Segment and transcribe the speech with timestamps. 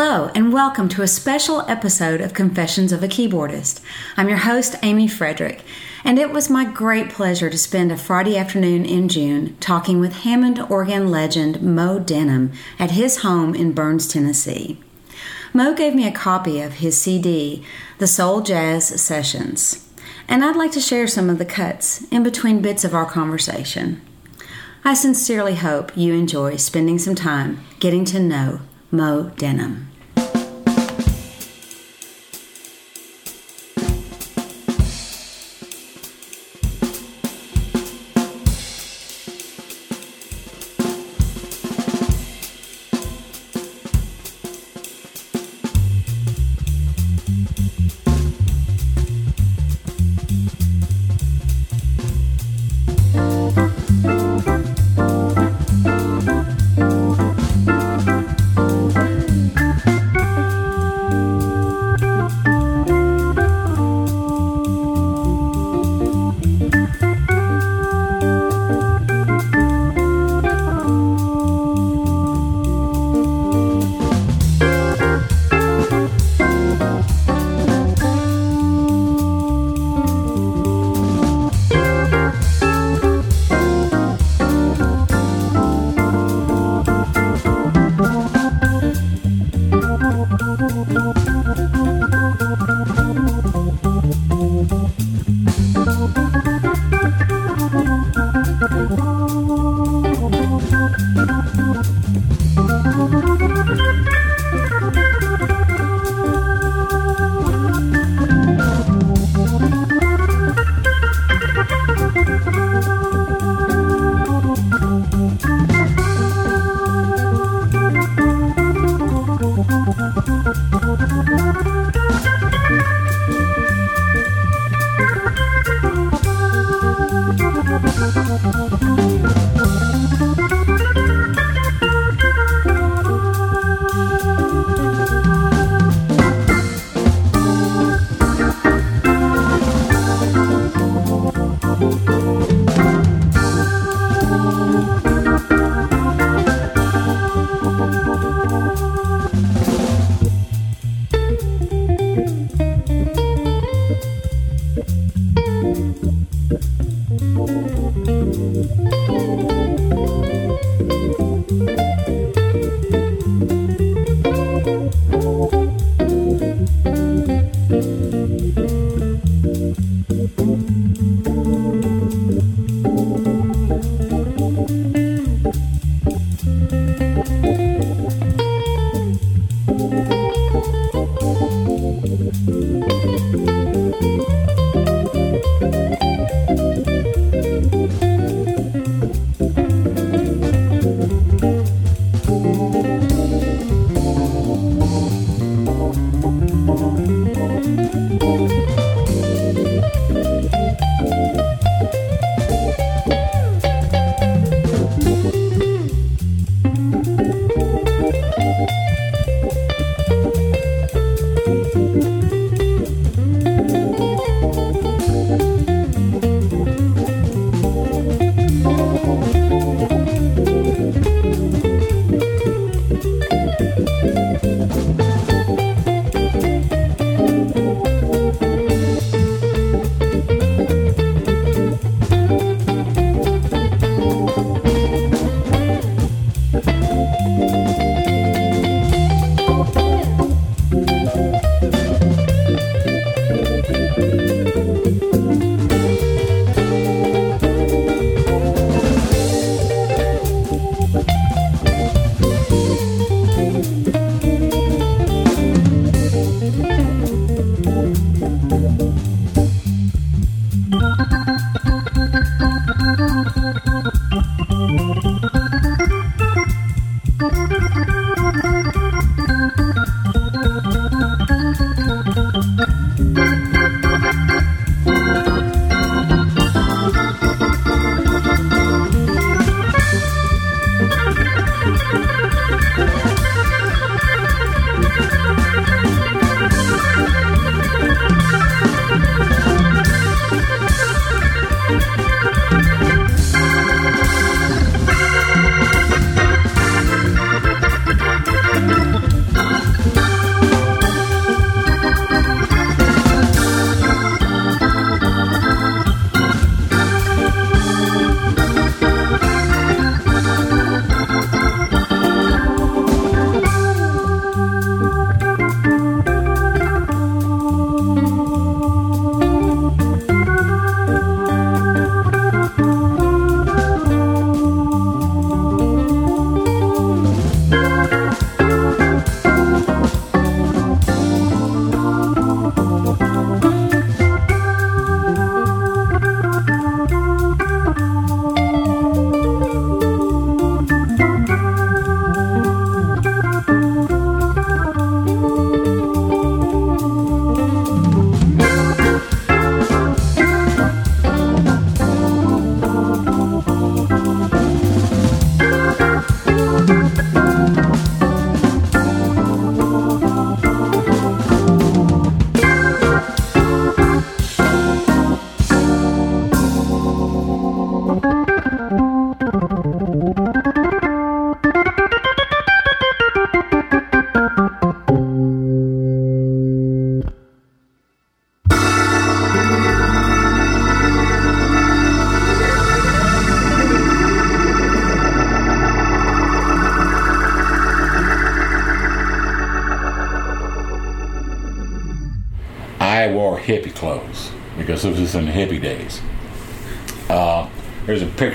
[0.00, 3.80] Hello, and welcome to a special episode of Confessions of a Keyboardist.
[4.16, 5.64] I'm your host, Amy Frederick,
[6.04, 10.18] and it was my great pleasure to spend a Friday afternoon in June talking with
[10.18, 14.80] Hammond organ legend Mo Denham at his home in Burns, Tennessee.
[15.52, 17.64] Mo gave me a copy of his CD,
[17.98, 19.84] The Soul Jazz Sessions,
[20.28, 24.00] and I'd like to share some of the cuts in between bits of our conversation.
[24.84, 28.60] I sincerely hope you enjoy spending some time getting to know
[28.92, 29.87] Mo Denham.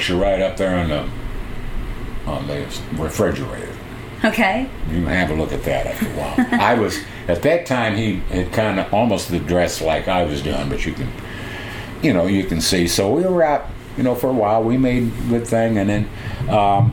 [0.04, 1.10] Picture right up there on the
[2.30, 3.74] on the refrigerator.
[4.26, 4.70] Okay.
[4.90, 6.62] You can have a look at that after a while.
[6.62, 10.68] I was at that time he had kind of almost dressed like I was doing,
[10.68, 11.10] but you can,
[12.02, 12.88] you know, you can see.
[12.88, 14.62] So we were out, you know, for a while.
[14.62, 16.10] We made a good thing, and then
[16.50, 16.92] um,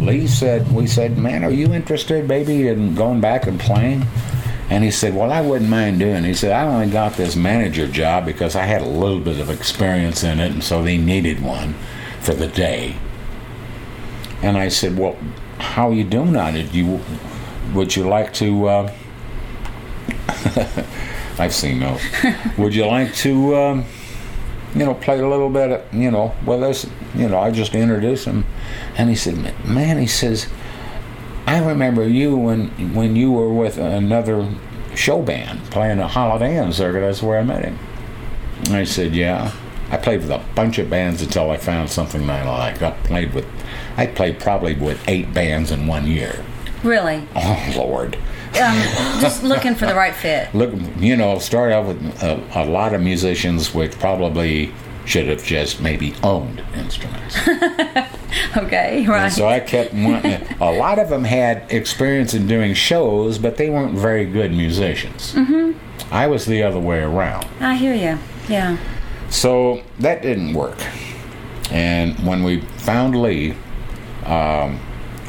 [0.00, 4.04] Lee said, "We said, man, are you interested, baby, in going back and playing?"
[4.70, 6.24] And he said, Well, I wouldn't mind doing it.
[6.24, 9.50] He said, I only got this manager job because I had a little bit of
[9.50, 11.74] experience in it, and so they needed one
[12.20, 12.96] for the day.
[14.42, 15.16] And I said, Well,
[15.58, 16.72] how are you doing on it?
[16.72, 17.00] You
[17.74, 18.68] would you like to?
[18.68, 18.94] Uh,
[21.38, 22.00] I've seen those.
[22.58, 23.84] would you like to, um,
[24.74, 25.72] you know, play a little bit?
[25.72, 28.44] Of, you know, well, this, you know, I just introduced him,
[28.96, 30.48] and he said, "Man," he says, "I
[31.74, 34.48] remember you when when you were with another
[34.94, 37.00] show band playing a Holiday Inn circuit.
[37.00, 37.78] That's where I met him."
[38.66, 39.52] And I said, "Yeah."
[39.90, 42.82] I played with a bunch of bands until I found something that I liked.
[42.82, 43.46] I played with,
[43.96, 46.42] I played probably with eight bands in one year.
[46.82, 47.28] Really?
[47.36, 48.16] Oh Lord!
[48.60, 48.76] Um,
[49.20, 50.54] just looking for the right fit.
[50.54, 54.72] Look, you know, started out with a, a lot of musicians which probably
[55.04, 57.36] should have just maybe owned instruments.
[58.58, 59.24] okay, right.
[59.24, 60.46] And so I kept wanting.
[60.60, 65.34] a lot of them had experience in doing shows, but they weren't very good musicians.
[65.34, 65.72] Mm-hmm.
[66.12, 67.46] I was the other way around.
[67.60, 68.18] I hear you.
[68.48, 68.78] Yeah.
[69.30, 70.78] So that didn't work.
[71.70, 73.56] And when we found Lee,
[74.24, 74.80] um,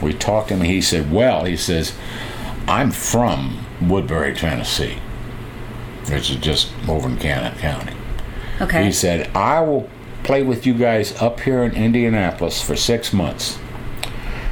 [0.01, 0.61] we talked to him.
[0.61, 1.93] He said, "Well, he says,
[2.67, 4.97] I'm from Woodbury, Tennessee,
[6.09, 7.93] which is just over in Cannon County."
[8.61, 8.85] Okay.
[8.85, 9.89] He said, "I will
[10.25, 13.57] play with you guys up here in Indianapolis for six months."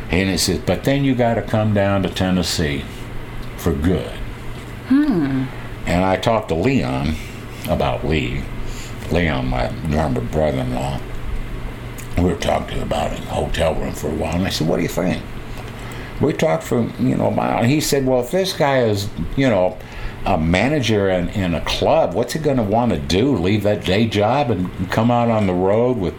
[0.09, 2.83] And he says, "But then you got to come down to Tennessee
[3.57, 4.11] for good."
[4.87, 5.45] Hmm.
[5.85, 7.15] And I talked to Leon
[7.67, 8.43] about Lee.
[9.11, 10.99] Leon, my younger brother-in-law.
[12.17, 14.67] We were talking about it in the hotel room for a while, and I said,
[14.67, 15.21] "What do you think?"
[16.21, 19.09] We talked for you know a mile, and he said, "Well, if this guy is
[19.35, 19.77] you know
[20.25, 23.35] a manager in, in a club, what's he going to want to do?
[23.35, 26.13] Leave that day job and come out on the road with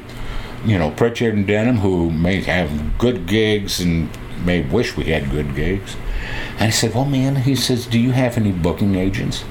[0.64, 4.08] you know Pritchard and Denham, who may have good gigs and
[4.44, 5.96] may wish we had good gigs?"
[6.58, 9.44] And he said, "Well, man," he says, "Do you have any booking agents?"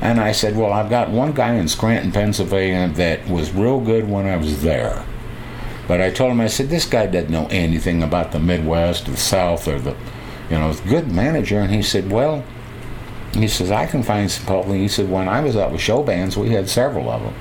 [0.00, 4.08] And I said, Well, I've got one guy in Scranton, Pennsylvania that was real good
[4.08, 5.04] when I was there.
[5.88, 9.12] But I told him, I said, This guy doesn't know anything about the Midwest or
[9.12, 9.96] the South or the,
[10.50, 11.60] you know, good manager.
[11.60, 12.44] And he said, Well,
[13.38, 14.72] he says, I can find some people.
[14.72, 17.34] He said, When I was out with show bands, we had several of them.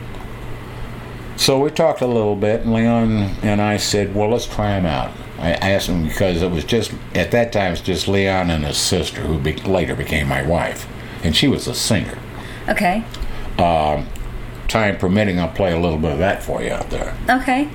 [1.38, 3.12] So we talked a little bit, and Leon
[3.44, 5.12] and I said, Well, let's try them out.
[5.38, 8.64] I asked him because it was just, at that time, it was just Leon and
[8.66, 10.88] his sister, who be, later became my wife.
[11.24, 12.18] And she was a singer.
[12.70, 13.04] Okay.
[13.58, 14.08] Um,
[14.68, 17.16] time permitting, I'll play a little bit of that for you out there.
[17.30, 17.70] Okay.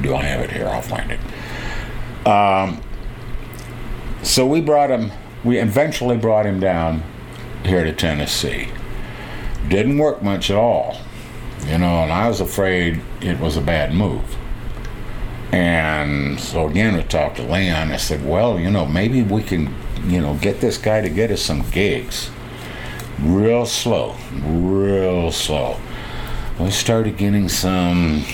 [0.00, 0.66] Do I have it here?
[0.68, 2.26] I'll find it.
[2.26, 2.82] Um,
[4.22, 5.12] so we brought him.
[5.44, 7.04] We eventually brought him down
[7.64, 8.68] here to Tennessee.
[9.68, 10.98] Didn't work much at all,
[11.66, 14.36] you know, and I was afraid it was a bad move.
[15.52, 17.90] And so again, we talked to Leon.
[17.90, 19.74] I said, "Well, you know, maybe we can,
[20.06, 22.30] you know, get this guy to get us some gigs."
[23.22, 25.76] real slow, real slow.
[26.58, 28.24] We started getting some.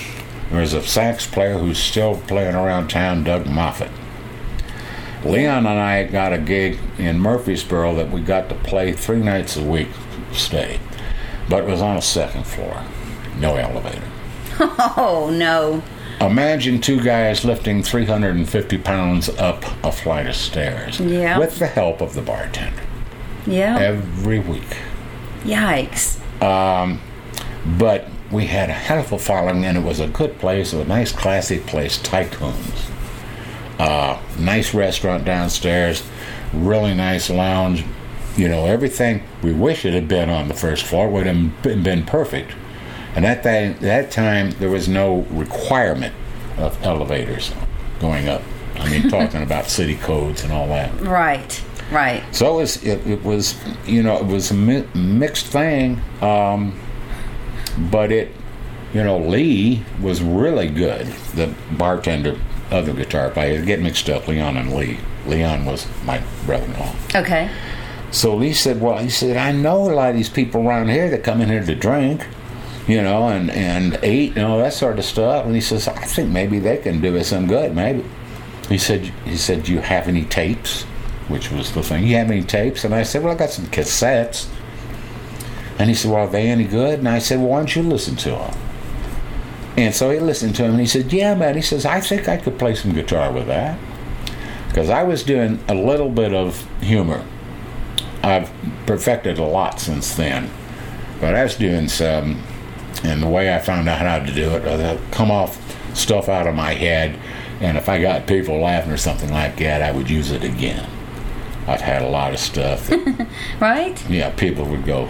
[0.49, 3.91] There was a sax player who's still playing around town, Doug Moffat.
[5.25, 9.57] Leon and I got a gig in Murfreesboro that we got to play three nights
[9.57, 9.87] a week,
[10.31, 10.79] stay,
[11.49, 12.83] but it was on a second floor,
[13.39, 14.03] no elevator.
[14.97, 15.83] Oh no!
[16.21, 21.37] Imagine two guys lifting 350 pounds up a flight of stairs Yeah.
[21.39, 22.81] with the help of the bartender
[23.45, 23.77] Yeah.
[23.77, 24.77] every week.
[25.43, 26.19] Yikes.
[26.41, 27.01] Um,
[27.77, 30.85] but we had a hell of a following, and it was a good place, a
[30.85, 32.89] nice, classy place, Tycoons.
[33.79, 36.03] Uh, nice restaurant downstairs,
[36.53, 37.83] really nice lounge.
[38.37, 39.23] You know, everything.
[39.41, 41.09] We wish it had been on the first floor.
[41.09, 42.53] Would have been, been perfect.
[43.15, 46.13] And at that that time, there was no requirement
[46.57, 47.51] of elevators
[47.99, 48.41] going up.
[48.75, 50.99] I mean, talking about city codes and all that.
[51.01, 51.63] Right.
[51.91, 52.23] Right.
[52.35, 53.55] So it was, it, it was,
[53.85, 56.01] you know, it was a mi- mixed thing.
[56.21, 56.79] Um,
[57.91, 58.31] but it,
[58.93, 61.05] you know, Lee was really good.
[61.35, 62.39] The bartender,
[62.71, 64.99] other guitar player, get mixed up, Leon and Lee.
[65.25, 66.95] Leon was my brother-in-law.
[67.15, 67.49] Okay.
[68.11, 71.09] So Lee said, "Well, he said I know a lot of these people around here
[71.09, 72.25] that come in here to drink,
[72.87, 76.05] you know, and and eat, and all that sort of stuff." And he says, "I
[76.05, 78.03] think maybe they can do us some good, maybe."
[78.69, 80.83] He said, "He said, do you have any tapes?"
[81.27, 82.05] Which was the thing.
[82.05, 82.83] You have any tapes?
[82.83, 84.47] And I said, "Well, I got some cassettes."
[85.77, 86.99] And he said, Well, are they any good?
[86.99, 88.57] And I said, Well, why don't you listen to them?
[89.77, 91.55] And so he listened to him and he said, Yeah, man.
[91.55, 93.77] He says, I think I could play some guitar with that.
[94.67, 97.25] Because I was doing a little bit of humor.
[98.23, 98.51] I've
[98.85, 100.49] perfected a lot since then.
[101.21, 102.43] But I was doing some,
[103.03, 105.61] and the way I found out how to do it, I'd come off
[105.95, 107.17] stuff out of my head,
[107.61, 110.89] and if I got people laughing or something like that, I would use it again.
[111.67, 113.27] I've had a lot of stuff that,
[113.61, 114.09] Right?
[114.09, 115.07] yeah, people would go,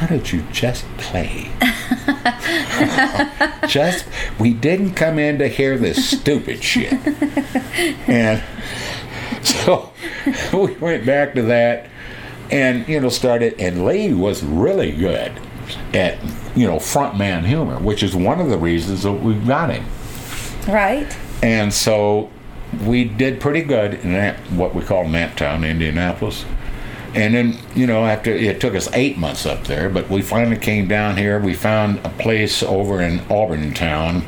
[0.00, 1.50] why don't you just play?
[3.68, 4.06] just,
[4.38, 6.94] we didn't come in to hear this stupid shit.
[8.08, 8.42] And
[9.42, 9.92] so
[10.54, 11.90] we went back to that
[12.50, 15.32] and, you know, started, and Lee was really good
[15.92, 16.18] at,
[16.56, 19.84] you know, frontman humor, which is one of the reasons that we got him.
[20.66, 21.14] Right.
[21.42, 22.30] And so
[22.86, 26.46] we did pretty good in that, what we call Naptown, Indianapolis.
[27.14, 30.56] And then, you know, after it took us eight months up there, but we finally
[30.58, 31.40] came down here.
[31.40, 34.22] We found a place over in Auburntown.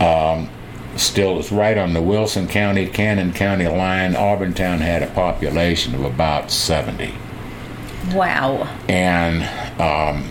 [0.00, 0.50] Um,
[0.96, 4.14] still, it's right on the Wilson County, Cannon County line.
[4.14, 7.14] Auburntown had a population of about 70
[8.12, 8.68] Wow.
[8.88, 9.42] and
[9.80, 10.28] um,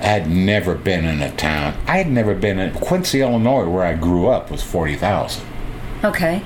[0.00, 1.74] I had never been in a town.
[1.86, 5.44] I had never been in Quincy, Illinois, where I grew up, was forty thousand,
[6.04, 6.42] Okay.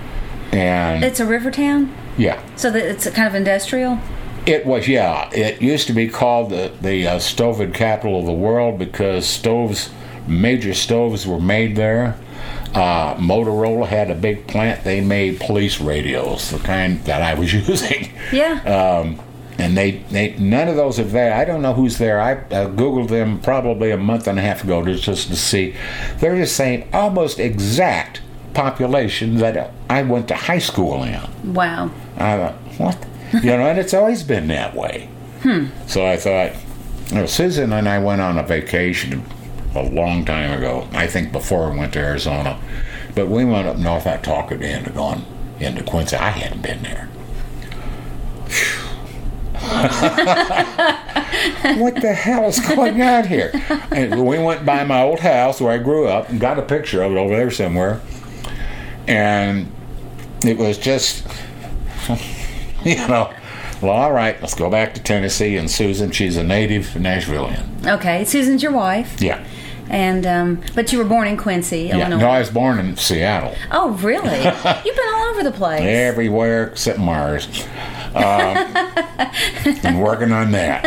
[0.52, 3.98] and It's a river town, yeah, so that it's kind of industrial.
[4.46, 4.88] It was.
[4.88, 9.26] Yeah, it used to be called the the uh, stoved capital of the world because
[9.26, 9.90] stoves,
[10.26, 12.16] major stoves, were made there.
[12.74, 14.84] Uh, Motorola had a big plant.
[14.84, 18.12] They made police radios, the kind that I was using.
[18.32, 18.60] Yeah.
[19.02, 19.20] um,
[19.58, 21.34] and they, they none of those are there.
[21.34, 22.20] I don't know who's there.
[22.20, 25.74] I uh, googled them probably a month and a half ago just, just to see.
[26.18, 28.22] They're the same, almost exact
[28.54, 31.20] population that I went to high school in.
[31.52, 31.90] wow.
[32.16, 33.06] I thought, what?
[33.42, 35.08] You know, and it's always been that way.
[35.42, 35.66] Hmm.
[35.86, 36.52] So I thought,
[37.10, 39.24] you know, Susan and I went on a vacation
[39.74, 40.88] a long time ago.
[40.92, 42.58] I think before we went to Arizona,
[43.14, 44.06] but we went up north.
[44.06, 45.24] I talked her into going
[45.60, 46.16] into Quincy.
[46.16, 47.08] I hadn't been there.
[51.78, 53.50] what the hell is going on here?
[53.90, 57.02] And we went by my old house where I grew up and got a picture
[57.02, 58.00] of it over there somewhere.
[59.06, 59.70] And
[60.44, 61.26] it was just,
[62.84, 63.32] you know,
[63.82, 65.56] well, all right, let's go back to Tennessee.
[65.56, 67.86] And Susan, she's a native Nashvillian.
[67.86, 68.24] Okay.
[68.24, 69.42] Susan's your wife, Yeah.
[69.88, 71.96] and um, but you were born in Quincy, Yeah.
[71.98, 72.18] Illinois.
[72.18, 73.54] No, I was born in Seattle.
[73.70, 74.38] oh, really?
[74.84, 75.82] You've been all over the place.
[75.82, 77.46] Everywhere except Mars.
[78.14, 78.56] Um,
[79.84, 80.84] I'm working on that.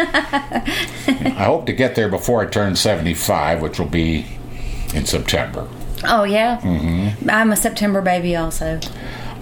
[1.07, 4.25] I hope to get there before I turn 75, which will be
[4.93, 5.67] in September.
[6.05, 6.59] Oh yeah.
[6.59, 7.29] Mm-hmm.
[7.29, 8.79] I'm a September baby also.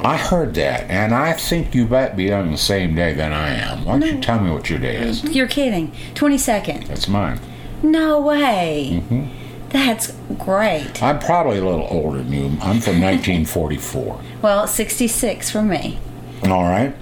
[0.03, 3.50] I heard that, and I think you might be on the same day that I
[3.50, 3.86] am.
[3.86, 5.24] Why don't you tell me what your day is?
[5.24, 5.91] You're kidding.
[6.15, 6.84] Twenty second.
[6.88, 7.39] That's mine.
[7.84, 9.01] No way.
[9.10, 9.70] Mm-hmm.
[9.70, 11.01] That's great.
[11.01, 12.46] I'm probably a little older than you.
[12.62, 14.20] I'm from 1944.
[14.41, 16.00] Well, sixty six for me.
[16.46, 16.93] All right.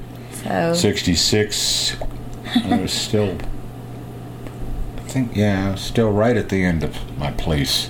[0.44, 1.96] So 66.
[2.66, 3.38] I was still.
[4.98, 7.90] I think, yeah, I was still right at the end of my police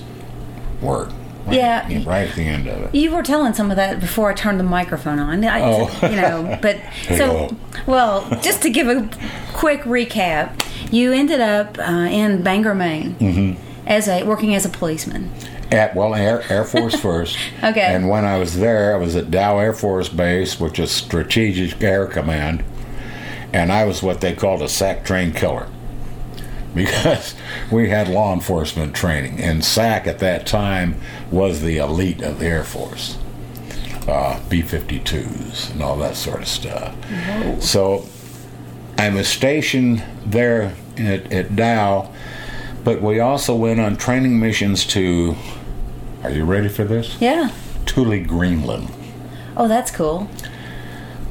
[0.80, 1.10] work.
[1.46, 2.02] Right, Yeah.
[2.06, 2.94] Right at the end of it.
[2.94, 5.44] You were telling some of that before I turned the microphone on.
[5.44, 5.90] I, Oh.
[6.02, 6.78] You know, but
[7.08, 7.56] so,
[7.86, 9.08] well, just to give a
[9.52, 10.60] quick recap,
[10.92, 13.62] you ended up uh, in Bangor, Maine, Mm-hmm.
[13.86, 15.30] as a working as a policeman.
[15.72, 17.38] At well, Air, Air Force first.
[17.62, 17.80] Okay.
[17.80, 21.80] And when I was there, I was at Dow Air Force Base, which is Strategic
[21.82, 22.64] Air Command,
[23.52, 25.68] and I was what they called a SAC train killer,
[26.74, 27.34] because
[27.70, 30.96] we had law enforcement training, and SAC at that time
[31.30, 33.18] was the elite of the Air Force,
[34.08, 36.94] uh, B-52s and all that sort of stuff.
[37.60, 38.06] So
[38.98, 42.12] I was stationed there at, at Dow,
[42.84, 45.36] but we also went on training missions to.
[46.22, 47.16] Are you ready for this?
[47.20, 47.48] Yeah.
[47.86, 48.90] Thule, Greenland.
[49.56, 50.28] Oh, that's cool.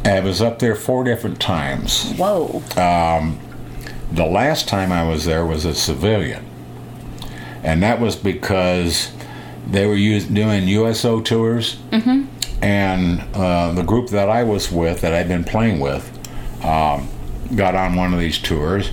[0.03, 2.11] I was up there four different times.
[2.13, 2.63] Whoa.
[4.11, 6.45] The last time I was there was a civilian,
[7.63, 9.11] and that was because
[9.69, 12.25] they were us- doing USO tours, mm-hmm.
[12.63, 16.09] and uh, the group that I was with, that I'd been playing with,
[16.65, 17.07] um,
[17.55, 18.91] got on one of these tours,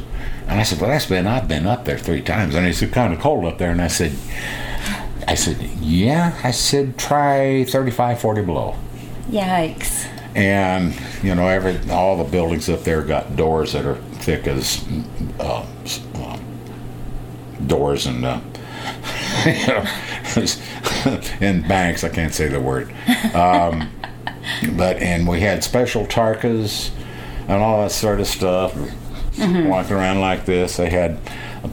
[0.48, 3.14] and I said, "Well, that's been I've been up there three times," and it's kind
[3.14, 4.12] of cold up there, and I said,
[5.26, 8.76] "I said, yeah," I said, "Try 35, 40 below."
[9.30, 10.06] Yikes.
[10.36, 14.84] and you know every all the buildings up there got doors that are thick as
[15.40, 15.66] uh,
[16.16, 16.38] uh,
[17.66, 18.40] doors and uh,
[19.46, 19.84] you know
[21.40, 22.92] in banks I can't say the word
[23.34, 23.90] um,
[24.76, 26.90] but and we had special tarkas
[27.48, 28.76] and all that sort of stuff
[29.38, 31.18] walking around like this they had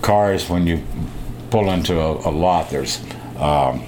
[0.02, 0.84] cars when you
[1.54, 3.00] pull into a, a lot, there's
[3.38, 3.84] um,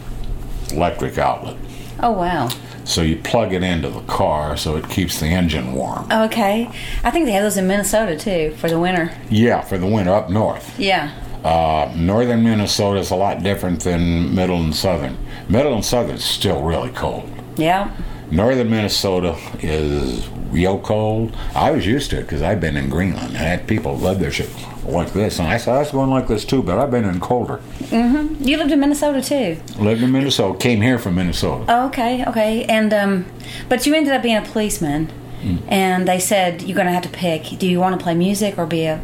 [0.71, 1.57] electric outlet.
[1.99, 2.47] Oh wow.
[2.85, 6.09] So you plug it into the car so it keeps the engine warm.
[6.11, 6.69] Okay.
[7.03, 9.11] I think they have those in Minnesota too for the winter.
[9.29, 10.79] Yeah, for the winter up north.
[10.79, 11.11] Yeah.
[11.43, 15.17] Uh, northern Minnesota is a lot different than middle and southern.
[15.49, 17.29] Middle and southern is still really cold.
[17.57, 17.95] Yeah.
[18.31, 21.35] Northern Minnesota is real cold.
[21.53, 23.37] I was used to it because I've been in Greenland.
[23.37, 24.49] I had people love their shit
[24.87, 27.19] like this, and I said I was going like this too, but I've been in
[27.19, 27.59] colder.
[27.79, 28.43] Mm-hmm.
[28.43, 29.57] You lived in Minnesota too.
[29.81, 30.57] Lived in Minnesota.
[30.59, 31.65] Came here from Minnesota.
[31.67, 33.25] Oh, okay, okay, and um,
[33.69, 35.09] but you ended up being a policeman,
[35.43, 35.59] Mm.
[35.67, 37.59] and they said you're going to have to pick.
[37.59, 38.99] Do you want to play music or be a?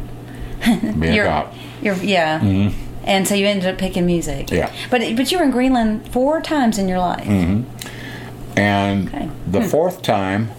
[0.98, 1.54] Be a cop.
[1.82, 2.40] You're yeah.
[2.40, 2.72] Mhm.
[3.04, 4.50] And so you ended up picking music.
[4.50, 4.72] Yeah.
[4.90, 7.26] But but you were in Greenland four times in your life.
[7.26, 8.58] Mm-hmm.
[8.58, 9.28] And Okay.
[9.46, 10.50] the fourth time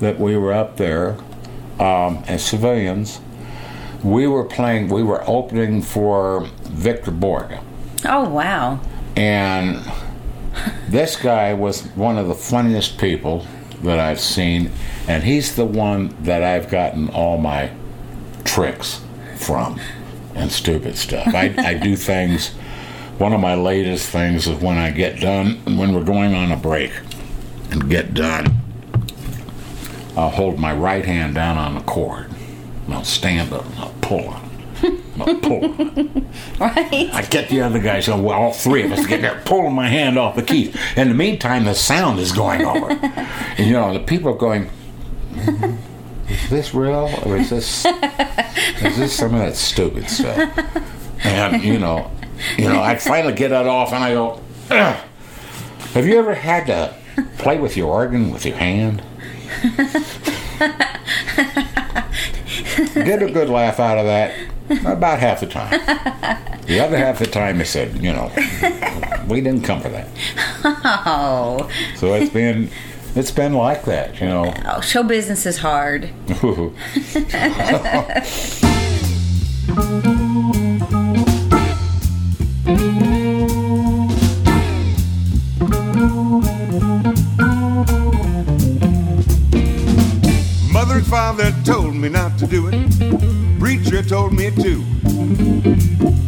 [0.00, 1.16] that we were up there
[1.80, 3.20] um, as civilians,
[4.02, 4.88] we were playing.
[4.88, 7.60] We were opening for Victor Borge.
[8.04, 8.80] Oh wow.
[9.16, 9.80] And
[10.88, 13.46] this guy was one of the funniest people
[13.82, 14.70] that I've seen,
[15.08, 17.70] and he's the one that I've gotten all my
[18.44, 19.00] tricks
[19.36, 19.80] from
[20.34, 21.34] and stupid stuff.
[21.34, 22.50] I, I do things.
[23.18, 26.56] One of my latest things is when I get done, when we're going on a
[26.56, 26.92] break
[27.70, 28.56] and get done,
[30.16, 32.31] I'll hold my right hand down on the cord.
[32.86, 34.50] And I'll stand up and I'll pull on
[34.82, 35.00] it.
[35.20, 36.24] I'll pull on it.
[36.58, 37.10] Right.
[37.12, 39.88] I get the other guys, so well, all three of us get there, pulling my
[39.88, 40.74] hand off the keys.
[40.96, 42.90] In the meantime, the sound is going over.
[43.58, 44.70] And you know, the people are going,
[45.34, 45.76] "Mhm.
[46.28, 47.10] is this real?
[47.26, 50.38] Or is this is this some of that stupid stuff?
[51.22, 52.10] And you know,
[52.56, 54.40] you know, I finally get it off and I go,
[54.70, 54.96] "Ugh.
[55.94, 56.94] Have you ever had to
[57.36, 59.02] play with your organ with your hand?
[62.94, 64.38] Get a good laugh out of that
[64.86, 65.70] about half the time.
[66.66, 68.30] The other half the time, I said, you know,
[69.28, 70.08] we didn't come for that.
[70.64, 71.70] Oh.
[71.96, 72.70] So it's been,
[73.14, 74.54] it's been like that, you know.
[74.66, 76.10] oh, show business is hard.
[91.64, 93.60] told me not to do it.
[93.60, 94.78] Preacher told me to.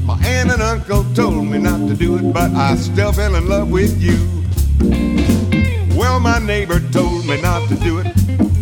[0.04, 3.48] My aunt and uncle told me not to do it, but I still fell in
[3.48, 4.16] love with you.
[5.96, 8.06] Well, my neighbor told me not to do it.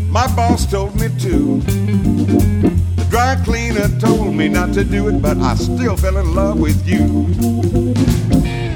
[0.09, 1.61] My boss told me to.
[1.61, 6.59] The dry cleaner told me not to do it, but I still fell in love
[6.59, 7.27] with you.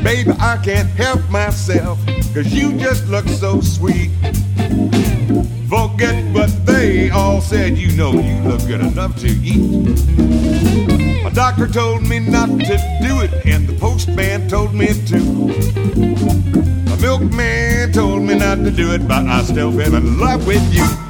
[0.02, 1.98] Baby, I can't help myself,
[2.34, 4.10] cause you just look so sweet.
[5.68, 11.24] Forget what they all said, you know you look good enough to eat.
[11.24, 15.18] My doctor told me not to do it, and the postman told me to.
[16.90, 20.62] The milkman told me not to do it, but I still fell in love with
[20.72, 21.05] you.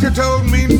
[0.00, 0.79] Doctor told me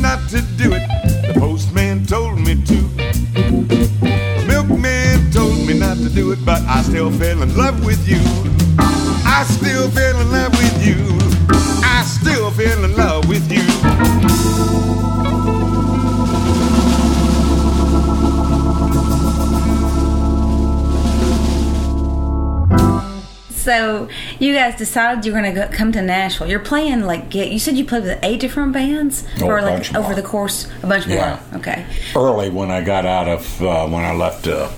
[24.91, 26.47] you decided you're going to come to Nashville.
[26.47, 27.49] You're playing like get.
[27.51, 30.15] You said you played with eight different bands, Oh, or like over more.
[30.15, 31.39] the course a bunch Yeah.
[31.51, 31.59] more.
[31.59, 31.85] Okay.
[32.15, 34.69] Early when I got out of uh, when I left uh,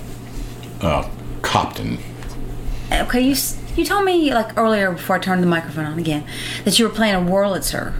[0.80, 1.08] uh,
[1.42, 1.98] Copton.
[2.92, 3.20] Okay.
[3.22, 3.34] You
[3.76, 6.22] you told me like earlier before I turned the microphone on again
[6.64, 7.92] that you were playing a Wurlitzer.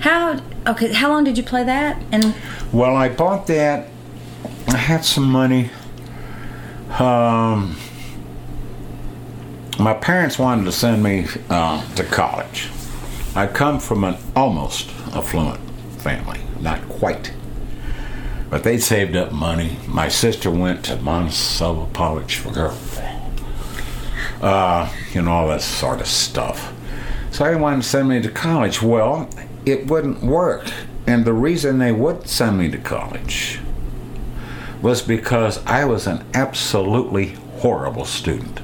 [0.00, 0.92] How okay?
[0.92, 2.02] How long did you play that?
[2.10, 2.34] And
[2.72, 3.86] Well, I bought that.
[4.68, 5.70] I had some money.
[6.98, 7.76] Um,
[9.80, 12.68] my parents wanted to send me uh, to college.
[13.34, 15.60] I come from an almost affluent
[15.98, 17.32] family, not quite.
[18.50, 19.76] But they saved up money.
[19.86, 22.98] My sister went to Monticello College for Girls.
[24.42, 26.72] Uh, you know, all that sort of stuff.
[27.30, 28.82] So they wanted to send me to college.
[28.82, 29.30] Well,
[29.64, 30.72] it wouldn't work.
[31.06, 33.60] And the reason they would send me to college
[34.82, 38.60] was because I was an absolutely horrible student.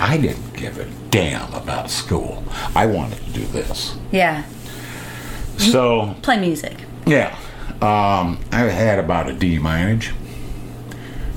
[0.00, 2.44] I didn't give a damn about school.
[2.74, 3.96] I wanted to do this.
[4.12, 4.44] yeah,
[5.56, 6.76] So, play music.
[7.06, 7.36] yeah,
[7.82, 10.06] um, I had about a D minus,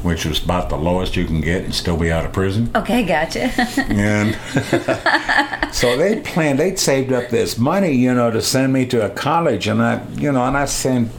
[0.03, 2.69] which was about the lowest you can get and still be out of prison.
[2.75, 3.51] Okay, gotcha.
[3.89, 4.35] And
[5.73, 9.09] so they planned, they'd saved up this money, you know, to send me to a
[9.09, 9.67] college.
[9.67, 11.09] And I, you know, and I said,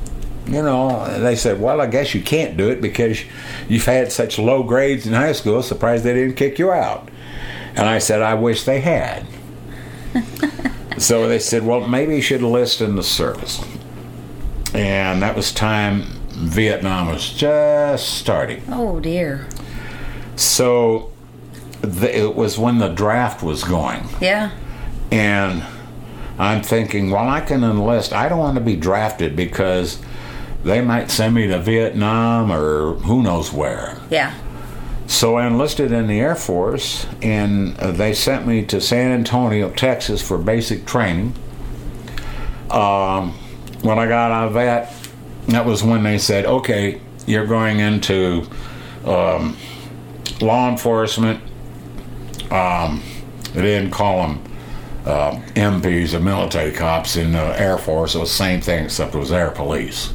[0.47, 3.21] you know, they said, well, I guess you can't do it because
[3.69, 5.63] you've had such low grades in high school.
[5.63, 7.09] Surprised they didn't kick you out.
[7.75, 9.27] And I said, I wish they had.
[10.99, 13.65] so they said, well, maybe you should enlist in the service.
[14.75, 18.63] And that was time Vietnam was just starting.
[18.69, 19.47] oh dear.
[20.37, 21.13] So
[21.83, 24.09] the, it was when the draft was going.
[24.21, 24.51] Yeah.
[25.11, 25.63] And
[26.39, 28.13] I'm thinking, well, I can enlist.
[28.13, 30.01] I don't want to be drafted because
[30.65, 33.99] they might send me to Vietnam or who knows where.
[34.11, 34.35] Yeah.
[35.13, 39.71] So I enlisted in the Air Force, and uh, they sent me to San Antonio,
[39.71, 41.35] Texas, for basic training.
[42.71, 43.33] Um,
[43.83, 44.95] when I got out of that,
[45.49, 48.49] that was when they said, "Okay, you're going into
[49.05, 49.59] um,
[50.41, 51.43] law enforcement."
[52.51, 53.03] Um,
[53.53, 54.43] they didn't call them
[55.05, 58.15] uh, MPs or military cops in the Air Force.
[58.15, 60.15] It was the same thing, except it was air police.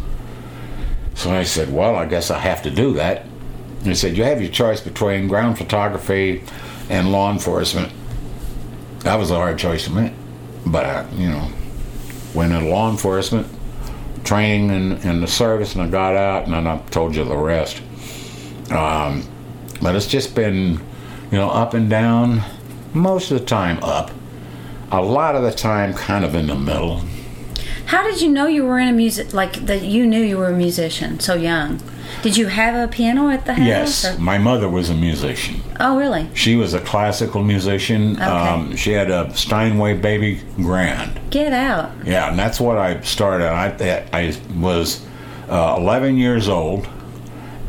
[1.13, 3.27] So I said, "Well, I guess I have to do that."
[3.89, 6.43] He said, You have your choice between ground photography
[6.89, 7.91] and law enforcement.
[8.99, 10.13] That was a hard choice to make.
[10.65, 11.49] But, I, you know,
[12.33, 13.47] went into law enforcement,
[14.23, 17.37] training in, in the service, and I got out, and then I told you the
[17.37, 17.81] rest.
[18.71, 19.23] Um,
[19.81, 20.73] but it's just been,
[21.31, 22.41] you know, up and down,
[22.93, 24.11] most of the time up,
[24.91, 27.01] a lot of the time kind of in the middle.
[27.85, 29.83] How did you know you were in a music like that?
[29.83, 31.81] You knew you were a musician so young.
[32.21, 33.65] Did you have a piano at the house?
[33.67, 35.61] Yes, or- my mother was a musician.
[35.79, 36.29] Oh, really?
[36.33, 38.19] She was a classical musician.
[38.21, 41.19] Um, she had a Steinway Baby Grand.
[41.29, 41.91] Get out.
[42.05, 43.47] Yeah, and that's what I started.
[43.47, 45.05] I I was
[45.49, 46.87] uh, 11 years old,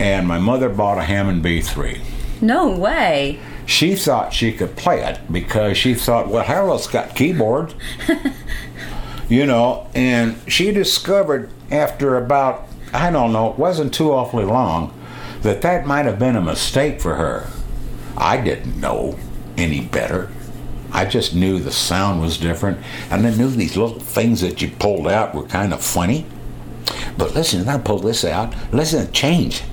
[0.00, 2.00] and my mother bought a Hammond B3.
[2.40, 3.38] No way.
[3.66, 7.74] She thought she could play it because she thought, well, Harold's got keyboard,
[9.28, 9.86] you know.
[9.94, 14.92] And she discovered after about I don't know, it wasn't too awfully long,
[15.42, 17.48] that that might have been a mistake for her.
[18.16, 19.16] I didn't know
[19.56, 20.30] any better.
[20.90, 22.78] I just knew the sound was different,
[23.10, 26.26] and I knew these little things that you pulled out were kind of funny.
[27.16, 28.54] But listen, I pulled this out.
[28.72, 29.64] Listen, it changed.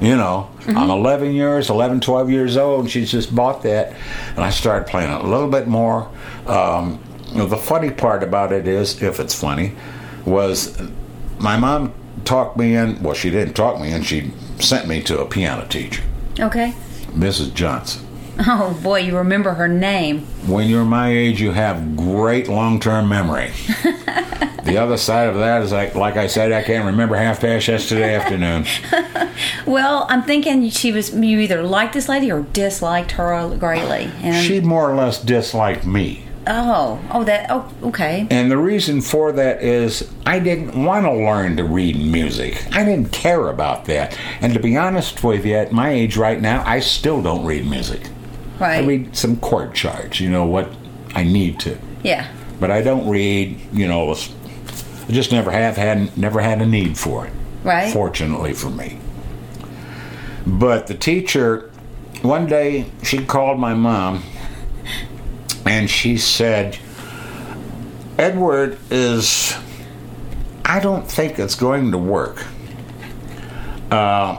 [0.00, 3.94] You know, I'm 11 years, 11, 12 years old, and she's just bought that,
[4.30, 6.10] and I started playing it a little bit more.
[6.46, 9.74] Um, you know, the funny part about it is, if it's funny,
[10.24, 10.80] was
[11.38, 13.02] my mom talked me in.
[13.02, 14.02] Well, she didn't talk me in.
[14.02, 16.02] She sent me to a piano teacher,
[16.40, 16.74] Okay.
[17.10, 17.52] Mrs.
[17.54, 18.06] Johnson.
[18.46, 20.20] Oh boy, you remember her name.
[20.46, 23.50] When you're my age, you have great long-term memory.
[24.64, 27.68] the other side of that is like, like I said, I can't remember half past
[27.68, 28.64] yesterday afternoon.
[29.66, 34.10] Well, I'm thinking she was you either liked this lady or disliked her greatly.
[34.22, 36.26] And She more or less disliked me.
[36.46, 37.46] Oh, oh, that.
[37.50, 38.26] Oh, okay.
[38.30, 42.66] And the reason for that is I didn't want to learn to read music.
[42.74, 44.18] I didn't care about that.
[44.40, 47.66] And to be honest with you, at my age right now, I still don't read
[47.66, 48.08] music.
[48.58, 48.82] Right.
[48.82, 50.72] I read some chord charts, you know, what
[51.14, 51.78] I need to.
[52.02, 52.28] Yeah.
[52.58, 56.98] But I don't read, you know, I just never have had, never had a need
[56.98, 57.32] for it.
[57.62, 57.92] Right.
[57.92, 58.98] Fortunately for me.
[60.44, 61.70] But the teacher,
[62.22, 64.24] one day, she called my mom
[65.64, 66.78] and she said,
[68.18, 69.54] Edward is,
[70.64, 72.44] I don't think it's going to work.
[73.90, 74.38] Uh,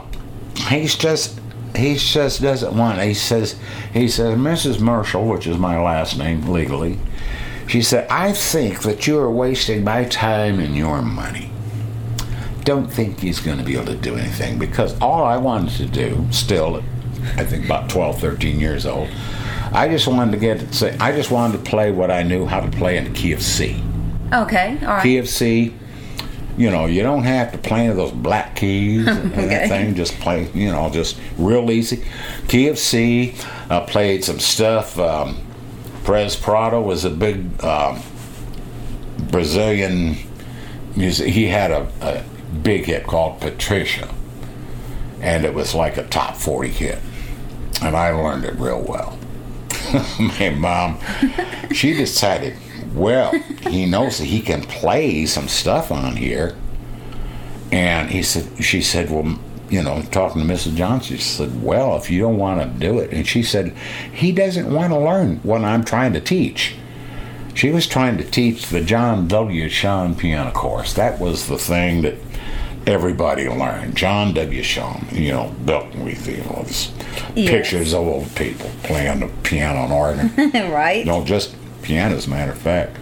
[0.68, 1.40] he's just,
[1.76, 3.06] he just doesn't want it.
[3.06, 3.58] He says,
[3.92, 4.80] he says, Mrs.
[4.80, 6.98] Marshall, which is my last name legally,
[7.66, 11.50] she said, I think that you are wasting my time and your money.
[12.64, 15.86] Don't think he's going to be able to do anything because all I wanted to
[15.86, 16.82] do, still,
[17.36, 19.08] I think about 12, 13 years old,
[19.74, 22.60] I just wanted to get say I just wanted to play what I knew how
[22.60, 23.82] to play in the key of C.
[24.32, 24.78] Okay.
[24.82, 25.02] All right.
[25.02, 25.74] Key of C.
[26.56, 29.46] You know, you don't have to play those black keys and Okay.
[29.48, 29.96] that thing.
[29.96, 32.04] Just play, you know, just real easy.
[32.46, 33.34] Key of C.
[33.68, 34.96] I played some stuff.
[34.96, 35.44] Um,
[36.04, 38.00] Perez Prado was a big um,
[39.30, 40.16] Brazilian
[40.96, 41.32] music.
[41.32, 42.22] He had a, a
[42.58, 44.12] big hit called Patricia,
[45.20, 46.98] and it was like a top forty hit,
[47.82, 49.18] and I learned it real well.
[50.18, 50.98] My mom,
[51.72, 52.56] she decided,
[52.94, 53.32] well,
[53.68, 56.56] he knows that he can play some stuff on here,
[57.70, 59.38] and he said, she said, well.
[59.70, 60.76] You know, talking to Mrs.
[60.76, 63.12] Johnson, she said, Well, if you don't want to do it.
[63.12, 63.74] And she said,
[64.12, 66.76] He doesn't want to learn what I'm trying to teach.
[67.54, 69.68] She was trying to teach the John W.
[69.70, 70.92] Schaum piano course.
[70.92, 72.16] That was the thing that
[72.86, 73.96] everybody learned.
[73.96, 74.62] John W.
[74.62, 76.90] Schaum, you know, built with you know, these
[77.36, 77.50] Yes.
[77.50, 80.70] pictures of old people playing the piano and organ.
[80.72, 81.04] right.
[81.06, 82.96] no, just piano, as a matter of fact.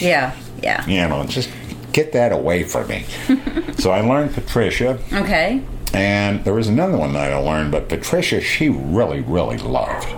[0.00, 0.34] Yeah.
[0.62, 0.86] Yeah.
[0.86, 1.48] You know, just
[1.92, 3.04] get that away from me.
[3.78, 5.62] so I learned Patricia, Okay.
[5.94, 10.08] and there was another one that I learned, but Patricia, she really, really loved.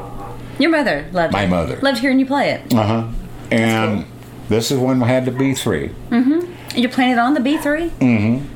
[0.58, 1.48] Your mother loved My it.
[1.48, 1.78] mother.
[1.82, 2.74] loved hearing you play it.
[2.74, 3.08] Uh huh.
[3.50, 4.06] And
[4.48, 5.92] this is when we had the B3.
[6.10, 6.78] Mm hmm.
[6.78, 7.90] You're playing it on the B three.
[8.00, 8.46] Mm.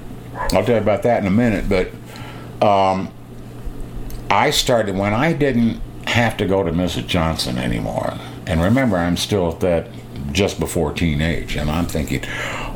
[0.53, 1.90] I'll tell you about that in a minute, but
[2.66, 3.12] um,
[4.31, 7.07] I started when I didn't have to go to Mrs.
[7.07, 8.14] Johnson anymore.
[8.46, 9.88] And remember, I'm still at that
[10.33, 12.22] just before teenage, and I'm thinking,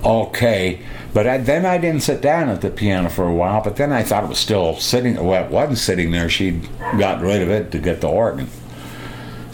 [0.04, 0.80] okay.
[1.14, 3.92] But I, then I didn't sit down at the piano for a while, but then
[3.92, 6.28] I thought it was still sitting, well, it wasn't sitting there.
[6.28, 8.48] She'd gotten rid of it to get the organ.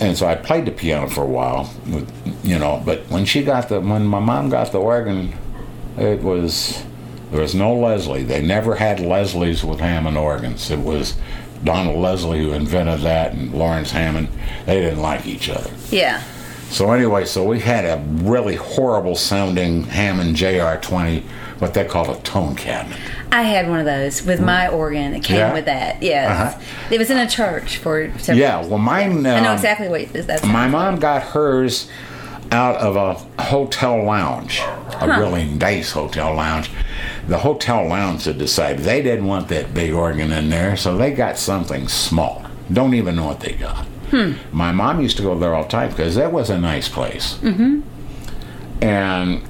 [0.00, 2.08] And so I played the piano for a while, with,
[2.44, 2.80] you know.
[2.84, 5.34] But when she got the, when my mom got the organ,
[5.96, 6.84] it was
[7.30, 8.22] there was no Leslie.
[8.24, 10.70] They never had Leslie's with Hammond organs.
[10.70, 11.16] It was
[11.64, 14.28] Donald Leslie who invented that, and Lawrence Hammond.
[14.66, 15.70] They didn't like each other.
[15.90, 16.22] Yeah.
[16.70, 21.22] So anyway, so we had a really horrible sounding Hammond JR20,
[21.60, 22.98] what they call a tone cabinet.
[23.32, 25.14] I had one of those with my organ.
[25.14, 25.52] It came Yeah?
[25.54, 26.02] with that.
[26.02, 26.54] Yes.
[26.54, 26.62] Uh-huh.
[26.90, 28.68] It was in a church for several Yeah, years.
[28.70, 29.26] well, mine.
[29.26, 30.44] I know um, exactly what that's.
[30.44, 31.88] My mom got hers
[32.52, 34.60] out of a hotel lounge,
[35.00, 36.70] a really nice hotel lounge.
[37.28, 41.12] The hotel lounge had decided they didn't want that big organ in there, so they
[41.12, 42.44] got something small.
[42.72, 43.86] Don't even know what they got.
[44.52, 47.34] My mom used to go there all the time because that was a nice place.
[47.42, 47.80] Mm-hmm.
[48.82, 49.42] And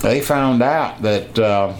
[0.00, 1.74] they found out that uh,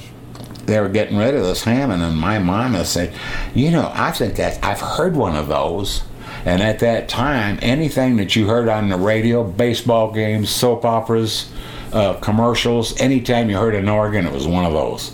[0.65, 3.13] they were getting rid of this Hammond, and my mama said,
[3.55, 6.03] "You know, I think that I've heard one of those."
[6.47, 11.51] And at that time, anything that you heard on the radio, baseball games, soap operas,
[11.93, 15.13] uh, commercials, anytime you heard an organ, it was one of those,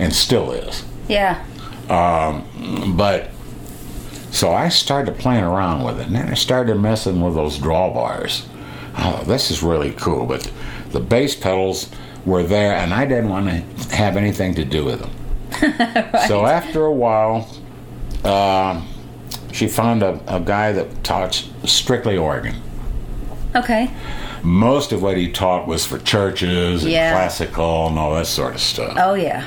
[0.00, 0.84] and still is.
[1.08, 1.44] Yeah.
[2.96, 3.30] But
[4.30, 8.46] so I started playing around with it, and then I started messing with those drawbars.
[8.96, 10.50] Oh, this is really cool, but
[10.90, 11.88] the bass pedals
[12.24, 15.10] were there, and I didn't want to have anything to do with them.
[16.28, 17.48] So after a while,
[18.24, 18.82] uh,
[19.52, 22.54] she found a, a guy that taught strictly organ.
[23.56, 23.90] Okay.
[24.42, 27.12] Most of what he taught was for churches and Yeah.
[27.12, 28.94] classical and all that sort of stuff.
[28.96, 29.44] Oh yeah.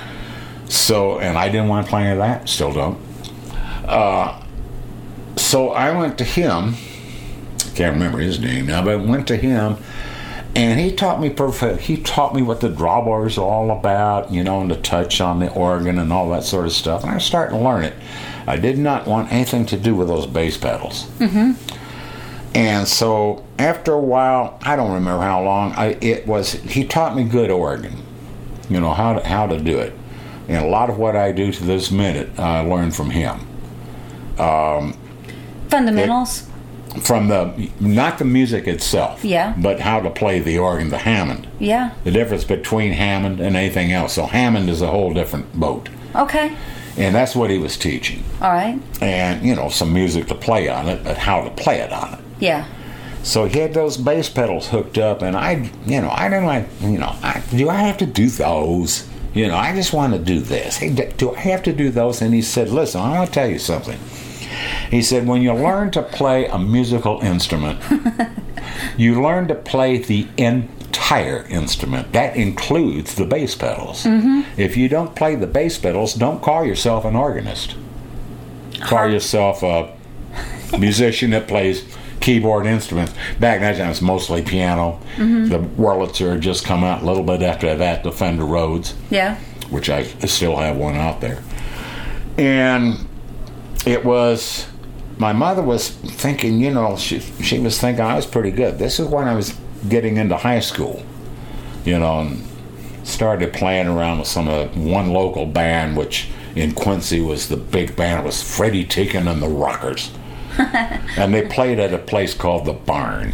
[0.69, 2.99] So, and I didn't want to play any of that, still don't.
[3.85, 4.41] Uh,
[5.35, 6.75] so I went to him,
[7.75, 9.77] can't remember his name now, but I went to him,
[10.55, 11.81] and he taught me perfect.
[11.81, 15.39] He taught me what the drawbars are all about, you know, and the touch on
[15.39, 17.01] the organ and all that sort of stuff.
[17.01, 17.95] And I was starting to learn it.
[18.45, 21.09] I did not want anything to do with those bass pedals.
[22.53, 27.15] And so after a while, I don't remember how long, I, it was, he taught
[27.15, 27.97] me good organ,
[28.69, 29.93] you know, how to, how to do it.
[30.47, 33.39] And a lot of what I do to this minute, I learned from him.
[34.39, 34.97] Um,
[35.69, 36.47] Fundamentals.
[37.01, 39.53] from the not the music itself, Yeah.
[39.57, 41.47] but how to play the organ, the Hammond.
[41.59, 41.91] Yeah.
[42.03, 44.13] The difference between Hammond and anything else.
[44.13, 46.51] So Hammond is a whole different boat, Okay.
[46.97, 48.23] and that's what he was teaching.
[48.41, 48.77] All right.
[49.01, 52.13] And you know, some music to play on it, but how to play it on
[52.13, 52.19] it.
[52.39, 52.65] Yeah.
[53.23, 56.67] So he had those bass pedals hooked up, and I, you know, I didn't like,
[56.81, 59.07] you know, I, do I have to do those?
[59.33, 60.77] You know, I just want to do this.
[60.77, 62.21] Hey, do I have to do those?
[62.21, 63.99] And he said, listen, I want to tell you something.
[64.91, 67.79] He said, when you learn to play a musical instrument,
[68.97, 72.13] you learn to play the entire instrument.
[72.13, 74.03] That includes the bass pedals.
[74.03, 74.59] Mm-hmm.
[74.59, 77.75] If you don't play the bass pedals, don't call yourself an organist.
[78.81, 79.97] Call yourself a
[80.77, 81.83] musician that plays
[82.23, 83.13] keyboard instruments.
[83.39, 84.99] Back then, it was mostly piano.
[85.17, 85.49] Mm-hmm.
[85.49, 89.35] The Wurlitzer just come out a little bit after that, the Fender Rhodes Yeah.
[89.69, 91.43] which I still have one out there.
[92.37, 93.05] And
[93.85, 94.65] it was
[95.17, 98.79] my mother was thinking, you know, she she was thinking I was pretty good.
[98.79, 99.53] This is when I was
[99.89, 101.03] getting into high school,
[101.85, 102.43] you know, and
[103.03, 107.95] started playing around with some of one local band, which in Quincy was the big
[107.95, 108.21] band.
[108.21, 110.11] It was Freddie Ticken and the Rockers,
[111.17, 113.33] and they played at a place called the Barn.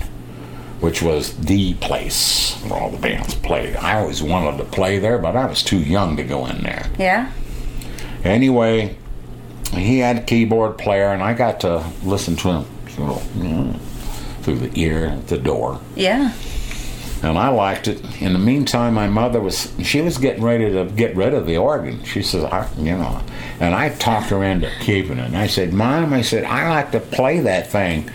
[0.80, 3.76] Which was the place where all the bands played.
[3.76, 6.90] I always wanted to play there, but I was too young to go in there.
[6.98, 7.30] Yeah.
[8.24, 8.96] Anyway,
[9.74, 12.66] he had a keyboard player, and I got to listen to him
[12.98, 13.04] you
[13.44, 13.80] know,
[14.42, 16.34] through the ear at the door, Yeah.
[17.22, 18.22] And I liked it.
[18.22, 21.58] In the meantime, my mother was she was getting ready to get rid of the
[21.58, 22.04] organ.
[22.04, 23.22] She says, I, you know,
[23.60, 25.26] and I talked her into keeping it.
[25.26, 28.10] And I said, Mom, I said I like to play that thing.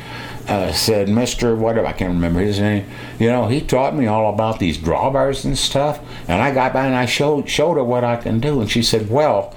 [0.49, 1.57] Uh, said Mr.
[1.57, 2.87] Whatever I can't remember his name.
[3.19, 6.01] You know, he taught me all about these drawbars and stuff.
[6.29, 8.83] And I got by and I showed showed her what I can do, and she
[8.83, 9.55] said, "Well,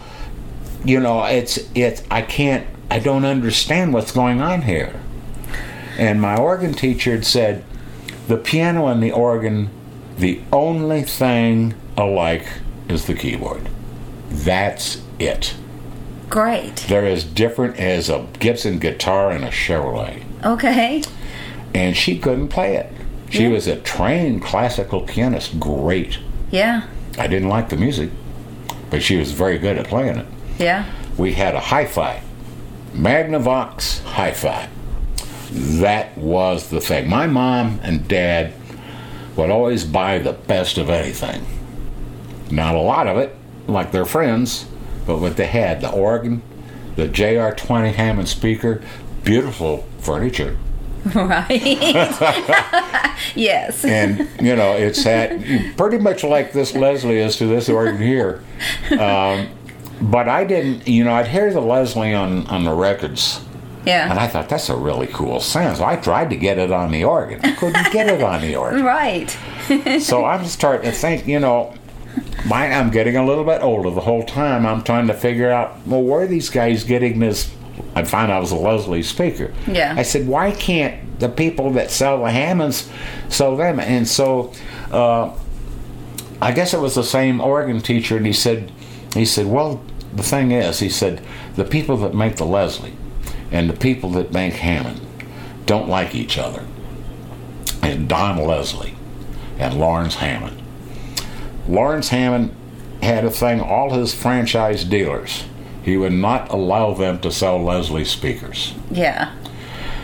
[0.85, 4.99] you know, it's it's I can't I don't understand what's going on here."
[5.97, 7.65] And my organ teacher had said,
[8.27, 9.69] "The piano and the organ,
[10.17, 12.45] the only thing alike
[12.89, 13.69] is the keyboard.
[14.29, 15.53] That's it.
[16.29, 16.85] Great.
[16.89, 21.01] They're as different as a Gibson guitar and a Chevrolet." Okay.
[21.73, 22.91] And she couldn't play it.
[23.29, 23.49] She Yeah.
[23.49, 26.17] was a trained classical pianist, great.
[26.51, 26.81] Yeah.
[27.17, 28.09] I didn't like the music,
[28.89, 30.25] but she was very good at playing it.
[30.59, 30.83] Yeah.
[31.17, 32.21] We had a hi-fi,
[32.95, 34.67] Magnavox hi-fi.
[35.51, 37.09] That was the thing.
[37.09, 38.53] My mom and dad
[39.35, 41.45] would always buy the best of anything.
[42.51, 43.35] Not a lot of it,
[43.67, 44.65] like their friends,
[45.05, 46.41] but what they had, the organ,
[46.95, 48.81] the JR20 Hammond speaker,
[49.23, 50.57] beautiful furniture.
[51.15, 51.49] Right.
[53.35, 53.85] yes.
[53.85, 55.39] and you know it's that
[55.77, 58.43] pretty much like this Leslie is to this organ here.
[58.91, 59.47] Um,
[60.01, 63.39] but I didn't, you know, I'd hear the Leslie on on the records,
[63.87, 65.77] and I thought that's a really cool sound.
[65.77, 68.55] So I tried to get it on the organ, I couldn't get it on the
[68.55, 68.83] organ.
[68.83, 69.37] Right.
[69.99, 71.73] So I'm starting to think, you know.
[72.45, 73.89] Mine, I'm getting a little bit older.
[73.89, 77.53] The whole time I'm trying to figure out, well, where are these guys getting this?
[77.95, 79.53] I found out it was a Leslie speaker.
[79.67, 79.93] Yeah.
[79.97, 82.89] I said, why can't the people that sell the Hammonds
[83.27, 83.79] sell them?
[83.79, 84.53] And so,
[84.91, 85.35] uh,
[86.41, 88.71] I guess it was the same organ teacher, and he said,
[89.13, 89.83] he said, well,
[90.13, 91.21] the thing is, he said,
[91.55, 92.95] the people that make the Leslie
[93.51, 95.01] and the people that bank Hammond
[95.65, 96.65] don't like each other.
[97.81, 98.95] And Don Leslie
[99.57, 100.61] and Lawrence Hammond.
[101.67, 102.55] Lawrence Hammond
[103.01, 105.45] had a thing, all his franchise dealers,
[105.83, 108.73] he would not allow them to sell Leslie speakers.
[108.91, 109.33] Yeah.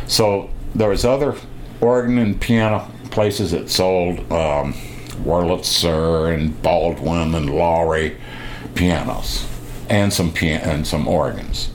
[0.07, 1.35] So there was other
[1.81, 4.73] organ and piano places that sold um,
[5.25, 8.15] Wurlitzer and Baldwin and Lowrey
[8.75, 9.45] pianos
[9.89, 11.72] and some pian- and some organs.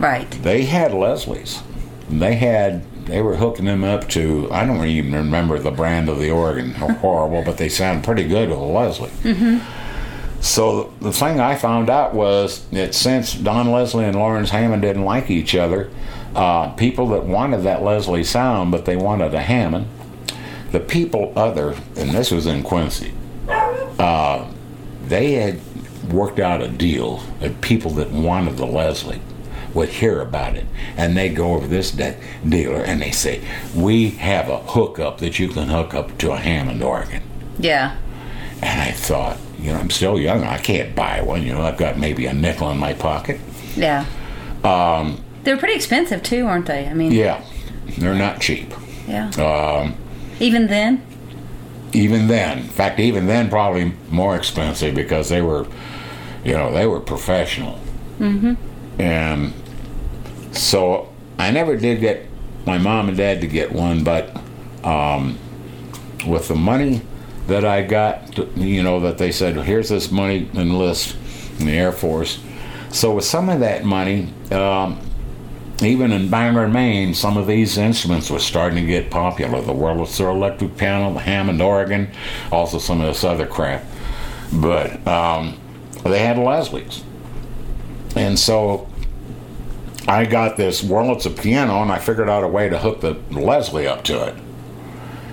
[0.00, 0.30] Right.
[0.30, 1.62] They had Leslie's.
[2.08, 6.18] They had they were hooking them up to I don't even remember the brand of
[6.18, 6.72] the organ.
[6.74, 9.60] Horrible, but they sound pretty good with a Leslie.
[10.40, 15.04] So the thing I found out was that since Don Leslie and Lawrence Hammond didn't
[15.04, 15.90] like each other,
[16.34, 19.86] uh, people that wanted that Leslie sound, but they wanted a Hammond,
[20.72, 23.12] the people other, and this was in Quincy,
[23.98, 24.46] uh,
[25.04, 25.60] they had
[26.10, 29.20] worked out a deal that people that wanted the Leslie
[29.74, 30.66] would hear about it,
[30.96, 32.16] and they go over this de-
[32.48, 33.40] dealer and they say,
[33.74, 37.22] "We have a hookup that you can hook up to a Hammond organ."
[37.58, 37.96] Yeah.
[38.62, 40.44] And I thought, you know, I'm still young.
[40.44, 41.42] I can't buy one.
[41.42, 43.40] You know, I've got maybe a nickel in my pocket.
[43.76, 44.04] Yeah.
[44.64, 46.86] Um, They're pretty expensive too, aren't they?
[46.86, 47.42] I mean, yeah,
[47.98, 48.72] they're not cheap.
[49.08, 49.30] yeah.
[49.38, 49.94] Um,
[50.40, 51.02] Even then.
[51.92, 55.66] even then, in fact, even then, probably more expensive because they were,
[56.44, 57.78] you know, they were professional.
[58.20, 58.54] Mm-hmm.
[59.00, 59.52] And
[60.52, 62.26] so I never did get
[62.66, 64.36] my mom and dad to get one, but
[64.84, 65.38] um,
[66.26, 67.02] with the money
[67.46, 71.16] that I got, you know, that they said, here's this money, enlist
[71.58, 72.40] in the Air Force.
[72.90, 75.00] So with some of that money, um,
[75.82, 79.62] even in Bangor, Maine, some of these instruments were starting to get popular.
[79.62, 82.10] The Wurlitzer electric piano, the Hammond organ,
[82.52, 83.84] also some of this other crap.
[84.52, 85.58] But um,
[86.04, 87.02] they had Leslie's.
[88.16, 88.89] And so
[90.08, 93.86] I got this Wurlitzer piano and I figured out a way to hook the Leslie
[93.86, 94.34] up to it.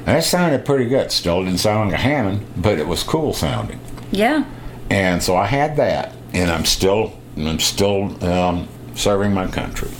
[0.06, 1.12] And it sounded pretty good.
[1.12, 3.80] Still didn't sound like a Hammond, but it was cool sounding.
[4.12, 4.46] Yeah.
[4.90, 9.92] And so I had that, and I'm still I'm still um, serving my country.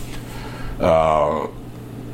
[0.80, 1.48] Uh,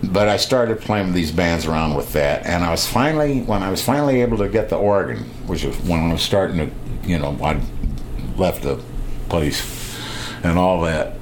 [0.04, 3.64] but I started playing with these bands around with that, and I was finally when
[3.64, 7.08] I was finally able to get the organ, which was when I was starting to,
[7.08, 7.62] you know, I
[8.38, 8.82] left the
[9.30, 9.98] place
[10.44, 11.14] and all that.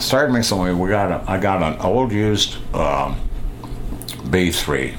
[0.00, 0.78] Started some.
[0.78, 3.16] We got a, I got an old used um,
[4.24, 4.94] B3,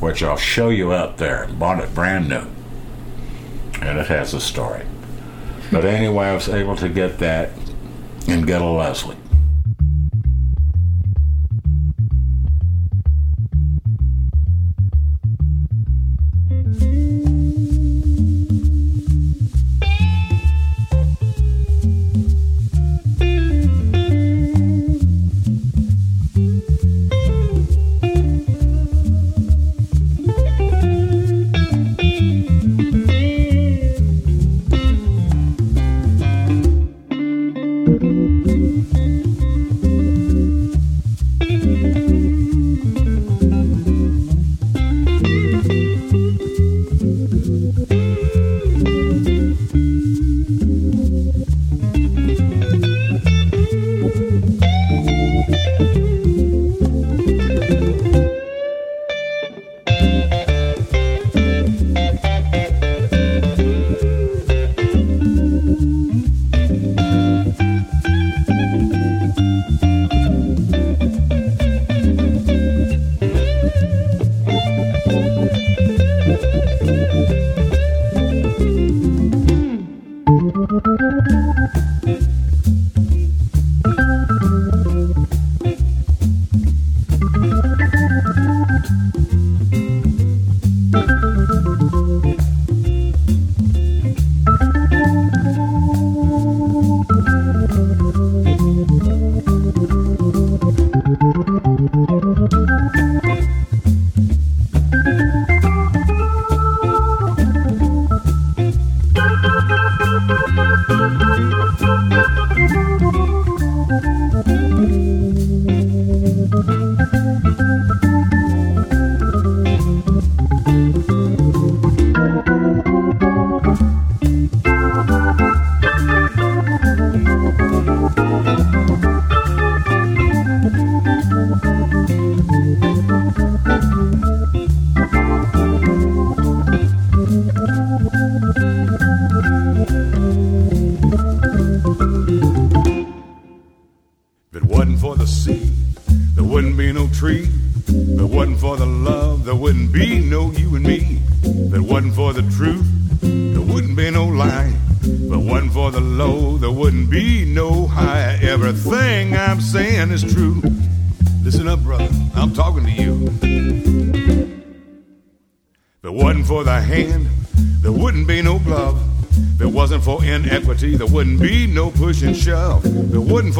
[0.00, 1.48] which I'll show you up there.
[1.48, 2.46] Bought it brand new,
[3.82, 4.84] and it has a story.
[5.70, 7.50] But anyway, I was able to get that
[8.26, 9.16] and get a Leslie.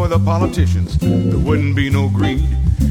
[0.08, 0.96] The politicians.
[0.98, 2.48] There wouldn't be no greed.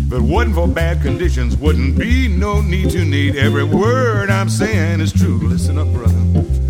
[0.10, 1.58] There wouldn't for bad conditions.
[1.58, 3.36] Wouldn't be no need to need.
[3.36, 5.40] Every word I'm saying is true.
[5.40, 6.14] Listen up, brother.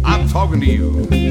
[0.06, 1.27] I'm talking to you.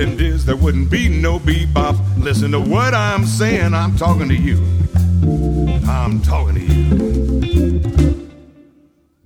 [0.00, 1.96] And Diz, there wouldn't be no bebop.
[2.22, 4.58] Listen to what I'm saying, I'm talking to you.
[5.88, 8.30] I'm talking to you.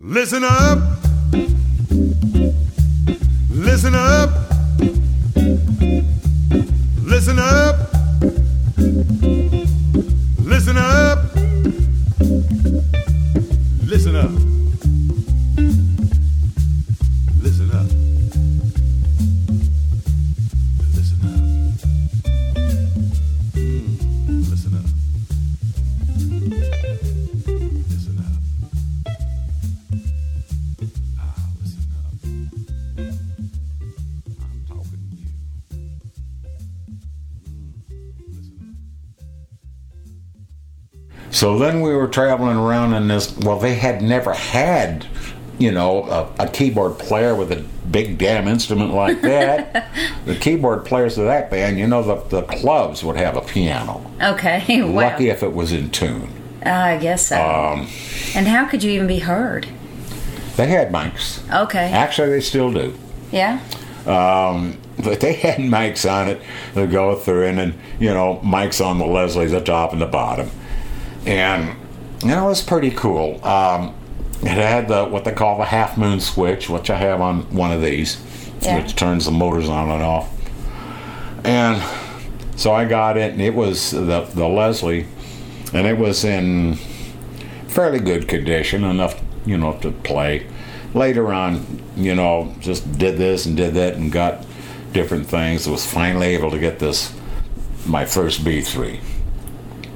[0.00, 0.91] Listen up.
[44.02, 45.06] Had never had,
[45.58, 49.88] you know, a, a keyboard player with a big damn instrument like that.
[50.24, 54.04] the keyboard players of that band, you know, the, the clubs would have a piano.
[54.20, 54.82] Okay.
[54.92, 55.02] Wow.
[55.10, 56.28] Lucky if it was in tune.
[56.64, 57.36] I guess so.
[57.36, 57.88] Um,
[58.34, 59.68] and how could you even be heard?
[60.56, 61.40] they had mics.
[61.64, 61.90] Okay.
[61.90, 62.94] Actually, they still do.
[63.30, 63.60] Yeah.
[64.06, 66.42] Um, but they had mics on it
[66.74, 70.06] to go through, and then you know mics on the Leslie's, the top and the
[70.06, 70.50] bottom,
[71.24, 71.74] and
[72.22, 73.44] you know it was pretty cool.
[73.44, 73.94] Um,
[74.42, 77.70] it had the what they call the half moon switch, which I have on one
[77.72, 78.18] of these,
[78.60, 78.78] Yeah.
[78.82, 80.28] which turns the motors on and off.
[81.44, 81.82] And
[82.56, 85.06] so I got it, and it was the the Leslie,
[85.72, 86.74] and it was in
[87.68, 90.46] fairly good condition, enough you know to play.
[90.94, 94.44] Later on, you know, just did this and did that and got
[94.92, 95.66] different things.
[95.66, 97.12] I was finally able to get this
[97.86, 99.00] my first B three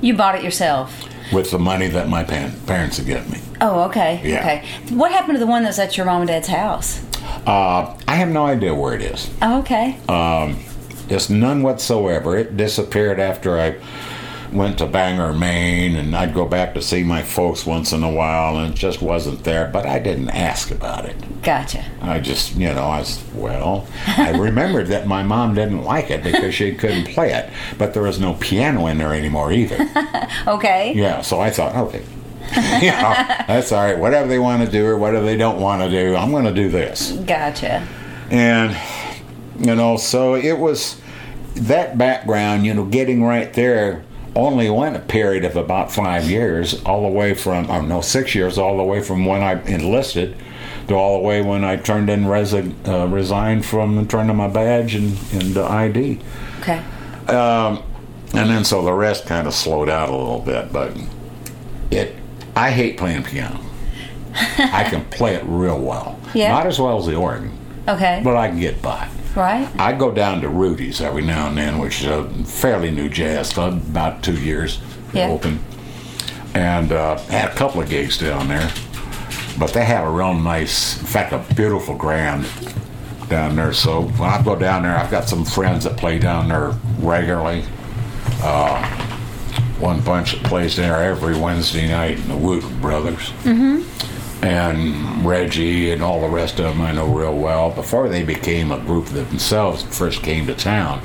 [0.01, 1.05] You bought it yourself.
[1.33, 3.41] With the money that my parents had given me.
[3.61, 4.20] Oh, okay.
[4.24, 4.41] Yeah.
[4.41, 4.68] Okay.
[4.95, 7.03] What happened to the one that's at your mom and dad's house?
[7.47, 9.31] Uh, I have no idea where it is.
[9.43, 9.99] Oh, okay.
[10.09, 10.59] Um,
[11.09, 12.37] just none whatsoever.
[12.37, 13.77] It disappeared after I
[14.57, 18.11] went to Bangor, Maine, and I'd go back to see my folks once in a
[18.11, 19.69] while, and it just wasn't there.
[19.73, 21.43] But I didn't ask about it.
[21.43, 21.85] Gotcha.
[22.01, 26.25] I just, you know, I was, well, I remembered that my mom didn't like it
[26.25, 29.89] because she couldn't play it, but there was no piano in there anymore either.
[30.47, 30.93] Okay.
[30.95, 31.99] Yeah, so I thought, okay,
[32.81, 33.15] you know,
[33.49, 33.99] that's all right.
[33.99, 36.55] Whatever they want to do or whatever they don't want to do, I'm going to
[36.55, 37.13] do this.
[37.13, 37.87] Gotcha.
[38.31, 38.77] And,
[39.59, 41.01] you know, so it was
[41.55, 44.05] that background, you know, getting right there
[44.37, 48.34] only went a period of about five years, all the way from, oh no, six
[48.34, 50.37] years, all the way from when I enlisted
[50.89, 54.49] to all the way when I turned in, resi- uh, resigned from, turned in my
[54.49, 56.20] badge and, and uh, ID.
[56.61, 56.78] Okay.
[57.28, 57.82] Um,
[58.34, 60.97] and then so the rest kind of slowed out a little bit, but
[61.91, 62.14] it,
[62.55, 63.61] I hate playing piano.
[64.34, 66.20] I can play it real well.
[66.34, 66.51] Yeah.
[66.53, 67.57] Not as well as the organ,
[67.89, 68.20] Okay.
[68.22, 69.09] but I can get by.
[69.37, 69.68] Right.
[69.78, 73.53] I go down to Rudy's every now and then, which is a fairly new jazz
[73.53, 74.80] club, about two years
[75.12, 75.28] Yeah.
[75.28, 75.61] open,
[76.55, 78.70] and uh, had a couple of gigs down there.
[79.59, 82.47] But they have a real nice, in fact, a beautiful grand
[83.28, 83.72] down there.
[83.72, 87.64] So when I go down there, I've got some friends that play down there regularly.
[88.43, 88.84] Uh,
[89.78, 93.30] one bunch that plays there every Wednesday night, and the Wooten Brothers
[94.47, 97.70] and Reggie and all the rest of them I know real well.
[97.70, 101.03] Before they became a group themselves, first came to town,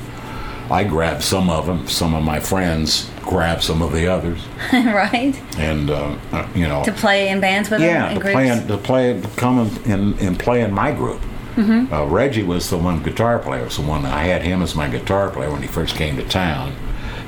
[0.70, 1.88] I grabbed some of them.
[1.88, 4.40] Some of my friends grabbed some of the others,
[4.72, 5.40] right.
[5.58, 8.48] and uh, uh, you know, To play in bands with yeah, them in to play
[8.48, 11.20] in, to play to come and, and play in my group.
[11.56, 11.92] Mm-hmm.
[11.92, 13.64] Uh, Reggie was the one guitar player.
[13.64, 16.26] Was the one I had him as my guitar player when he first came to
[16.26, 16.74] town.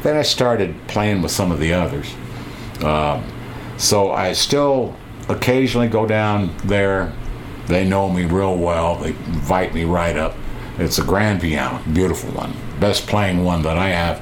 [0.03, 2.15] Then I started playing with some of the others.
[2.83, 3.25] Um,
[3.77, 4.97] so I still
[5.29, 7.13] occasionally go down there.
[7.67, 8.97] They know me real well.
[8.97, 10.35] They invite me right up.
[10.79, 14.21] It's a grand piano, beautiful one, best playing one that I have.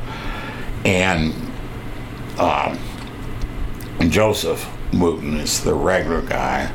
[0.84, 1.34] And
[2.38, 2.78] um,
[4.10, 6.70] Joseph Wooten is the regular guy.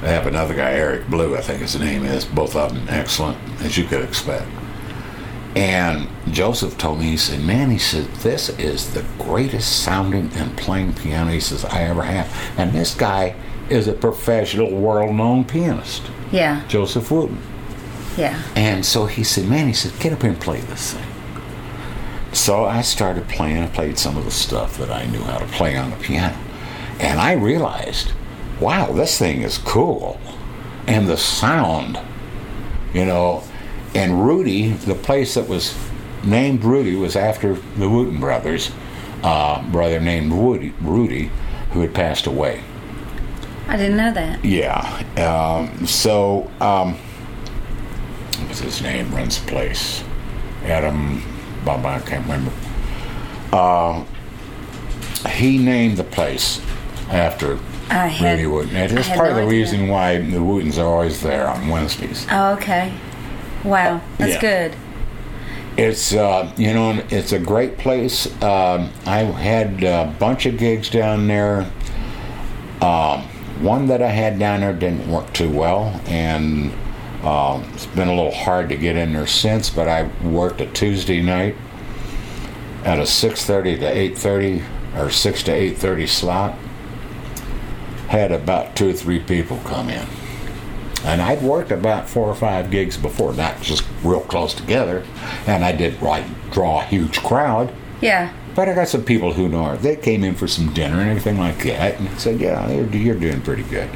[0.00, 2.24] They have another guy, Eric Blue, I think his name is.
[2.24, 4.46] Both of them excellent, as you could expect.
[5.56, 10.56] And Joseph told me, he said, Man, he said, this is the greatest sounding and
[10.56, 12.32] playing piano, he says, I ever have.
[12.56, 13.34] And this guy
[13.70, 16.02] is a professional, world known pianist,
[16.32, 16.62] Yeah.
[16.68, 17.38] Joseph Wooten.
[18.16, 18.40] Yeah.
[18.56, 21.04] And so he said, Man, he said, get up here and play this thing.
[22.32, 23.58] So I started playing.
[23.62, 26.36] I played some of the stuff that I knew how to play on the piano.
[27.00, 28.12] And I realized,
[28.60, 30.20] wow, this thing is cool.
[30.86, 31.98] And the sound,
[32.92, 33.42] you know,
[33.94, 35.74] and Rudy, the place that was
[36.24, 38.70] named Rudy was after the Wooten brothers.
[39.22, 41.30] uh, brother named Rudy, Rudy,
[41.72, 42.62] who had passed away.
[43.68, 44.44] I didn't know that.
[44.44, 44.80] Yeah.
[45.18, 46.94] Um, so, um,
[48.46, 49.14] what's his name?
[49.14, 50.02] Runs the place.
[50.64, 51.22] Adam,
[51.64, 52.50] blah, I can't remember.
[53.52, 54.04] Uh,
[55.30, 56.60] he named the place
[57.10, 57.58] after
[57.90, 58.76] I had- Rudy Wooten.
[58.76, 59.58] And I That's had part of the idea.
[59.60, 62.26] reason why the Wootens are always there on Wednesdays.
[62.30, 62.92] Oh, okay.
[63.64, 64.40] Wow, that's Yeah.
[64.40, 64.76] good.
[65.76, 68.26] It's uh, you know it's a great place.
[68.42, 71.66] Um, I had a bunch of gigs down there.
[72.82, 73.22] Um,
[73.60, 76.72] one that I had down there didn't work too well, and
[77.24, 79.70] um, it's been a little hard to get in there since.
[79.70, 81.56] But I worked a Tuesday night
[82.84, 84.62] at a six thirty to eight thirty
[84.96, 86.56] or six to eight thirty slot.
[88.08, 90.06] Had about two or three people come in.
[91.04, 95.04] And I'd worked about four or five gigs before, not just real close together.
[95.46, 97.72] And I did like draw a huge crowd.
[98.00, 98.32] Yeah.
[98.58, 99.76] But I got some people who know her.
[99.76, 103.14] They came in for some dinner and everything like that, and said, "Yeah, you're, you're
[103.14, 103.88] doing pretty good."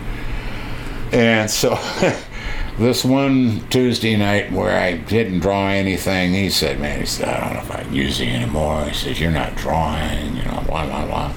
[1.10, 1.76] And so,
[2.78, 7.40] this one Tuesday night where I didn't draw anything, he said, "Man, he said I
[7.40, 10.62] don't know if I can use you anymore." He says, "You're not drawing, you know,
[10.68, 11.34] blah blah blah."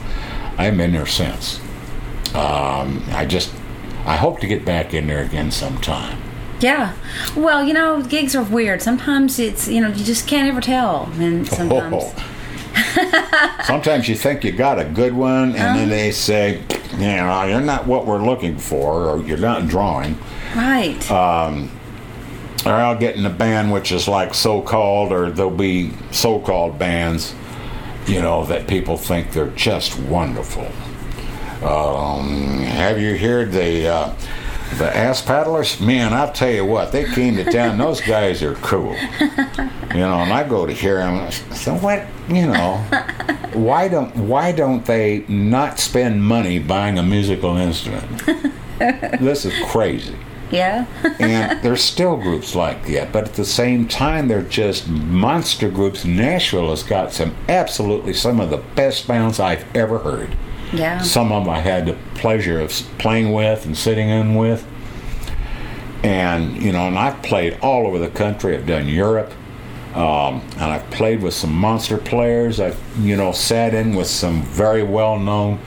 [0.59, 1.59] I haven't been there since.
[2.36, 3.51] Um, I just,
[4.05, 6.21] I hope to get back in there again sometime.
[6.59, 6.93] Yeah.
[7.36, 8.84] Well, you know, gigs are weird.
[8.84, 11.09] Sometimes it's, you know, you just can't ever tell.
[11.13, 12.03] And sometimes.
[12.05, 12.32] Oh.
[13.65, 15.78] Sometimes you think you got a good one, and Uh-huh.
[15.78, 16.61] then they say,
[16.93, 20.17] you know, you're not what we're looking for, or you're not drawing.
[20.55, 20.99] Right.
[21.11, 21.67] Uh,
[22.65, 26.39] Or I'll get in a band which is like so called, or there'll be so
[26.39, 27.36] called bands,
[28.07, 30.67] you know, that people think they're just wonderful.
[31.63, 34.13] Um, have you heard the uh,
[34.78, 35.80] the ass paddlers?
[35.80, 37.78] Man, I'll tell you what, they came to town.
[37.86, 38.95] Those guys are cool.
[39.93, 41.32] You know, and I go to hear them.
[41.32, 42.05] So what?
[42.30, 42.78] You know,
[43.53, 48.26] why don't why don't they not spend money buying a musical instrument?
[48.80, 50.15] this is crazy
[50.51, 50.86] yeah.
[51.19, 56.05] and there's still groups like that, but at the same time, they're just monster groups.
[56.05, 60.36] Nashville has got some absolutely some of the best bands I've ever heard.
[60.74, 61.01] Yeah.
[61.01, 64.66] Some of them I had the pleasure of playing with and sitting in with.
[66.03, 68.55] And, you know, and I've played all over the country.
[68.55, 69.32] I've done Europe.
[69.95, 72.59] Um, and I've played with some monster players.
[72.59, 75.59] I've, you know, sat in with some very well known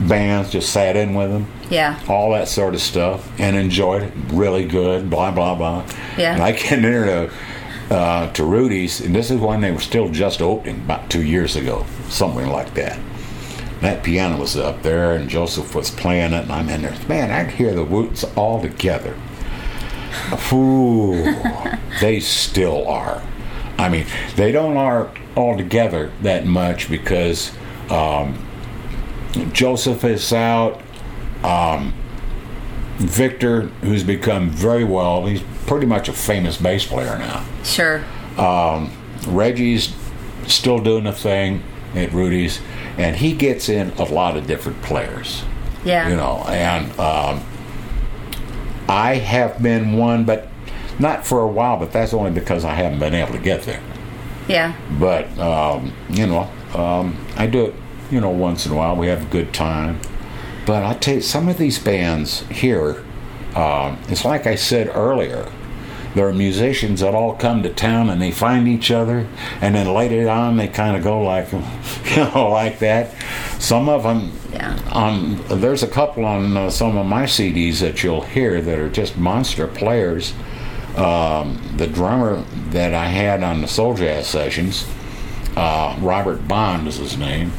[0.00, 1.98] bands, just sat in with them Yeah.
[2.08, 4.12] all that sort of stuff, and enjoyed it.
[4.32, 5.84] Really good, blah blah blah.
[6.18, 6.34] Yeah.
[6.34, 7.30] And I came in to
[7.94, 11.54] uh, to Rudy's, and this is when they were still just opening, about two years
[11.54, 12.98] ago, something like that.
[13.84, 16.96] That piano was up there, and Joseph was playing it, and I'm in there.
[17.06, 19.14] Man, I could hear the Woots all together.
[20.50, 21.22] Ooh,
[22.00, 23.22] they still are.
[23.76, 24.06] I mean,
[24.36, 27.52] they don't are all together that much because
[27.90, 28.48] um,
[29.52, 30.80] Joseph is out.
[31.42, 31.92] Um,
[32.96, 37.44] Victor, who's become very well, he's pretty much a famous bass player now.
[37.64, 38.02] Sure.
[39.26, 39.94] Reggie's
[40.46, 41.62] still doing a thing
[41.94, 42.62] at Rudy's,
[42.96, 45.44] and he gets in a lot of different players.
[45.84, 46.08] Yeah.
[46.08, 47.42] You know, and um,
[48.88, 50.48] I have been one, but
[50.98, 53.82] not for a while, but that's only because I haven't been able to get there.
[54.48, 54.74] Yeah.
[54.98, 57.74] But, um, you know, um, I do it,
[58.10, 58.96] you know, once in a while.
[58.96, 60.00] We have a good time.
[60.66, 63.04] But I tell you, some of these bands here,
[63.54, 65.50] um, it's like I said earlier.
[66.14, 69.26] There are musicians that all come to town and they find each other,
[69.60, 73.10] and then later on they kind of go like, you know, like that.
[73.58, 74.78] Some of them, Yeah.
[74.92, 78.88] on there's a couple on uh, some of my CDs that you'll hear that are
[78.88, 80.32] just monster players.
[80.96, 84.86] Um, the drummer that I had on the Soul Jazz sessions,
[85.56, 87.50] uh, Robert Bond is his name.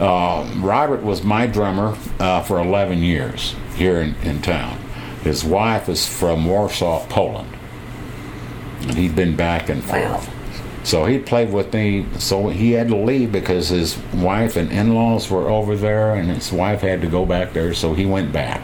[0.00, 4.78] Uh, Robert was my drummer uh, for 11 years here in, in town.
[5.22, 7.55] His wife is from Warsaw, Poland.
[8.94, 10.02] He'd been back and forth.
[10.28, 10.32] Wow.
[10.84, 12.06] So he played with me.
[12.18, 16.28] So he had to leave because his wife and in laws were over there, and
[16.30, 18.62] his wife had to go back there, so he went back.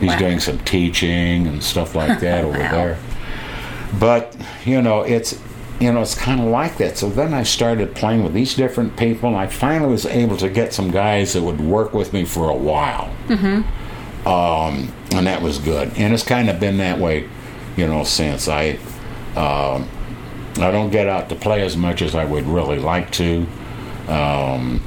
[0.00, 0.18] He's Wow.
[0.18, 2.98] doing some teaching and stuff like that over there.
[4.00, 4.34] But,
[4.64, 5.38] you know, it's
[5.80, 6.96] you know, it's kind of like that.
[6.96, 10.48] So then I started playing with these different people, and I finally was able to
[10.48, 13.12] get some guys that would work with me for a while.
[13.26, 14.28] Mm-hmm.
[14.28, 15.90] Um, and that was good.
[15.96, 17.28] And it's kind of been that way,
[17.76, 18.78] you know, since I.
[19.36, 19.88] Um,
[20.58, 23.46] I don't get out to play as much as I would really like to,
[24.08, 24.82] um,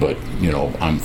[0.00, 0.98] but you know I'm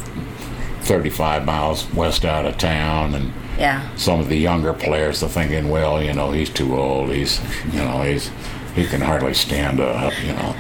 [0.84, 3.82] 35 miles west out of town, and Yeah.
[3.98, 7.10] some of the younger players are thinking, well, you know, he's too old.
[7.12, 7.42] He's,
[7.74, 8.32] you know, he's
[8.76, 10.14] he can hardly stand up.
[10.26, 10.56] You know,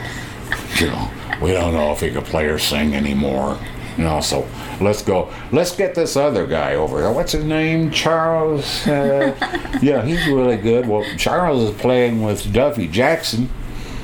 [0.79, 1.09] you know,
[1.41, 3.57] we don't know if he could play or sing anymore.
[3.97, 4.45] You know, so
[4.81, 5.31] let's go.
[5.51, 7.11] Let's get this other guy over here.
[7.11, 7.91] What's his name?
[7.91, 8.87] Charles.
[8.87, 9.35] Uh,
[9.81, 10.87] yeah, he's really good.
[10.87, 13.49] Well, Charles is playing with Duffy Jackson,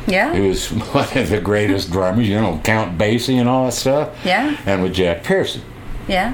[0.07, 0.33] Yeah.
[0.33, 2.27] who was one of the greatest drummers.
[2.27, 4.15] You know, Count Basie and all that stuff.
[4.25, 4.57] Yeah.
[4.65, 5.61] And with Jack Pearson
[6.07, 6.33] Yeah.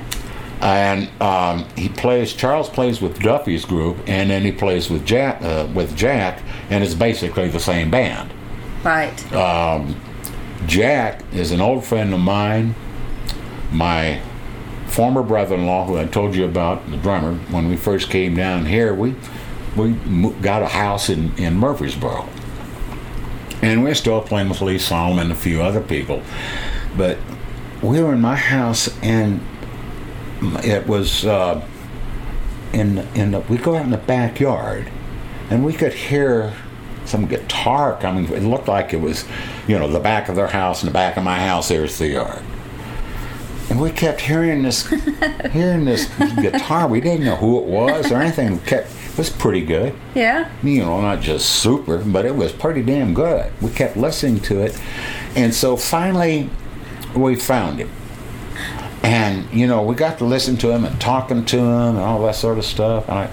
[0.61, 2.33] and um, he plays.
[2.33, 5.41] Charles plays with Duffy's group, and then he plays with Jack.
[5.41, 6.39] Uh, with Jack,
[6.69, 8.31] and it's basically the same band.
[8.83, 9.33] Right.
[9.33, 9.85] Uh,
[10.67, 12.75] Jack is an old friend of mine.
[13.71, 14.19] My
[14.91, 17.33] former brother-in-law, who I told you about, the drummer.
[17.49, 19.15] When we first came down here, we
[19.75, 19.93] we
[20.41, 22.27] got a house in in Murfreesboro,
[23.61, 26.21] and we're still playing with Lee Solomon and a few other people.
[26.97, 27.17] But
[27.81, 29.39] we were in my house, and
[30.63, 31.65] it was uh,
[32.73, 34.91] in in the, we go out in the backyard,
[35.49, 36.53] and we could hear
[37.05, 38.25] some guitar coming.
[38.25, 39.25] It looked like it was,
[39.67, 41.69] you know, the back of their house and the back of my house.
[41.69, 42.43] There's the yard,
[43.71, 44.85] and we kept hearing this,
[45.51, 46.05] hearing this
[46.35, 46.87] guitar.
[46.89, 48.57] We didn't know who it was or anything.
[48.57, 50.49] It kept it was pretty good Yeah.
[50.63, 53.51] you know, not just super, but it was pretty damn good.
[53.61, 54.79] We kept listening to it.
[55.35, 56.49] And so finally,
[57.15, 57.89] we found him.
[59.03, 61.65] And, you know, we got to listen to him and talking to him
[61.95, 63.07] and all that sort of stuff.
[63.09, 63.29] And I,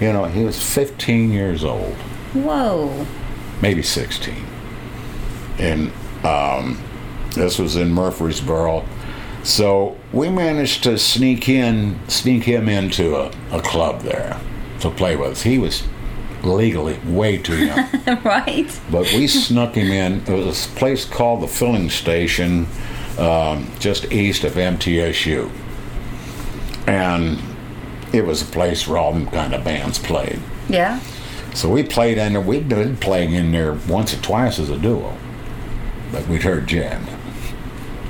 [0.00, 1.94] you know, he was 15 years old,
[2.34, 3.06] Whoa.
[3.62, 4.34] maybe 16.
[5.58, 5.92] And
[6.24, 6.78] um,
[7.34, 8.84] this was in Murfreesboro.
[9.44, 14.40] So we managed to sneak in, sneak him into a, a club there
[14.80, 15.42] to play with.
[15.42, 15.82] He was
[16.44, 17.88] legally way too young.
[18.24, 18.80] right.
[18.90, 20.20] But we snuck him in.
[20.26, 22.66] It was a place called the Filling Station,
[23.18, 25.50] um, just east of MTSU.
[26.86, 27.40] And
[28.12, 30.40] it was a place where all them kind of bands played.
[30.68, 31.00] Yeah.
[31.54, 32.42] So we played in there.
[32.42, 35.16] We'd been playing in there once or twice as a duo.
[36.10, 37.06] But we'd heard jam.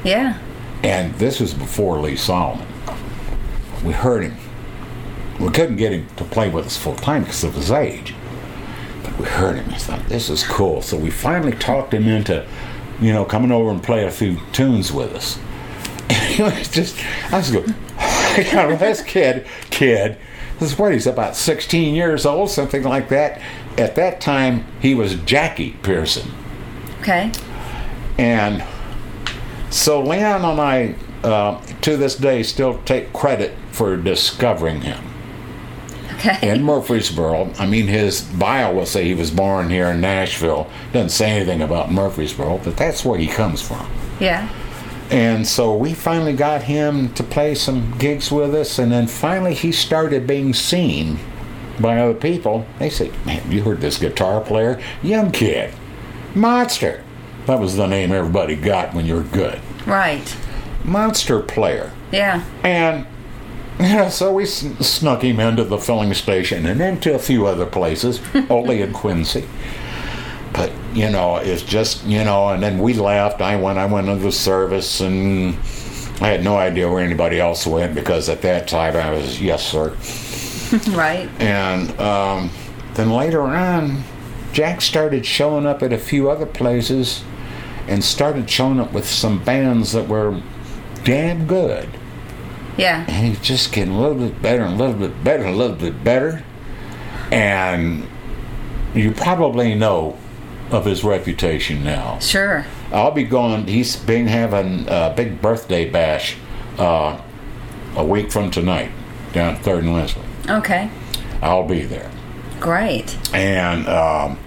[0.04, 0.38] Yeah.
[0.82, 2.66] And this was before Lee Solomon.
[3.84, 4.36] We heard him.
[5.40, 8.14] We couldn't get him to play with us full time because of his age.
[9.02, 9.68] But we heard him.
[9.68, 10.82] We thought, this is cool.
[10.82, 12.46] So we finally talked him into,
[13.00, 15.38] you know, coming over and play a few tunes with us.
[16.12, 17.02] And he was just,
[17.32, 17.68] I was going,
[18.52, 20.18] know, this kid, kid,
[20.58, 23.40] this is what he's about 16 years old, something like that.
[23.78, 26.30] At that time, he was Jackie Pearson.
[27.00, 27.32] Okay.
[28.18, 28.62] And
[29.72, 30.94] so Leon and I,
[31.24, 35.02] uh, to this day, still take credit for discovering him
[36.14, 36.50] Okay.
[36.50, 37.50] in Murfreesboro.
[37.58, 40.68] I mean, his bio will say he was born here in Nashville.
[40.92, 43.86] Doesn't say anything about Murfreesboro, but that's where he comes from.
[44.20, 44.48] yeah.
[45.10, 49.52] And so we finally got him to play some gigs with us, and then finally
[49.52, 51.18] he started being seen
[51.78, 52.64] by other people.
[52.78, 54.80] They said, Man, you heard this guitar player?
[55.02, 55.74] Young kid.
[56.34, 57.01] Monster.
[57.46, 59.60] That was the name everybody got when you were good.
[59.86, 60.36] Right.
[60.84, 61.92] Monster player.
[62.12, 62.44] Yeah.
[62.62, 63.06] And
[63.80, 67.46] you know, so we sn- snuck him into the filling station and into a few
[67.46, 68.20] other places,
[68.50, 69.48] only in Quincy.
[70.52, 73.40] But you know, it's just you know, and then we left.
[73.40, 73.78] I went.
[73.78, 75.56] I went into the service, and
[76.20, 79.66] I had no idea where anybody else went because at that time I was yes
[79.66, 79.96] sir.
[80.92, 81.28] Right.
[81.38, 82.50] And um,
[82.94, 84.04] then later on,
[84.54, 87.22] Jack started showing up at a few other places,
[87.88, 90.40] and started showing up with some bands that were
[91.04, 91.88] damn good
[92.76, 93.04] Yeah.
[93.08, 95.58] and he's just getting a little bit better and a little bit better and a
[95.58, 96.44] little bit better.
[97.30, 98.06] And
[98.94, 100.16] you probably know
[100.70, 102.18] of his reputation now.
[102.20, 102.64] Sure.
[102.92, 103.66] I'll be going.
[103.66, 106.36] He's been having a big birthday bash
[106.78, 107.20] uh,
[107.96, 108.90] a week from tonight
[109.32, 110.22] down at Third and Lindsley.
[110.48, 110.90] Okay.
[111.42, 112.10] I'll be there,
[112.60, 113.16] Great.
[113.34, 114.38] and um,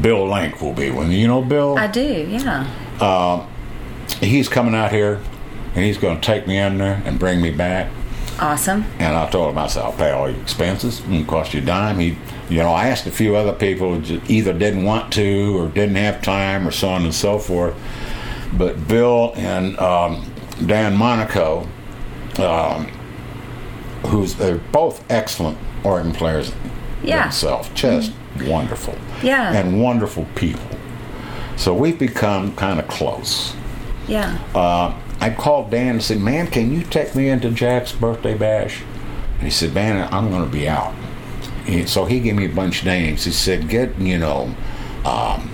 [0.00, 1.20] Bill Link will be me.
[1.20, 1.76] You know Bill?
[1.78, 2.26] I do.
[2.28, 3.46] Yeah.
[4.20, 5.20] he's coming out here,
[5.74, 7.90] and he's going to take me in there and bring me back.
[8.38, 8.84] Awesome.
[8.98, 11.00] And I told him, I said, I'll pay all your expenses.
[11.00, 11.98] It won't cost you a dime.
[11.98, 12.16] He,
[12.48, 15.96] you know, I asked a few other people who either didn't want to or didn't
[15.96, 17.74] have time or so on and so forth.
[18.56, 20.24] But Bill and um,
[20.64, 21.66] Dan Monaco,
[22.38, 22.86] um,
[24.06, 26.52] who's they're both excellent organ players
[27.02, 27.24] Yeah.
[27.24, 28.12] themselves, just
[28.48, 28.94] wonderful.
[29.22, 29.52] Yeah.
[29.52, 30.64] And wonderful people.
[31.56, 33.54] So we've become kind of close
[34.08, 34.38] Yeah.
[34.54, 38.80] uh, I called Dan and said, "Man, can you take me into Jack's birthday bash?"
[39.34, 40.94] And he said, "Man, I'm going to be out."
[41.66, 43.24] He- so he gave me a bunch of names.
[43.24, 44.54] He said, "Get you know."
[45.04, 45.50] Um,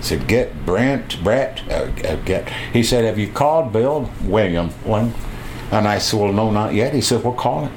[0.00, 2.48] said get Brent, Brett, uh, uh, get.
[2.72, 5.14] He said, "Have you called Bill William?" Link?"
[5.70, 7.72] And I said, "Well, no, not yet." He said, "Well, call him."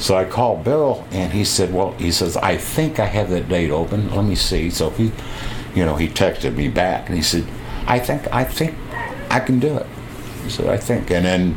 [0.00, 3.48] So I called Bill, and he said, "Well, he says I think I have that
[3.48, 4.14] date open.
[4.14, 5.12] Let me see." So he,
[5.74, 7.46] you know, he texted me back, and he said,
[7.86, 8.74] I think I think
[9.30, 9.86] I can do it.
[10.48, 11.56] So I think, and then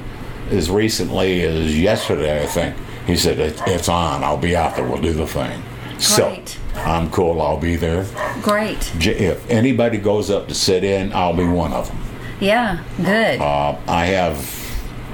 [0.51, 2.75] as recently as yesterday, I think
[3.07, 4.23] he said it, it's on.
[4.23, 4.85] I'll be out there.
[4.85, 5.61] We'll do the thing.
[5.93, 5.99] Great.
[5.99, 6.43] So
[6.75, 7.41] I'm cool.
[7.41, 8.05] I'll be there.
[8.41, 8.91] Great.
[8.99, 11.97] If anybody goes up to sit in, I'll be one of them.
[12.39, 12.83] Yeah.
[12.97, 13.39] Good.
[13.39, 14.37] Uh, I have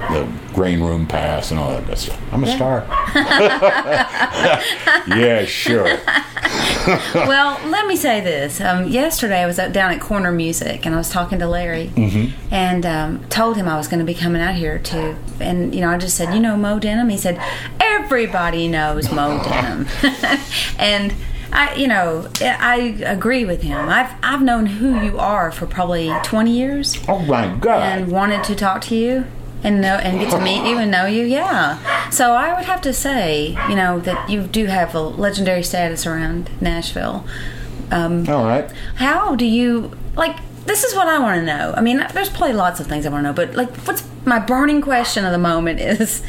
[0.08, 2.20] the grain room pass and all that good stuff.
[2.32, 2.84] I'm a star.
[5.16, 5.98] yeah, sure.
[7.14, 8.60] well, let me say this.
[8.60, 11.92] Um, yesterday, I was out down at Corner Music, and I was talking to Larry,
[12.50, 15.16] and um, told him I was going to be coming out here too.
[15.38, 17.40] And you know, I just said, "You know Mo Denham?" He said,
[17.78, 19.86] "Everybody knows Mo Denham,"
[20.78, 21.14] and.
[21.52, 23.88] I, you know, I agree with him.
[23.88, 27.82] I've I've known who you are for probably twenty years, Oh my God.
[27.82, 29.26] and wanted to talk to you
[29.62, 31.24] and know and get to meet you and know you.
[31.24, 32.08] Yeah.
[32.10, 36.06] So I would have to say, you know, that you do have a legendary status
[36.06, 37.24] around Nashville.
[37.90, 38.70] Um, all right.
[38.96, 40.36] how do you like?
[40.66, 41.74] This is what I want to know.
[41.76, 44.38] I mean, there's probably lots of things I want to know, but like, what's my
[44.38, 46.22] burning question of the moment is,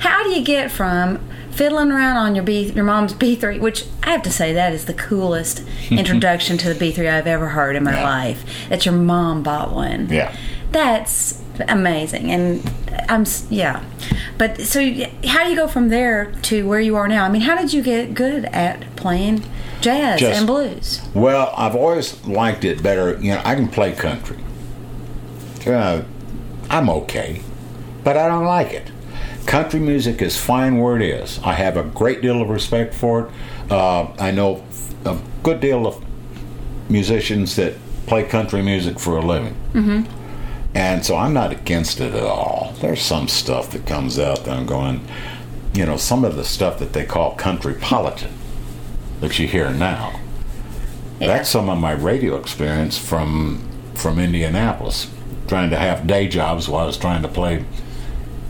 [0.00, 1.18] how do you get from
[1.52, 4.84] fiddling around on your B, your mom's B3, which I have to say that is
[4.84, 8.04] the coolest introduction to the B3 I've ever heard in my Yeah.
[8.04, 8.44] life.
[8.68, 10.08] That your mom bought one.
[10.10, 10.36] Yeah.
[10.72, 12.70] That's amazing, and
[13.08, 13.84] I'm yeah.
[14.38, 14.80] But so,
[15.26, 17.24] how do you go from there to where you are now?
[17.24, 19.44] I mean, how did you get good at playing
[19.80, 21.00] jazz Just- and blues?
[21.14, 23.18] Well, I've always liked it better.
[23.20, 24.38] You know, I can play country.
[25.66, 26.02] Uh,
[26.70, 27.40] I'm okay,
[28.04, 28.90] but I don't like it.
[29.46, 31.38] Country music is fine where it is.
[31.44, 33.70] I have a great deal of respect for it.
[33.70, 34.64] Uh, I know
[35.04, 36.04] a good deal of
[36.88, 37.74] musicians that
[38.06, 39.54] play country music for a living.
[39.72, 40.15] Mm-hmm.
[40.76, 42.74] And so I'm not against it at all.
[42.82, 45.00] There's some stuff that comes out that I'm going,
[45.72, 48.28] you know, some of the stuff that they call country politic
[49.20, 50.20] that you hear now.
[51.18, 51.28] Yeah.
[51.28, 55.10] That's some of my radio experience from from Indianapolis,
[55.48, 57.64] trying to have day jobs while I was trying to play.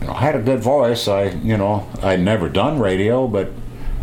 [0.01, 1.07] You know, I had a good voice.
[1.07, 3.51] I, you know, I'd never done radio, but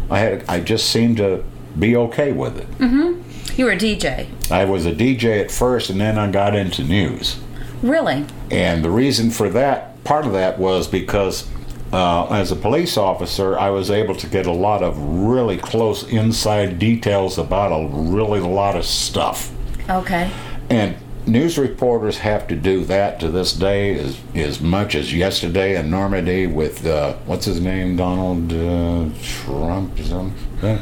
[0.09, 1.45] I had I just seemed to
[1.79, 2.70] be okay with it.
[2.79, 3.61] Mm-hmm.
[3.61, 4.29] You were a DJ.
[4.51, 7.43] I was a DJ at first, and then I got into news.
[7.85, 8.24] Really?
[8.51, 11.47] And the reason for that, part of that was because
[11.93, 16.03] uh, as a police officer, I was able to get a lot of really close
[16.09, 19.53] inside details about a really lot of stuff.
[19.91, 20.30] Okay.
[20.70, 25.78] And news reporters have to do that to this day as, as much as yesterday
[25.78, 30.78] in Normandy with, uh, what's his name, Donald uh, Trump or something.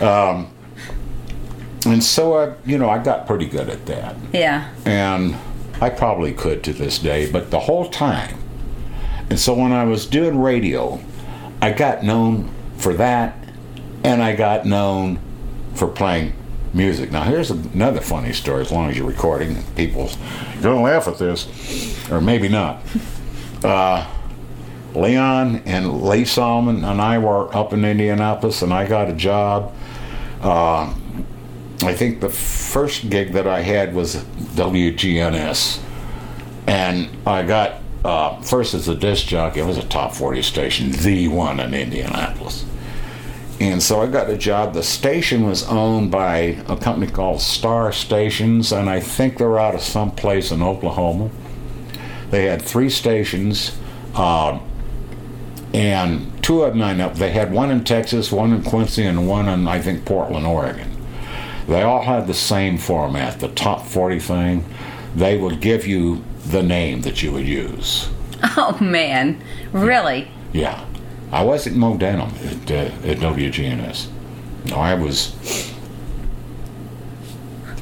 [0.00, 0.50] Um,
[1.84, 4.68] and so, I, you know, I got pretty good at that Yeah.
[4.84, 5.36] and
[5.80, 8.36] I probably could to this day, but the whole time.
[9.30, 11.00] And so when I was doing radio,
[11.60, 13.36] I got known for that,
[14.04, 15.20] and I got known
[15.74, 16.32] for playing
[16.72, 17.10] music.
[17.10, 18.62] Now, here's another funny story.
[18.62, 20.10] As long as you're recording, people
[20.54, 22.82] you're gonna laugh at this, or maybe not.
[23.62, 24.06] Uh,
[24.94, 29.74] Leon and Lee Solomon and I were up in Indianapolis, and I got a job.
[30.40, 30.94] Uh,
[31.82, 34.24] I think the first gig that I had was
[34.58, 35.80] WGNS,
[36.66, 39.60] and I got uh, first as a disc jockey.
[39.60, 42.64] It was a top forty station, the one in Indianapolis,
[43.60, 44.74] and so I got a job.
[44.74, 46.36] The station was owned by
[46.68, 51.30] a company called Star Stations, and I think they're out of some place in Oklahoma.
[52.30, 53.78] They had three stations.
[54.14, 54.58] Uh,
[55.74, 57.10] and two of them I know.
[57.10, 60.97] They had one in Texas, one in Quincy, and one in I think Portland, Oregon.
[61.68, 64.64] They all had the same format, the top 40 thing.
[65.14, 68.08] They would give you the name that you would use.
[68.56, 69.42] Oh man.
[69.72, 70.30] Really?
[70.52, 70.84] Yeah.
[71.32, 74.08] I wasn't Mo Denham at, uh, at WGNS.
[74.66, 75.34] No, I was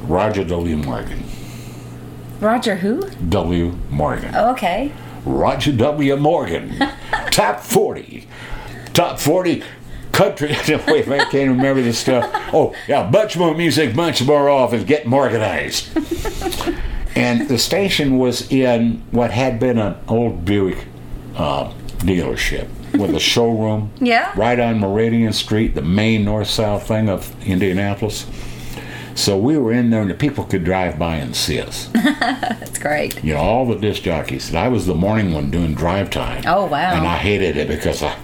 [0.03, 0.76] Roger W.
[0.78, 1.22] Morgan.
[2.41, 3.09] Roger who?
[3.28, 3.76] W.
[3.91, 4.34] Morgan.
[4.34, 4.93] Oh, okay.
[5.24, 6.16] Roger W.
[6.16, 6.76] Morgan.
[7.30, 8.26] Top 40.
[8.95, 9.62] Top 40
[10.16, 10.48] country.
[10.88, 12.30] Wait, I can't remember this stuff.
[12.52, 15.88] Oh, yeah, much more music, much more off, and getting organized.
[17.16, 20.86] and the station was in what had been an old Buick
[21.36, 24.32] uh, dealership with a showroom Yeah.
[24.36, 28.26] right on Meridian Street, the main north south thing of Indianapolis.
[29.16, 31.86] So we were in there, and the people could drive by and see us.
[31.94, 33.22] That's great.
[33.24, 34.50] You know, all the disc jockeys.
[34.50, 36.44] And I was the morning one doing drive time.
[36.46, 36.92] Oh, wow.
[36.94, 38.14] And I hated it because I,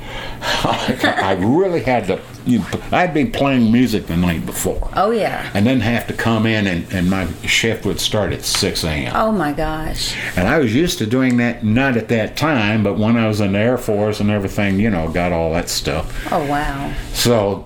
[0.43, 2.21] I really had to.
[2.45, 5.49] You know, I'd been playing music the night before, Oh yeah.
[5.55, 9.13] and then have to come in, and, and my shift would start at six a.m.
[9.15, 10.17] Oh my gosh.
[10.37, 13.41] And I was used to doing that, not at that time, but when I was
[13.41, 16.27] in the Air Force and everything, you know, got all that stuff.
[16.33, 16.93] Oh wow.
[17.13, 17.65] So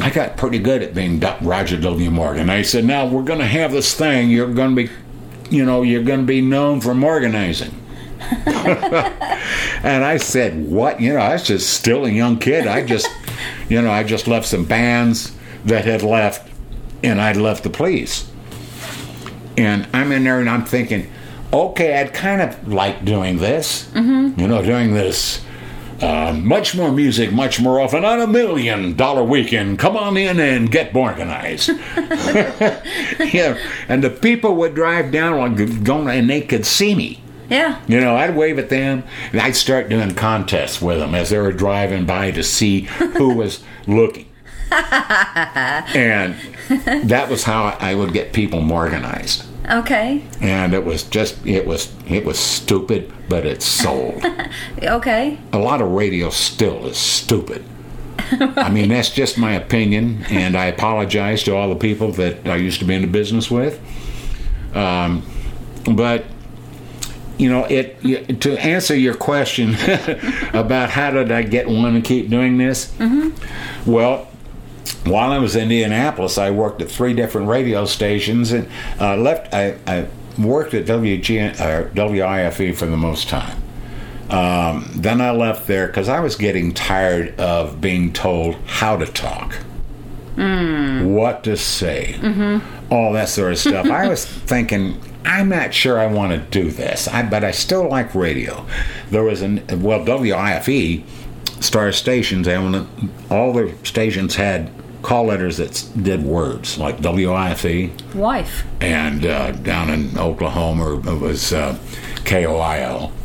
[0.00, 2.10] I got pretty good at being Roger W.
[2.10, 2.50] Morgan.
[2.50, 4.28] I said, now we're going to have this thing.
[4.28, 4.90] You're going to be
[5.50, 7.80] you know, you're going to be known for organizing.
[8.46, 11.00] and I said, "What?
[11.00, 12.66] You know, I was just still a young kid.
[12.66, 13.08] I just,
[13.68, 16.50] you know, I just left some bands that had left,
[17.02, 18.30] and I'd left the police.
[19.56, 21.10] And I'm in there, and I'm thinking,
[21.52, 23.88] okay, I'd kind of like doing this.
[23.92, 24.40] Mm-hmm.
[24.40, 25.44] You know, doing this."
[26.04, 29.78] Uh, much more music, much more often on a million dollar weekend.
[29.78, 31.68] Come on in and get organized.
[31.96, 37.22] yeah, and the people would drive down like going, and they could see me.
[37.48, 37.80] Yeah.
[37.88, 41.38] You know, I'd wave at them, and I'd start doing contests with them as they
[41.38, 44.26] were driving by to see who was looking.
[45.94, 46.36] and
[47.08, 49.44] that was how I would get people organized.
[49.70, 50.22] Okay.
[50.40, 54.24] And it was just it was it was stupid, but it sold.
[54.82, 55.38] Okay.
[55.52, 57.64] A lot of radio still is stupid.
[58.18, 62.56] I mean, that's just my opinion, and I apologize to all the people that I
[62.56, 63.80] used to be in the business with.
[64.74, 65.24] Um,
[65.90, 66.24] but
[67.38, 69.74] you know, it to answer your question
[70.52, 72.92] about how did I get one to keep doing this?
[72.92, 73.90] Mm-hmm.
[73.90, 74.28] Well,
[75.04, 78.68] while I was in Indianapolis, I worked at three different radio stations and
[79.00, 79.52] uh, left.
[79.52, 80.06] I, I
[80.38, 83.62] worked at WG, uh, WIFE for the most time.
[84.30, 89.06] Um, then I left there because I was getting tired of being told how to
[89.06, 89.54] talk,
[91.06, 92.18] what to say,
[92.90, 93.86] all that sort of stuff.
[93.86, 97.88] I was thinking, I'm not sure I want to do this, I, but I still
[97.88, 98.66] like radio.
[99.10, 101.04] There was an well, WIFE
[101.64, 102.86] star stations, and
[103.30, 104.70] all the stations had
[105.02, 108.64] call letters that did words like WIFE Wife.
[108.80, 111.76] and uh, down in Oklahoma it was uh,
[112.24, 113.12] KOIL.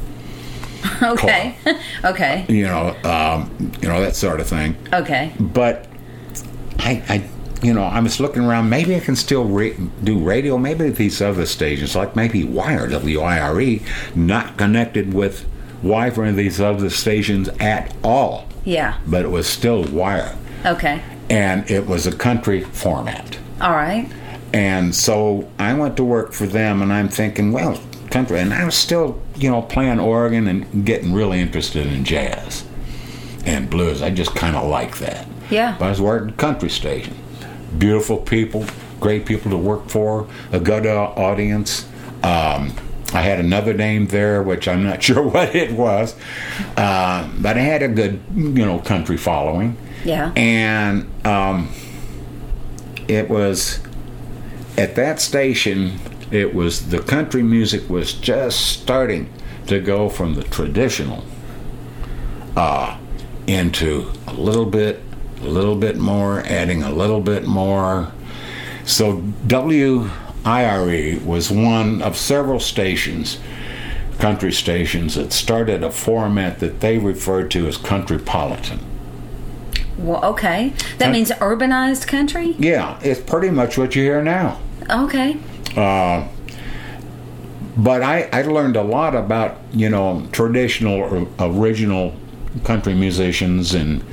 [1.04, 1.56] Okay.
[2.06, 2.46] okay.
[2.48, 4.78] You know, um, you know that sort of thing.
[4.94, 5.34] Okay.
[5.40, 5.88] But
[6.80, 7.30] I, I,
[7.62, 8.70] you know, I was looking around.
[8.70, 10.58] Maybe I can still ra- do radio.
[10.58, 13.82] Maybe these other stations, like maybe Wire, W I R E,
[14.16, 15.46] not connected with
[15.82, 18.48] Wi or any of these other stations at all.
[18.66, 18.98] Yeah.
[19.08, 21.02] But it was still Wire, Okay.
[21.30, 23.38] and it was a country format.
[23.62, 24.08] All right.
[24.54, 28.40] And so I went to work for them, and I'm thinking, well, country.
[28.40, 32.64] And I was still, you know, playing organ and getting really interested in jazz
[33.46, 34.02] and blues.
[34.02, 35.28] I just kind of like that.
[35.50, 35.76] Yeah.
[35.80, 37.16] But I was working country station.
[37.78, 38.66] Beautiful people,
[39.00, 41.88] great people to work for, a good uh, audience.
[42.24, 42.74] Um,
[43.14, 46.16] I had another name there, which I'm not sure what it was,
[46.78, 49.78] uh, but I had a good, you know, country following.
[50.06, 50.32] Yeah.
[50.36, 51.70] And um,
[53.08, 53.80] it was
[54.78, 56.00] at that station.
[56.32, 59.32] It was the country music was just starting
[59.68, 61.24] to go from the traditional
[62.56, 62.98] uh,
[63.48, 65.02] into a little bit,
[65.42, 68.12] a little bit more, adding a little bit more.
[68.86, 69.22] So
[70.50, 73.38] WIRE was one of several stations,
[74.18, 78.80] country stations, that started a format that they referred to as countrypolitan.
[79.98, 80.74] Well, okay.
[80.98, 82.56] That Uh, means urbanized country?
[82.58, 84.58] Yeah, it's pretty much what you hear now.
[84.90, 85.38] Okay.
[85.78, 86.24] Uh,
[87.78, 92.14] but I, I learned a lot about you know traditional or original
[92.64, 94.04] country musicians and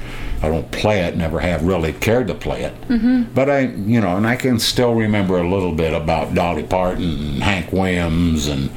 [0.43, 3.22] I don't play it never have really cared to play it mm-hmm.
[3.34, 7.05] but I you know and I can still remember a little bit about Dolly Parton
[7.05, 8.70] and Hank Williams and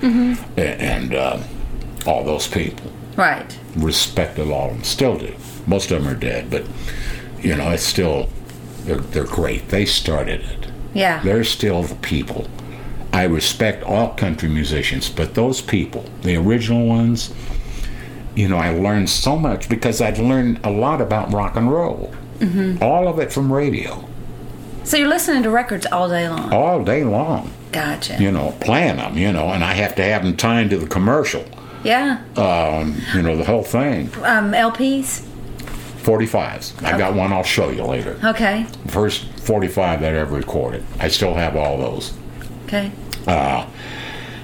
[0.58, 1.40] and uh,
[2.06, 3.58] all those people Right.
[3.76, 5.36] Respect respected all of them still do
[5.68, 6.64] most of them are dead but
[7.42, 8.30] you know it's still
[8.86, 11.22] they're, they're great they started it Yeah.
[11.24, 12.48] they're still the people.
[13.12, 17.34] I respect all country musicians, but those people, the original ones,
[18.40, 22.14] you know, I learned so much because I'd learned a lot about rock and roll.
[22.82, 24.08] All of it from radio,
[24.86, 26.54] So you're listening to records all day long.
[26.54, 28.16] all day long, Gotcha.
[28.18, 30.88] you know, playing them, you know, and I have to have them tied to the
[30.88, 31.44] commercial,
[31.84, 32.20] Yeah.
[32.38, 34.10] um, you know, the whole thing.
[34.24, 35.26] Um, LPs?
[36.04, 36.82] 45s.
[36.82, 38.18] I've got one I'll show you later.
[38.24, 38.66] Okay.
[38.88, 40.86] First 45 that I ever recorded.
[40.98, 42.14] I still have all those.
[42.68, 42.90] Okay.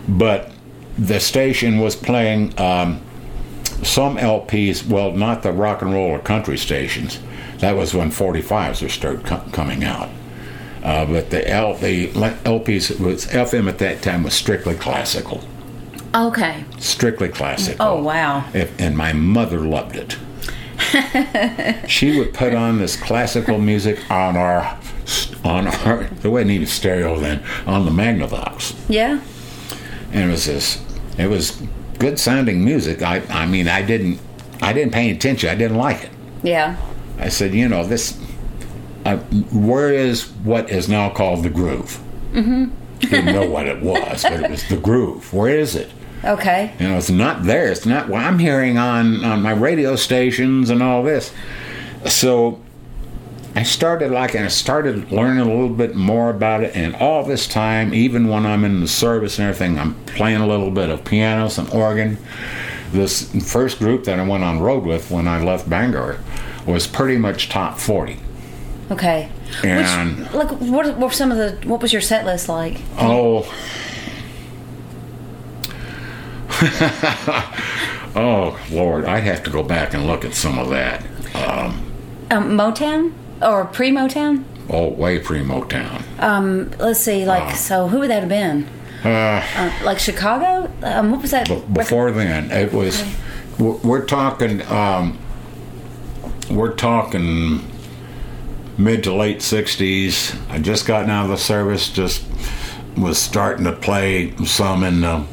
[0.09, 0.51] but
[0.97, 2.99] the station was playing um,
[3.85, 4.85] some LPs.
[4.87, 7.19] Well, not the rock and roll or country stations.
[7.59, 10.09] That was when 45s were started co- coming out.
[10.83, 15.41] Uh, but the L, the LPs was FM at that time was strictly classical,
[16.13, 16.63] Okay.
[16.77, 17.83] strictly classical.
[17.85, 18.45] Oh, wow.
[18.53, 20.17] If, and my mother loved it.
[21.89, 24.77] she would put on this classical music on our
[25.43, 29.21] on our there wasn't even stereo then on the Magnavox Yeah.
[30.11, 30.81] and it was this
[31.17, 31.61] it was
[31.99, 34.19] good sounding music i i mean i didn't
[34.61, 36.11] i didn't pay attention i didn't like it
[36.43, 36.77] Yeah.
[37.17, 38.19] i said you know this
[39.05, 39.17] uh,
[39.51, 41.99] where is what is now called the groove
[42.33, 42.65] mm-hmm.
[42.99, 45.31] Didn't know what it was, but it was the groove.
[45.33, 45.91] Where is it?
[46.23, 46.73] Okay.
[46.79, 47.67] You know, it's not there.
[47.71, 51.33] It's not what I'm hearing on, on my radio stations and all this.
[52.05, 52.61] So
[53.57, 56.75] I started like, and I started learning a little bit more about it.
[56.75, 60.47] And all this time, even when I'm in the service and everything, I'm playing a
[60.47, 62.17] little bit of piano, some organ.
[62.91, 66.19] This first group that I went on road with when I left Bangor
[66.65, 68.19] was pretty much top 40.
[68.91, 69.29] Okay.
[69.63, 71.57] And- Which, like, what, what were some of the?
[71.67, 72.81] What was your set list like?
[72.99, 73.43] Oh.
[78.15, 81.03] oh Lord, I'd have to go back and look at some of that.
[81.35, 81.81] Um,
[82.31, 84.43] Um, Motown or pre Motown?
[84.69, 86.01] oh, way pre Motown.
[86.21, 87.25] Um, let's see.
[87.25, 88.67] Like, so who would that have been?
[89.03, 90.71] Uh, Uh, like Chicago?
[90.81, 91.47] Um, what was that?
[91.47, 93.03] b- before then, it was.
[93.59, 94.61] We're, we're talking.
[94.63, 95.19] Um,
[96.49, 97.63] we're talking
[98.77, 100.35] mid to late '60s.
[100.49, 101.89] I just gotten out of the service.
[101.89, 102.23] Just
[102.97, 105.25] was starting to play some in the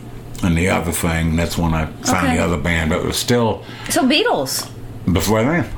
[0.44, 1.36] in the other thing.
[1.36, 2.36] That's when I found Okay.
[2.36, 2.90] the other band.
[2.90, 4.68] But it was still So Beatles.
[5.10, 5.68] before then.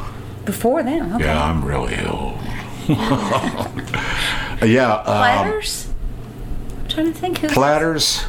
[0.45, 1.15] Before them.
[1.15, 1.25] Okay.
[1.25, 2.39] Yeah, I'm really old.
[4.63, 5.89] yeah, um, Platters.
[6.83, 7.49] I'm trying to think who.
[7.49, 8.25] platters.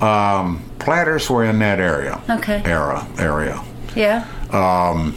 [0.00, 2.20] Um, platters were in that area.
[2.28, 2.62] Okay.
[2.64, 3.62] Era area.
[3.94, 4.26] yeah.
[4.52, 5.14] Um,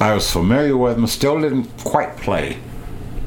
[0.00, 1.06] I was familiar with them.
[1.06, 2.56] Still didn't quite play,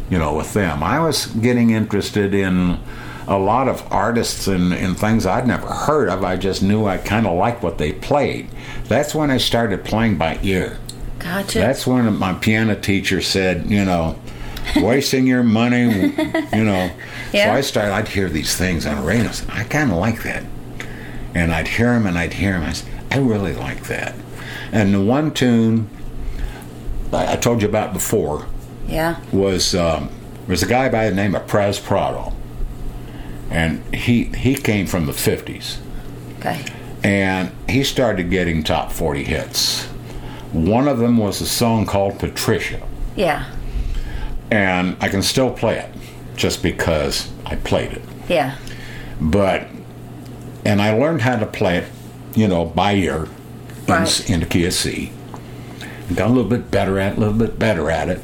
[0.10, 0.82] you know, with them.
[0.84, 2.80] I was getting interested in
[3.28, 6.24] a lot of artists and, and things I'd never heard of.
[6.24, 8.50] I just knew I kind of liked what they played.
[8.86, 10.78] That's when I started playing by ear.
[11.24, 11.60] Gotcha.
[11.60, 14.20] That's when my piano teacher said, you know,
[14.78, 15.90] wasting your money,
[16.54, 16.92] you know.
[17.32, 17.46] Yeah.
[17.46, 19.32] So I started, I'd hear these things on the radio.
[19.50, 20.44] I I kind of like that.
[21.34, 22.64] And I'd hear them and I'd hear them.
[22.64, 24.16] I said, I really like that.
[24.72, 25.90] And the one tune
[27.12, 28.46] I I told you about before
[28.88, 29.20] yeah.
[29.32, 30.10] was um,
[30.48, 32.34] was a guy by the name of Prez Prado.
[33.50, 35.78] And he, he came from the 50s
[36.40, 36.66] Okay.
[37.04, 39.88] and he started getting top 40 hits.
[40.54, 42.82] One of them was a song called Patricia,
[43.16, 43.46] Yeah.
[44.52, 45.90] and I can still play it
[46.36, 48.02] just because I played it.
[48.30, 48.56] Yeah.
[49.20, 49.68] But,
[50.66, 51.86] and I learned how to play it,
[52.36, 53.28] you know, by ear
[53.88, 54.30] in, Right.
[54.30, 55.12] in the key of C.
[56.16, 58.22] Got a little bit better at it, a little bit better at it.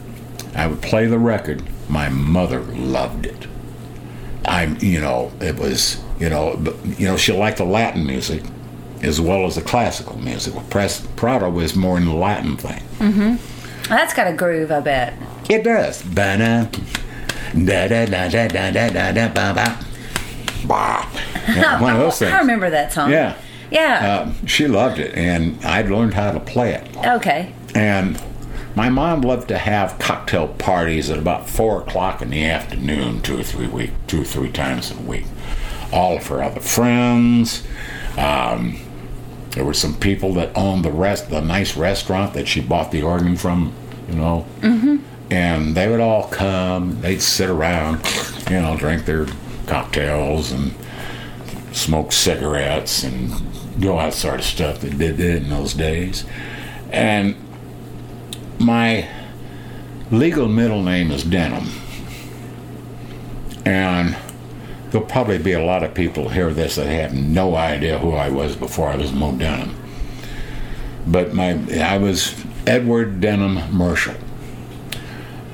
[0.56, 1.64] I would play the record.
[1.88, 3.48] My mother loved it.
[4.46, 6.60] I'm, you know, it was, you know,
[6.98, 8.44] you know, she liked the Latin music
[9.02, 10.54] as well as the classical music.
[11.16, 13.40] Prado was more in the Latin thing.
[13.88, 15.14] That's got a groove, I bet.
[15.50, 16.02] It does.
[16.04, 16.66] Ba-da,
[17.54, 19.80] da-da, da-da, da-da, da-da, ba-ba.
[20.68, 21.10] Bah.
[21.48, 22.32] Yeah, one of those things.
[22.32, 23.10] I remember that song.
[23.10, 23.36] Yeah.
[23.72, 24.28] Yeah.
[24.42, 26.88] Uh, she loved it, and I'd learned how to play it.
[27.06, 27.54] okay.
[27.76, 28.22] And
[28.76, 33.40] my mom loved to have cocktail parties at about four o'clock in the afternoon, two
[33.40, 35.26] or three week, two or three times a week.
[35.92, 37.64] All of her other friends.
[38.18, 38.80] Um,
[39.52, 43.02] there were some people that owned the rest, the nice restaurant that she bought the
[43.02, 43.74] organ from,
[44.08, 44.46] you know.
[44.62, 44.98] Mm-hmm.
[45.32, 47.02] And they would all come.
[47.02, 48.06] They'd sit around,
[48.50, 49.28] you know, drink their
[49.68, 50.74] cocktails and
[51.72, 53.32] smoke cigarettes and
[53.80, 56.26] do all that sort of stuff that they did in those days.
[56.92, 57.36] And
[58.60, 59.08] my
[60.12, 61.70] legal middle name is Denham.
[63.66, 64.18] And
[64.92, 68.30] there'll probably be a lot of people hear this that have no idea who I
[68.30, 69.76] was before I was Mo Denham.
[71.06, 71.52] But my
[71.82, 72.36] I was
[72.66, 74.16] Edward Denham Marshall.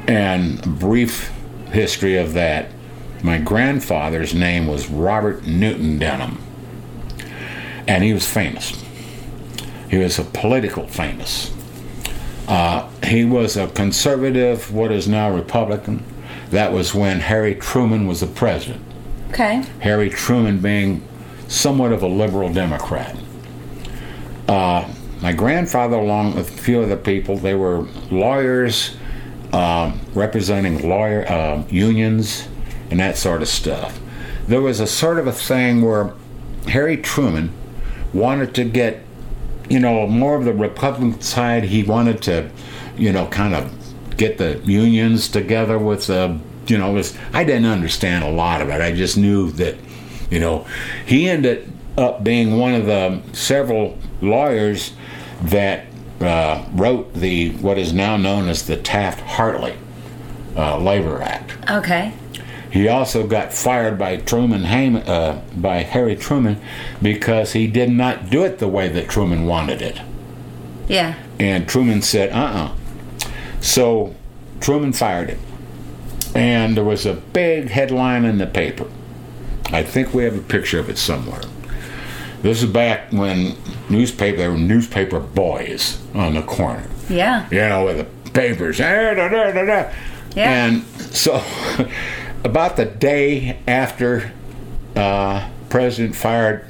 [0.08, 1.32] And brief
[1.72, 2.70] history of that.
[3.24, 6.42] My grandfather's name was Robert Newton Denham.
[7.88, 8.84] And he was famous.
[9.90, 11.52] He was a political famous.
[12.48, 16.04] Uh, he was a conservative, what is now Republican.
[16.52, 18.85] That was when Harry Truman was the president.
[19.36, 19.66] Okay.
[19.82, 21.06] Harry Truman being
[21.50, 23.18] somewhat of a liberal Democrat.
[24.48, 24.88] Uh,
[25.22, 28.96] my grandfather, along with a few other people, they were lawyers
[29.52, 32.48] uh, representing lawyer uh, unions
[32.90, 34.00] and that sort of stuff.
[34.48, 36.14] There was a sort of a thing where
[36.68, 37.52] Harry Truman
[38.14, 39.04] wanted to get,
[39.68, 41.66] you know, more of the Republican side.
[41.66, 42.50] He wanted to,
[42.96, 47.44] you know, kind of get the unions together with the, you know, it was, I
[47.44, 48.82] didn't understand a lot of it.
[48.82, 49.76] I just knew that,
[50.30, 50.66] you know,
[51.06, 54.94] he ended up being one of the several lawyers
[55.44, 55.86] that
[56.22, 59.76] uh, wrote the what is now known as the Taft-Hartley
[60.56, 61.70] uh, Labor Act.
[61.70, 62.14] Okay.
[62.72, 66.60] He also got fired by Truman Ham- uh, by Harry Truman
[67.02, 70.02] because he did not do it the way that Truman wanted it.
[70.88, 71.16] Yeah.
[71.40, 73.30] And Truman said, uh uh
[73.62, 74.16] So
[74.60, 75.40] Truman fired him.
[76.36, 78.88] And there was a big headline in the paper
[79.72, 81.42] I think we have a picture of it somewhere.
[82.42, 83.58] This is back when
[83.90, 86.88] newspaper there were newspaper boys on the corner.
[87.10, 87.48] Yeah.
[87.50, 88.78] You know, with the papers.
[88.78, 89.94] Da, da, da, da, da.
[90.36, 90.66] Yeah.
[90.66, 91.44] And so,
[92.44, 94.32] about the day after
[94.96, 96.66] uh, President fired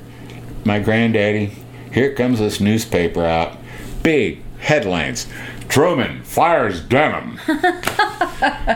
[0.63, 1.51] my granddaddy,
[1.91, 3.57] here comes this newspaper out.
[4.03, 5.27] Big headlines
[5.69, 7.37] Truman fires Denham.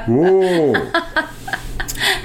[0.07, 0.91] Whoa.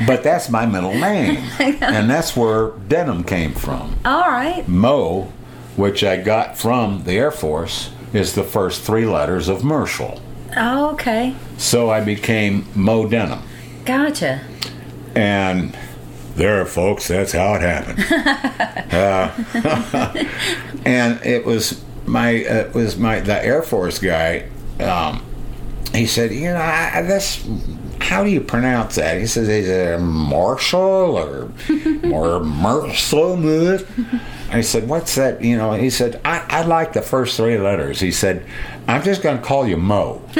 [0.06, 1.36] But that's my middle name.
[1.58, 3.96] and that's where Denham came from.
[4.04, 4.66] All right.
[4.68, 5.32] Mo,
[5.76, 10.20] which I got from the Air Force, is the first three letters of Marshall.
[10.56, 11.34] Oh, okay.
[11.58, 13.42] So I became Mo Denham.
[13.84, 14.40] Gotcha.
[15.14, 15.76] And
[16.36, 18.04] there, folks, that's how it happened.
[18.94, 19.32] Uh,
[20.84, 24.48] and it was my uh, it was my the Air Force guy.
[24.80, 25.22] Um,
[25.94, 27.46] he said, you know, I, this.
[28.00, 29.18] How do you pronounce that?
[29.18, 31.50] He says, is it Marshall or
[32.12, 33.78] or Marshall?
[34.50, 35.42] I said, what's that?
[35.42, 38.00] You know, he said, I, I like the first three letters.
[38.00, 38.44] He said,
[38.86, 40.22] I'm just going to call you Mo.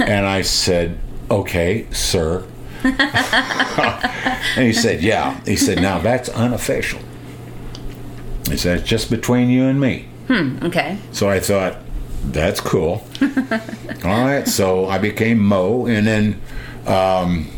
[0.00, 0.98] and I said,
[1.30, 2.44] okay, sir.
[2.82, 5.40] and he said, yeah.
[5.44, 7.00] He said, now that's unofficial.
[8.48, 10.08] He said, it's just between you and me.
[10.26, 10.98] Hmm, Okay.
[11.12, 11.76] So I thought,
[12.24, 13.04] that's cool.
[14.04, 16.40] All right, so I became Mo, and then
[16.86, 17.48] um,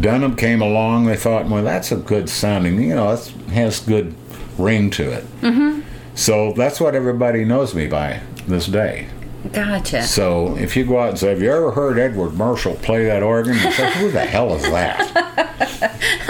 [0.00, 1.06] Denham came along.
[1.06, 4.14] They thought, well, that's a good sounding, you know, it has good
[4.58, 5.24] ring to it.
[5.40, 5.82] Mm-hmm.
[6.14, 9.08] So that's what everybody knows me by this day.
[9.52, 10.02] Gotcha.
[10.04, 13.22] So if you go out and say, have you ever heard Edward Marshall play that
[13.22, 13.54] organ?
[13.54, 15.12] You say, who the hell is that?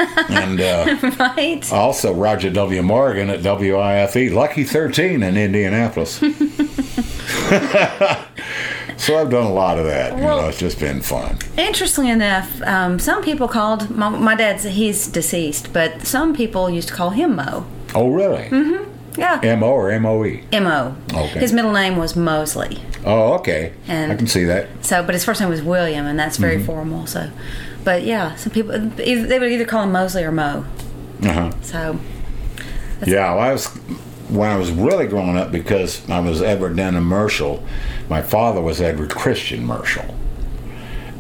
[0.31, 1.73] and uh, Right.
[1.73, 2.83] also Roger W.
[2.83, 6.21] Morgan at WIFE, Lucky 13 in Indianapolis.
[8.97, 10.17] so I've done a lot of that.
[10.17, 11.39] You know, it's just been fun.
[11.57, 14.65] Interestingly enough, um, some people called my, my dad's.
[14.65, 17.67] He's deceased, but some people used to call him Mo.
[17.95, 18.49] Oh, really?
[19.17, 19.41] Yeah.
[19.43, 20.43] M O or M O E?
[20.53, 20.97] Mo.
[21.13, 21.39] Okay.
[21.41, 22.83] His middle name was Mosley.
[23.05, 23.73] Oh, okay.
[23.89, 24.69] And- I can see that.
[24.85, 27.07] So, but his first name was William, and that's very formal.
[27.07, 27.31] So,
[27.85, 30.65] but yeah, some people they would either call him Mosley or Mo.
[31.23, 31.51] Uh huh.
[31.63, 31.99] So,
[33.07, 33.67] Yeah, well, I was
[34.29, 37.63] when I was really growing up because I was Edward Denham Marshall.
[38.11, 40.15] My father was Edward Christian Marshall,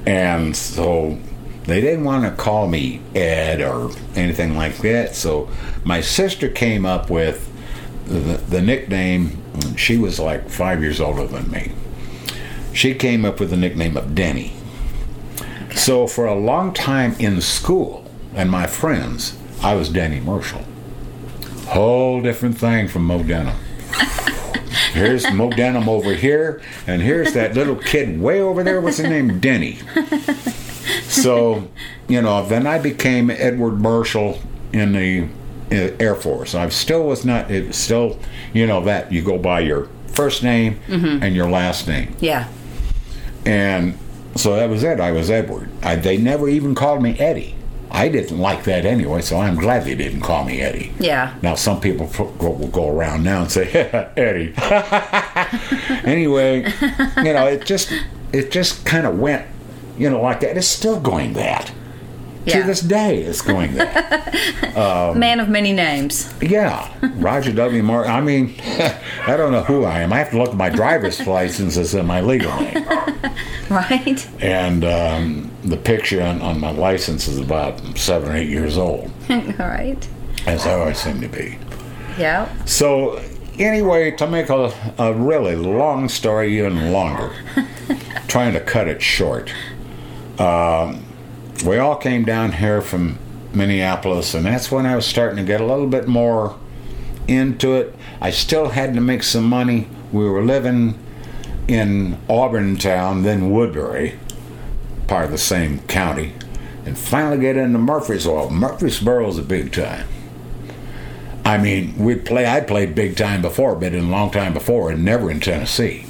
[0.06, 1.18] and so
[1.64, 5.14] they didn't want to call me Ed or anything like that.
[5.14, 5.48] So
[5.84, 7.50] my sister came up with
[8.06, 9.42] the, nickname.
[9.76, 11.72] She was like five years older than me.
[12.72, 14.54] She came up with the nickname of Denny.
[15.74, 18.04] So for a long time in school
[18.34, 20.64] and my friends, I was Denny Marshall.
[21.68, 23.56] Whole different thing from Mo Denham.
[24.92, 28.80] Here's Mo Denham over here, and here's that little kid way over there.
[28.80, 29.40] What's his name?
[29.40, 29.78] Denny.
[31.02, 31.68] So,
[32.08, 34.38] you know, then I became Edward Marshall
[34.72, 35.28] in the
[35.72, 36.54] Uh, Air Force.
[36.54, 37.50] I still was not.
[37.50, 38.18] It was still,
[38.52, 41.22] you know, that you go by your first name mm-hmm.
[41.22, 42.14] and your last name.
[42.20, 42.48] yeah.
[43.44, 43.96] And
[44.34, 45.00] so that was it.
[45.00, 45.70] I was Edward.
[45.82, 47.54] I, they never even called me Eddie.
[47.90, 50.92] I didn't like that anyway, so I'm glad they didn't call me Eddie.
[50.98, 51.34] Yeah.
[51.42, 53.70] Now some people will go around now and say
[54.16, 54.52] Eddie.
[56.04, 56.64] anyway,
[57.18, 57.92] you know, it just
[58.32, 59.46] it just kind of went,
[59.96, 60.56] you know, like that.
[60.56, 61.72] It's still going that.
[62.46, 64.32] To this day, it's going that.
[65.16, 66.32] Man of many names.
[66.40, 67.82] yeah, Roger W.
[67.82, 68.12] Martin.
[68.12, 68.54] I mean,
[69.26, 70.12] I don't know who I am.
[70.12, 72.86] I have to look at my driver's license and my legal name.
[73.68, 74.28] Right?
[74.40, 79.10] and um, the picture on, on my license is about seven or eight years old,
[79.28, 80.08] All right.
[80.46, 81.58] as I always seem to be.
[82.16, 82.48] Yeah.
[82.64, 83.20] So,
[83.58, 87.34] anyway, to make a, a really long story even longer,
[88.28, 89.52] trying to cut it short,
[90.38, 91.02] um,
[91.64, 93.18] we all came down here from
[93.52, 96.58] Minneapolis, and that's when I was starting to get a little bit more
[97.26, 97.94] into it.
[98.20, 99.88] I still had to make some money.
[100.12, 100.98] We were living
[101.68, 104.18] in Auburntown, then Woodbury,
[105.06, 106.34] part of the same county,
[106.84, 108.50] and finally get into Murfreesboro.
[108.50, 110.06] Murfreesboro is a big time.
[111.44, 112.44] I mean, we'd play.
[112.46, 116.06] I played big time before, but in a long time before, and never in Tennessee.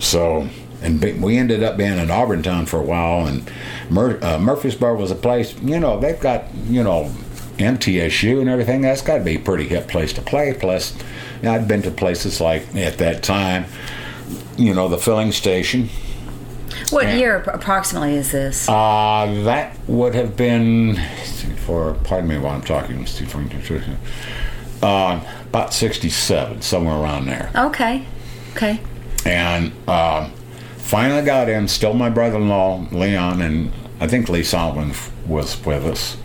[0.00, 0.48] So,
[0.82, 3.50] and be- we ended up being in Auburntown for a while, and
[3.90, 5.54] Mur- uh, Murfreesboro was a place.
[5.62, 7.10] You know, they've got you know
[7.58, 8.80] MTSU and everything.
[8.82, 10.54] That's got to be a pretty hip place to play.
[10.54, 10.96] Plus,
[11.42, 13.66] you know, I'd been to places like at that time,
[14.56, 15.88] you know, the filling station.
[16.90, 17.14] What Yeah.
[17.16, 18.68] year approximately is this?
[18.68, 20.96] Uh, that would have been
[21.66, 23.06] for pardon me while I'm talking.
[24.82, 25.20] Uh,
[25.50, 27.50] about sixty-seven, somewhere around there.
[27.54, 28.06] okay.
[28.56, 28.80] Okay.
[29.26, 30.32] And um,
[30.90, 31.68] finally got in.
[31.68, 34.92] Still my brother-in-law Leon, and I think Lee Solomon
[35.24, 36.16] was with us.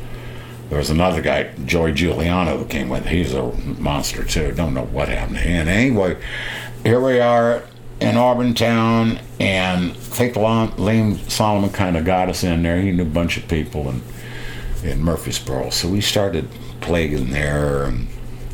[0.70, 3.06] There was another guy, Joey Giuliano, who came with.
[3.06, 4.52] He's a monster too.
[4.54, 5.68] Don't know what happened to him.
[5.68, 6.18] Anyway,
[6.84, 7.64] here we are
[8.02, 12.82] in Auburntown, and I think Liam Solomon kind of got us in there.
[12.82, 14.02] He knew a bunch of people in
[14.84, 16.48] in Murfreesboro, so we started
[16.82, 18.08] playing there, and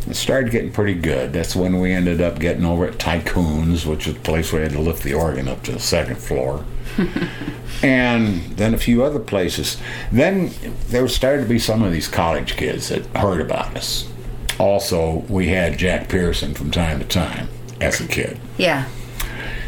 [0.08, 1.32] it started getting pretty good.
[1.34, 4.68] That's when we ended up getting over at Tycoons, which is the place where we
[4.68, 6.66] had to lift the organ up to the second floor.
[7.84, 9.78] and then a few other places.
[10.12, 10.52] Then
[10.88, 14.08] there started to be some of these college kids that heard about us.
[14.60, 17.48] Also, we had Jack Pearson from time to time
[17.80, 18.40] as a kid.
[18.58, 18.88] Yeah.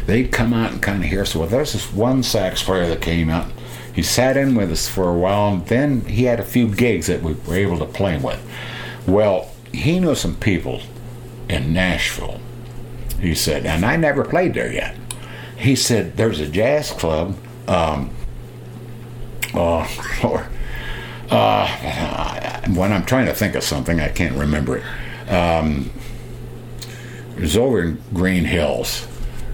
[0.06, 1.24] They'd come out and kind of hear.
[1.24, 3.50] So well, there's this one sax player that came out.
[3.94, 7.06] He sat in with us for a while, and then he had a few gigs
[7.06, 8.40] that we were able to play with.
[9.06, 10.80] Well, he knew some people
[11.48, 12.40] in Nashville.
[13.20, 14.96] He said, and I never played there yet.
[15.56, 17.36] He said, there's a jazz club
[17.68, 18.10] um,
[19.54, 19.88] oh,
[20.22, 20.46] Lord.
[21.30, 25.30] Uh, when I'm trying to think of something, I can't remember it.
[25.30, 25.90] Um,
[27.36, 29.06] it was over in Green Hills.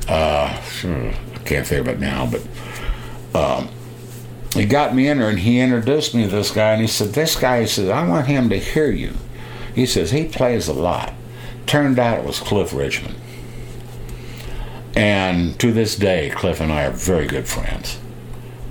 [0.09, 2.43] Uh, I can't think of it now, but
[3.35, 3.69] um,
[4.55, 6.73] he got me in there and he introduced me to this guy.
[6.73, 9.15] And he said, This guy, he says, I want him to hear you.
[9.75, 11.13] He says, He plays a lot.
[11.67, 13.17] Turned out it was Cliff Richmond.
[14.97, 17.99] And to this day, Cliff and I are very good friends.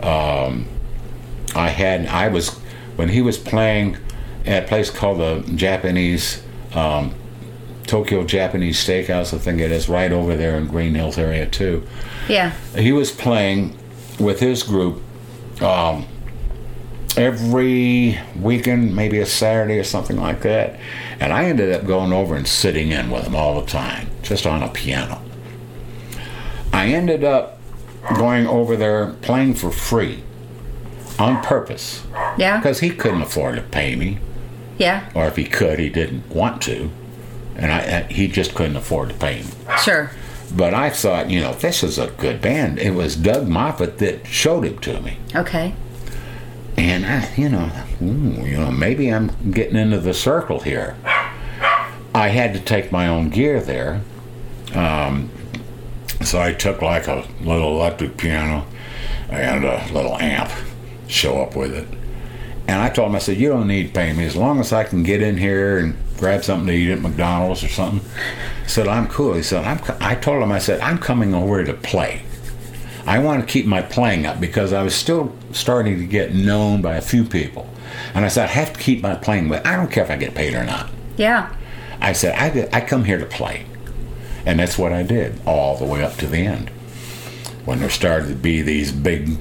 [0.02, 0.68] Um,
[1.56, 2.50] I had I was
[2.96, 3.98] when he was playing
[4.46, 6.44] at a place called the Japanese
[6.74, 7.14] um,
[7.88, 9.34] Tokyo Japanese Steakhouse.
[9.34, 11.88] I think it is right over there in Green Hills area too.
[12.28, 12.52] Yeah.
[12.76, 13.78] He was playing
[14.20, 15.02] with his group
[15.62, 16.06] um,
[17.18, 20.80] every weekend, maybe a Saturday or something like that.
[21.20, 24.46] And I ended up going over and sitting in with him all the time, just
[24.46, 25.22] on a piano.
[26.72, 27.60] I ended up
[28.16, 30.24] going over there playing for free
[31.18, 32.06] on purpose.
[32.38, 32.58] Yeah.
[32.58, 34.20] Because he couldn't afford to pay me,
[34.78, 35.10] Yeah.
[35.14, 36.90] or if he could, he didn't want to,
[37.58, 39.48] and I, I he just couldn't afford to pay me.
[39.84, 40.12] Sure.
[40.56, 42.80] But I thought, you know, this is a good band.
[42.80, 45.74] It was Doug Moffat that showed it to me, Okay.
[46.78, 47.72] And I, you know,
[48.02, 50.96] ooh, you know, maybe I'm getting into the circle here.
[52.14, 54.02] I had to take my own gear there.
[54.74, 55.30] Um,
[56.22, 58.66] so I took like a little electric piano
[59.30, 60.52] and a little amp,
[61.08, 61.88] show up with it.
[62.68, 64.72] And I told him, I said, you don't need to pay me as long as
[64.72, 68.08] I can get in here and grab something to eat at McDonald's or something.
[68.64, 69.34] I said, I'm cool.
[69.34, 72.22] He said, I'm, I told him, I said, I'm coming over to play.
[73.10, 76.84] I want to keep my playing up because I was still starting to get known
[76.84, 77.68] by a few people.
[78.14, 80.16] And I said, I have to keep my playing, but I don't care if I
[80.16, 80.92] get paid or not.
[81.18, 81.52] Yeah.
[82.00, 83.66] I said, I, I come here to play.
[84.46, 86.70] And that's what I did all the way up to the end.
[87.66, 89.40] When there started to be these big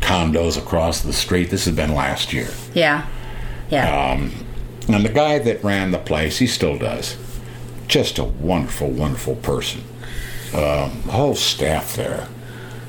[0.00, 2.48] condos across the street, this has been last year.
[2.72, 3.06] Yeah.
[3.68, 4.12] Yeah.
[4.12, 4.32] Um,
[4.88, 7.18] and the guy that ran the place, he still does.
[7.86, 9.82] Just a wonderful, wonderful person.
[10.54, 12.26] Um, whole staff there.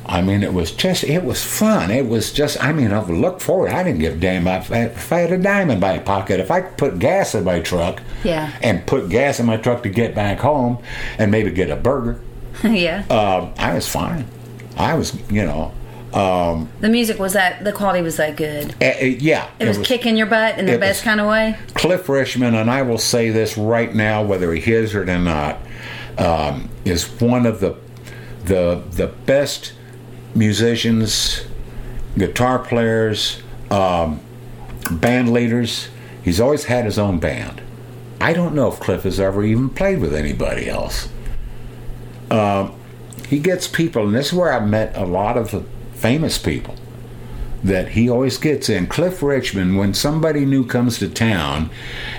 [0.06, 1.92] I mean, it was just, it was fun.
[1.92, 3.72] It was just, I mean, I would look forward.
[3.72, 6.40] I didn't give a damn if I, if I had a dime in my pocket.
[6.40, 8.52] If I could put gas in my truck Yeah.
[8.62, 10.80] and put gas in my truck to get back home
[11.18, 12.20] and maybe get a burger,
[12.64, 13.06] yeah.
[13.10, 14.26] um, I was fine.
[14.76, 15.72] I was, you know,
[16.14, 18.76] um, the music was that the quality was that good.
[18.82, 19.50] eh, yeah.
[19.60, 21.58] It, was, kicking your butt in the best kind of way.
[21.76, 25.60] Cliff Richmond, and I will say this right now, whether he is or not,
[26.18, 27.76] um, is one of the
[28.44, 29.72] the the best
[30.36, 31.46] musicians,
[32.18, 34.20] guitar players, um,
[34.90, 35.90] band leaders.
[36.24, 37.62] He's always had his own band.
[38.20, 41.10] I don't know if Cliff has ever even played with anybody else.
[42.30, 42.76] Um,
[43.28, 46.76] he gets people, and this is where I met a lot of famous people
[47.64, 48.88] that he always gets in.
[48.88, 51.70] Cliff Richmond, when somebody new comes to town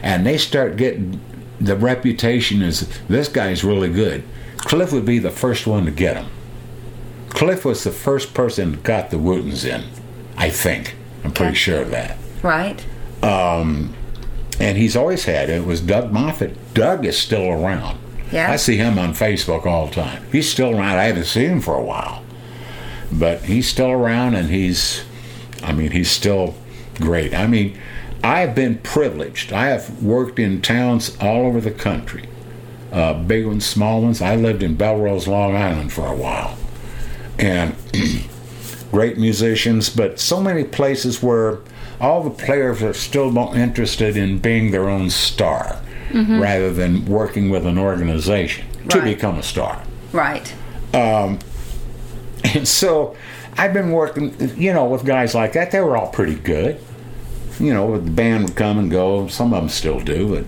[0.03, 1.21] and they start getting
[1.61, 4.25] the reputation is this guy's really good,
[4.59, 6.27] Cliff would be the first one to get him.
[7.35, 9.85] Cliff was the first person that got the Wootens in,
[10.37, 10.95] I think.
[11.25, 11.59] I'm pretty Okay.
[11.59, 12.17] sure of that.
[12.43, 12.85] Right.
[14.61, 15.57] And he's always had it.
[15.57, 16.75] It was Doug Moffat.
[16.75, 17.99] Doug is still around.
[18.31, 18.51] Yeah.
[18.53, 20.23] I see him on Facebook all the time.
[20.31, 20.99] He's still around.
[20.99, 22.23] I haven't seen him for a while.
[23.11, 25.03] But he's still around and he's,
[25.63, 26.55] I mean, he's still
[27.01, 27.35] great.
[27.35, 27.77] I mean,
[28.23, 29.53] I've been privileged.
[29.53, 32.29] I have worked in towns all over the country,
[32.93, 34.23] uh, big ones, small ones.
[34.23, 36.57] I lived in Bellerose, Long Island for a while.
[37.39, 37.75] And
[38.91, 41.59] great musicians, but so many places where
[42.01, 45.81] all the players are still more interested in being their own star
[46.13, 49.15] rather than working with an organization to Right.
[49.17, 49.83] become a star.
[50.13, 50.53] Right.
[50.93, 53.17] And so
[53.57, 55.71] I've been working, you know, with guys like that.
[55.71, 56.79] They were all pretty good.
[57.61, 59.29] you know, the band would come and go.
[59.29, 60.45] Some of them still do,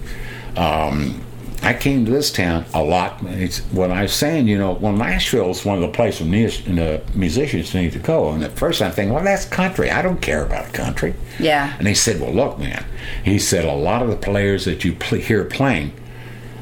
[0.56, 1.20] but um,
[1.64, 3.22] I came to this town a lot.
[3.22, 7.02] It's, when I was saying, you know, well, Nashville is one of the places the
[7.14, 8.30] musicians need to go.
[8.30, 9.90] And at first I'm thinking, well, that's country.
[9.90, 11.14] I don't care about country.
[11.38, 11.74] Yeah.
[11.78, 12.84] And he said, well, look, man.
[13.24, 15.92] He said, a lot of the players that you hear playing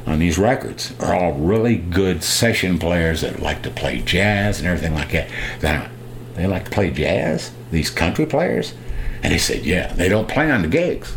[0.06, 4.68] on these records are all really good session players that like to play jazz and
[4.68, 5.28] everything like that.
[5.60, 5.90] Then
[6.34, 8.74] they like to play jazz, these country players?
[9.22, 11.16] And he said, yeah, they don't play on the gigs.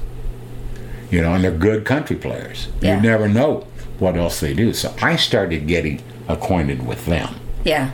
[1.12, 2.68] You know, and they're good country players.
[2.82, 2.95] Yeah.
[2.95, 3.68] You never know
[3.99, 4.73] what else they do.
[4.73, 7.35] So I started getting acquainted with them.
[7.63, 7.91] Yeah.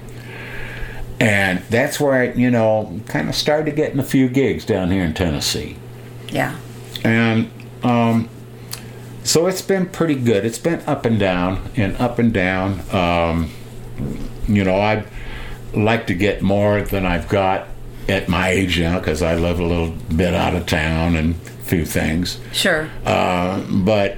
[1.20, 5.04] And that's where I, you know, kind of started getting a few gigs down here
[5.04, 5.76] in Tennessee.
[6.30, 6.58] Yeah.
[7.04, 7.52] And
[7.84, 8.30] um,
[9.24, 10.46] so it's been pretty good.
[10.46, 12.82] It's been up and down and up and down.
[12.92, 13.52] Um,
[14.48, 15.06] you know, I'd
[15.74, 17.68] like to get more than I've got
[18.10, 21.64] at my age now because I live a little bit out of town and a
[21.64, 22.40] few things.
[22.52, 22.90] Sure.
[23.06, 24.18] Uh, but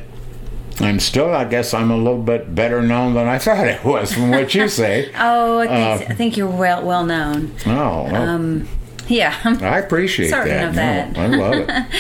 [0.80, 4.14] I'm still, I guess, I'm a little bit better known than I thought it was
[4.14, 5.12] from what you say.
[5.18, 7.54] oh, I think, I think you're well well known.
[7.66, 8.68] oh, well, Um,
[9.08, 9.40] yeah.
[9.44, 11.10] I'm appreciate certain that.
[11.10, 11.22] of No.
[11.22, 11.86] I love it.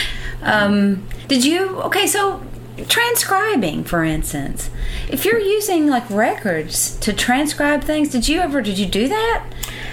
[0.45, 1.79] Um, did you?
[1.83, 2.43] Okay, so
[2.89, 4.69] transcribing, for instance,
[5.09, 8.61] if you're using like records to transcribe things, did you ever?
[8.61, 9.45] Did you do that?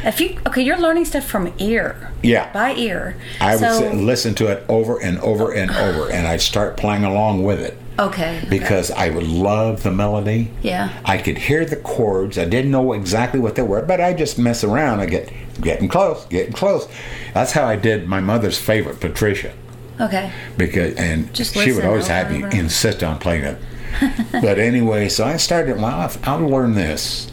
[0.03, 2.11] If you okay, you're learning stuff from ear.
[2.23, 2.53] Yeah.
[2.53, 3.17] By ear.
[3.41, 6.77] I would sit and listen to it over and over and over, and I'd start
[6.77, 8.43] playing along with it Okay.
[8.49, 10.51] because I would love the melody.
[10.63, 10.91] Yeah.
[11.05, 12.39] I could hear the chords.
[12.39, 15.01] I didn't know exactly what they were, but I just mess around.
[15.01, 15.31] I get
[15.61, 16.89] getting close, getting close.
[17.35, 19.53] That's how I did my mother's favorite, Patricia,
[20.01, 20.33] Okay.
[20.57, 23.59] because and Just she would always have me insist on playing it.
[24.33, 25.77] but anyway, so I started.
[25.77, 27.31] Well, I'll- I'll learn this,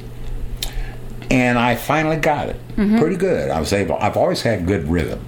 [1.30, 3.00] and I finally got it Mm-hmm.
[3.00, 3.50] pretty good.
[3.50, 3.96] I was able.
[3.98, 5.20] I've always had good rhythm.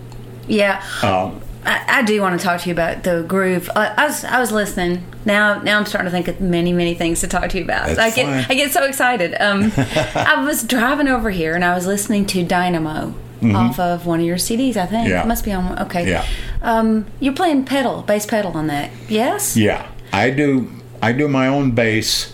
[0.47, 0.83] Yeah.
[1.01, 3.69] Um, I, I do want to talk to you about the groove.
[3.75, 5.03] I, I was I was listening.
[5.25, 7.87] Now now I'm starting to think of many many things to talk to you about.
[7.87, 8.45] That's I get fine.
[8.49, 9.35] I get so excited.
[9.41, 9.71] Um,
[10.15, 14.25] I was driving over here and I was listening to Dynamo off of one of
[14.25, 14.75] your CDs.
[14.77, 15.09] I think Mm-hmm.
[15.11, 15.23] Yeah.
[15.23, 15.79] it must be on.
[15.83, 16.09] Okay.
[16.09, 16.25] Yeah.
[16.61, 18.91] Um, you're playing pedal bass pedal on that.
[19.07, 19.55] Yes.
[19.57, 20.69] Yeah, I do.
[21.01, 22.33] I do my own bass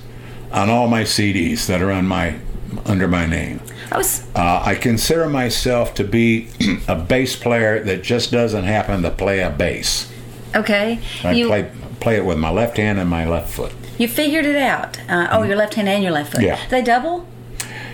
[0.52, 2.40] on all my CDs that are on my
[2.86, 3.60] under my name.
[3.92, 6.48] I was Uh, I consider myself to be
[6.88, 10.12] a bass player that just doesn't happen to play a bass.
[10.56, 11.00] okay.
[11.24, 13.72] I you play play it with my left hand and my left foot.
[13.98, 15.00] you figured it out.
[15.10, 16.42] Uh, oh, your left hand and your left foot.
[16.42, 16.60] Yeah.
[16.70, 17.26] They double?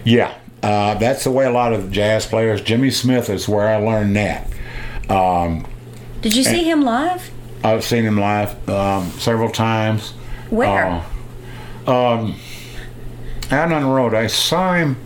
[0.03, 2.61] Yeah, uh, that's the way a lot of jazz players.
[2.61, 4.47] Jimmy Smith is where I learned that.
[5.09, 5.65] Um,
[6.21, 7.29] Did you see him live?
[7.63, 10.11] I've seen him live um, several times.
[10.49, 11.03] Where?
[11.87, 12.35] Uh, um,
[13.51, 14.13] out on the road.
[14.15, 14.97] I saw him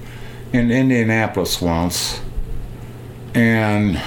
[0.55, 2.21] in Indianapolis once,
[3.33, 4.01] and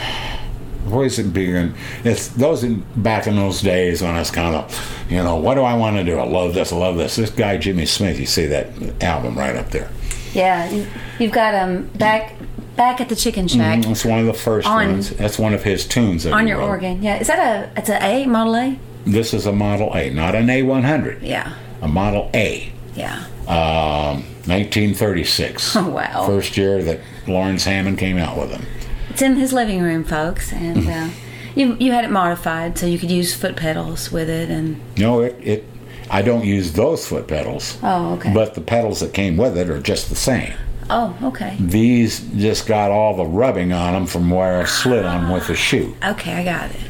[0.84, 5.04] voice it being it's those in, back in those days when I was kind of,
[5.10, 6.18] you know, what do I want to do?
[6.18, 7.16] I love this, I love this.
[7.16, 8.68] This guy Jimmy Smith, you see that
[9.02, 9.90] album right up there.
[10.32, 10.70] Yeah.
[10.70, 10.86] You,
[11.18, 12.34] you've got um back
[12.76, 13.84] back at the chicken shack.
[13.86, 15.10] It's one of the first On- ones.
[15.10, 16.24] That's one of his tunes.
[16.26, 16.68] On your wrote.
[16.68, 17.02] organ.
[17.02, 18.78] Yeah, is that a it's a A Model A?
[19.04, 21.20] This is a Model A, not an A100.
[21.22, 22.72] Yeah, A Model A.
[22.94, 23.24] yeah.
[23.46, 25.76] Um, 1936.
[25.76, 26.26] Oh, wow.
[26.26, 28.64] First year that Laurens Hammond came out with them.
[29.10, 31.08] It's in his living room, folks, and uh,
[31.54, 35.20] you you had it modified so you could use foot pedals with it, and No,
[35.20, 35.64] it, it
[36.10, 37.78] I don't use those foot pedals.
[37.82, 38.32] Oh, okay.
[38.32, 40.52] But the pedals that came with it are just the same.
[40.90, 45.30] oh, okay, These just got all the rubbing on them from where I slid on
[45.32, 45.94] with the shoe.
[46.04, 46.80] okay, I got it.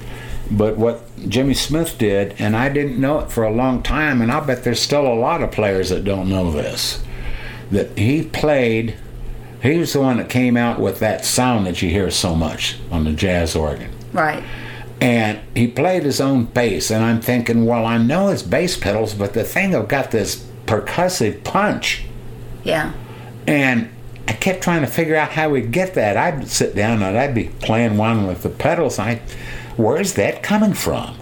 [0.51, 4.33] But what Jimmy Smith did, and I didn't know it for a long time, and
[4.33, 7.03] I bet there's still a lot of players that don't know this,
[7.71, 8.97] that he played,
[9.63, 12.79] he was the one that came out with that sound that you hear so much
[12.91, 13.91] on the jazz organ.
[14.13, 14.43] Right.
[15.01, 19.15] And he played his own bass, and I'm thinking, well, I know it's bass pedals,
[19.15, 22.05] but the thing have got this percussive punch.
[22.65, 22.93] Yeah.
[23.47, 23.91] And
[24.27, 26.17] I kept trying to figure out how we'd get that.
[26.17, 28.99] I'd sit down and I'd be playing one with the pedals.
[28.99, 29.21] I,
[29.79, 31.17] where's that coming from?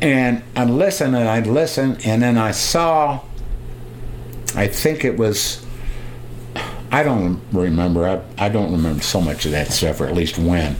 [0.00, 3.20] And I'd listen and I'd listen, and then I saw,
[4.54, 5.64] I think it was,
[6.90, 8.06] I don't remember.
[8.06, 10.76] I, I don't remember so much of that stuff, or at least when.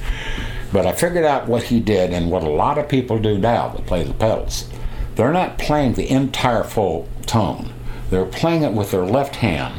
[0.72, 3.68] But I figured out what he did and what a lot of people do now
[3.68, 4.68] that play the pedals.
[5.14, 7.72] They're not playing the entire full tone.
[8.10, 9.74] They're playing it with their left hand,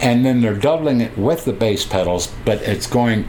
[0.00, 3.28] and then they're doubling it with the bass pedals, but it's going,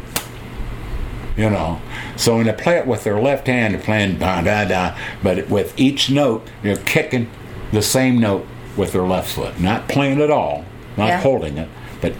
[1.37, 1.79] you know.
[2.17, 5.47] So when they play it with their left hand, they're playing da da da, but
[5.49, 7.29] with each note, they're kicking
[7.71, 8.45] the same note
[8.75, 10.65] with their left foot, not playing at all,
[10.97, 11.21] not Yeah.
[11.21, 11.69] holding it,
[12.01, 12.13] but.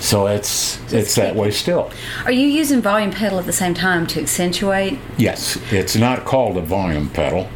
[0.00, 1.90] So it's it's that way still.
[2.26, 4.98] Are you using volume pedal at the same time to accentuate?
[5.16, 7.48] Yes, it's not called a volume pedal.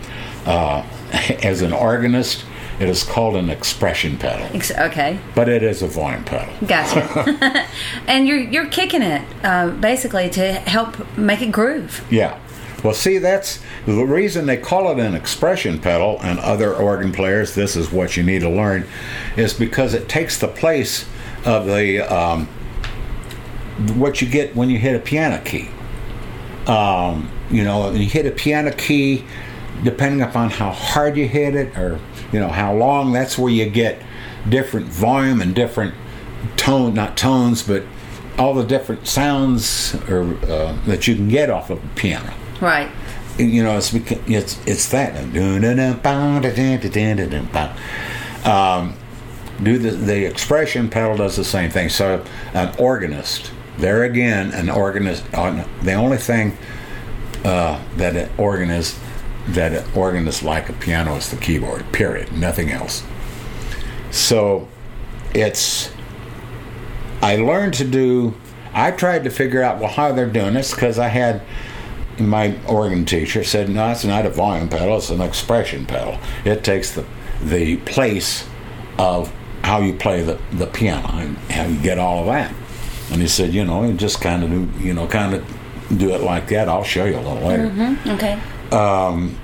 [0.46, 0.82] Uh,
[1.42, 2.44] as an organist,
[2.80, 6.52] it is called an expression pedal, Ex- Okay, but it is a volume pedal.
[6.66, 7.66] gotcha.
[8.06, 12.04] and you're you're kicking it uh, basically to help make it groove.
[12.10, 12.38] Yeah.
[12.84, 17.56] Well, see, that's the reason they call it an expression pedal, and other organ players,
[17.56, 18.86] this is what you need to learn,
[19.36, 21.04] is because it takes the place
[21.44, 22.46] of the um,
[23.96, 25.68] what you get when you hit a piano key.
[26.68, 29.24] Um, you know, when you hit a piano key,
[29.82, 31.98] depending upon how hard you hit it or
[32.32, 34.02] you know how long, that's where you get
[34.48, 35.94] different volume and different
[36.56, 37.82] tone, not tones, but
[38.38, 42.88] all the different sounds or uh, that you can get off of a piano Right.
[43.38, 45.16] you know, it's it's it's that.
[48.44, 48.94] Um,
[49.62, 51.88] do the the expression pedal does the same thing.
[51.88, 52.24] So
[52.54, 55.32] an organist, there again, an organist.
[55.34, 56.56] On the only thing
[57.44, 58.96] uh, that an organist
[59.48, 61.90] that an organist like a piano is the keyboard.
[61.92, 62.32] Period.
[62.32, 63.02] Nothing else.
[64.10, 64.68] So
[65.34, 65.90] it's
[67.22, 68.34] I learned to do.
[68.72, 71.42] I tried to figure out well how they're doing this because I had
[72.18, 76.18] my organ teacher said no, it's not a volume pedal; it's an expression pedal.
[76.44, 77.04] It takes the
[77.42, 78.46] the place
[78.98, 82.54] of how you play the the piano and how you get all of that.
[83.10, 85.44] And he said, you know, you just kind of do, you know, kind of
[85.96, 86.68] do it like that.
[86.68, 87.68] I'll show you a little later.
[87.68, 88.10] Mm-hmm.
[88.10, 88.38] Okay.
[88.72, 89.36] Um,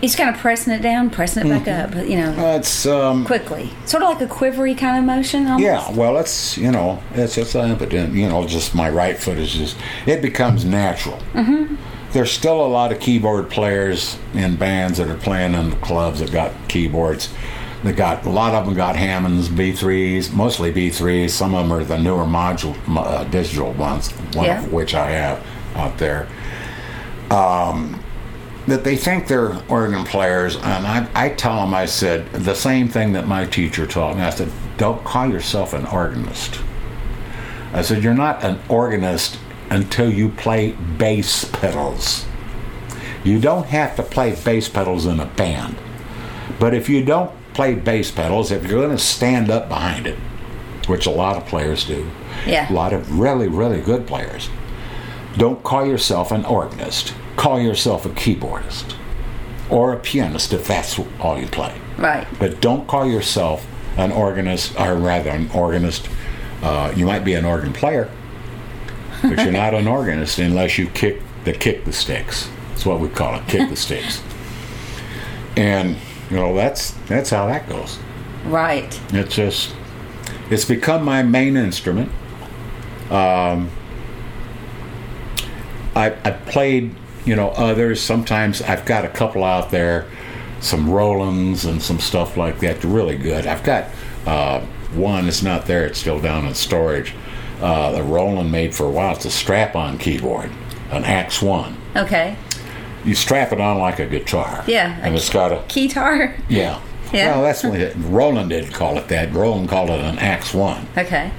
[0.00, 3.70] He's kind of pressing it down, pressing it back up, you know, It's um, quickly.
[3.86, 5.46] Sort of like a quivery kind of motion.
[5.46, 5.62] Almost.
[5.62, 8.12] Yeah, well, it's you know, it's just impotent.
[8.12, 9.76] You know, just my right foot is just
[10.06, 11.18] it becomes natural.
[11.34, 11.76] Mm-hmm.
[12.10, 16.18] There's still a lot of keyboard players in bands that are playing in the clubs
[16.18, 17.32] that got keyboards.
[17.84, 21.30] They got a lot of them got Hammonds, B3s, mostly B3s.
[21.30, 24.64] Some of them are the newer module uh, digital ones, one Yeah.
[24.64, 25.46] of which I have
[25.76, 26.26] out there.
[28.66, 32.88] That they think they're organ players, and I, I tell them, I said, the same
[32.88, 34.22] thing that my teacher taught me.
[34.22, 36.60] I said, don't call yourself an organist.
[37.72, 39.38] I said, you're not an organist
[39.70, 42.24] until you play bass pedals.
[43.24, 45.76] You don't have to play bass pedals in a band.
[46.60, 50.18] But if you don't play bass pedals, if you're going to stand up behind it,
[50.86, 52.10] which a lot of players do,
[52.46, 52.70] Yeah.
[52.70, 54.48] a lot of really, really good players,
[55.36, 57.14] don't call yourself an organist.
[57.36, 58.94] Call yourself a keyboardist
[59.70, 61.74] or a pianist if that's all you play.
[61.96, 62.26] Right.
[62.38, 66.08] But don't call yourself an organist, or rather, an organist.
[66.62, 68.10] Uh, you might be an organ player,
[69.22, 72.48] but you're not an organist unless you kick the kick the sticks.
[72.68, 74.22] That's what we call it, kick the sticks.
[75.56, 75.96] And
[76.30, 77.98] you know that's that's how that goes.
[78.44, 78.98] Right.
[79.12, 79.74] It's just
[80.50, 82.10] it's become my main instrument.
[83.10, 83.70] Um,
[85.94, 86.94] I, I played,
[87.24, 88.00] you know, others.
[88.00, 90.06] Sometimes I've got a couple out there,
[90.60, 92.82] some Rolands and some stuff like that.
[92.84, 93.46] Really good.
[93.46, 93.88] I've got
[94.26, 94.60] uh,
[94.94, 95.28] one.
[95.28, 95.84] It's not there.
[95.86, 97.14] It's still down in storage.
[97.60, 99.14] Uh, the Roland made for a while.
[99.14, 100.50] It's a strap-on keyboard,
[100.90, 101.76] an Axe One.
[101.94, 102.36] Okay.
[103.04, 104.64] You strap it on like a guitar.
[104.66, 106.40] Yeah, and it's got a Keytar.
[106.48, 106.80] yeah.
[107.12, 107.32] Yeah.
[107.32, 109.34] Well, that's what Roland didn't call it that.
[109.34, 110.88] Roland called it an Axe One.
[110.96, 111.30] Okay.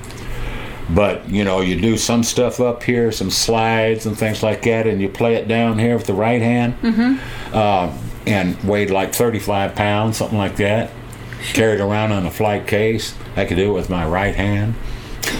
[0.93, 4.85] But you know, you do some stuff up here, some slides and things like that,
[4.85, 7.55] and you play it down here with the right hand, mm-hmm.
[7.55, 7.97] uh,
[8.27, 10.91] and weighed like 35 pounds, something like that.
[11.53, 13.15] Carried around on a flight case.
[13.35, 14.75] I could do it with my right hand,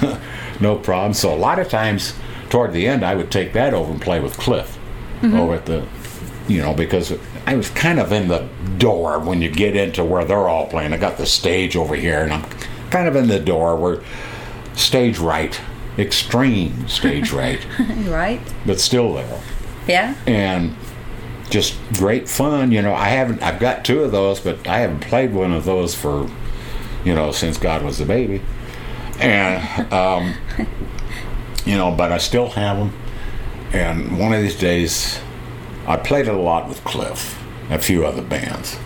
[0.59, 1.13] no problem.
[1.13, 2.13] So a lot of times,
[2.49, 4.77] toward the end, I would take that over and play with Cliff
[5.23, 5.88] over at the,
[6.47, 7.13] you know, because
[7.45, 10.93] I was kind of in the door when you get into where they're all playing.
[10.93, 12.43] I got the stage over here, and I'm
[12.89, 14.01] kind of in the door where
[14.76, 15.60] stage right,
[15.98, 17.66] extreme stage right,
[18.08, 18.41] Right.
[18.66, 19.40] but still there,
[19.88, 20.16] Yeah.
[20.28, 20.76] and
[21.50, 22.72] just great fun.
[22.72, 25.66] You know, I haven't, I've got two of those, but I haven't played one of
[25.66, 26.28] those for,
[27.06, 28.41] you know, since God was a baby,
[29.20, 30.34] and um,
[31.66, 32.94] you know, but I still have them.
[33.72, 35.20] And one of these days,
[35.88, 38.78] I played it a lot with Cliff, and a few other bands.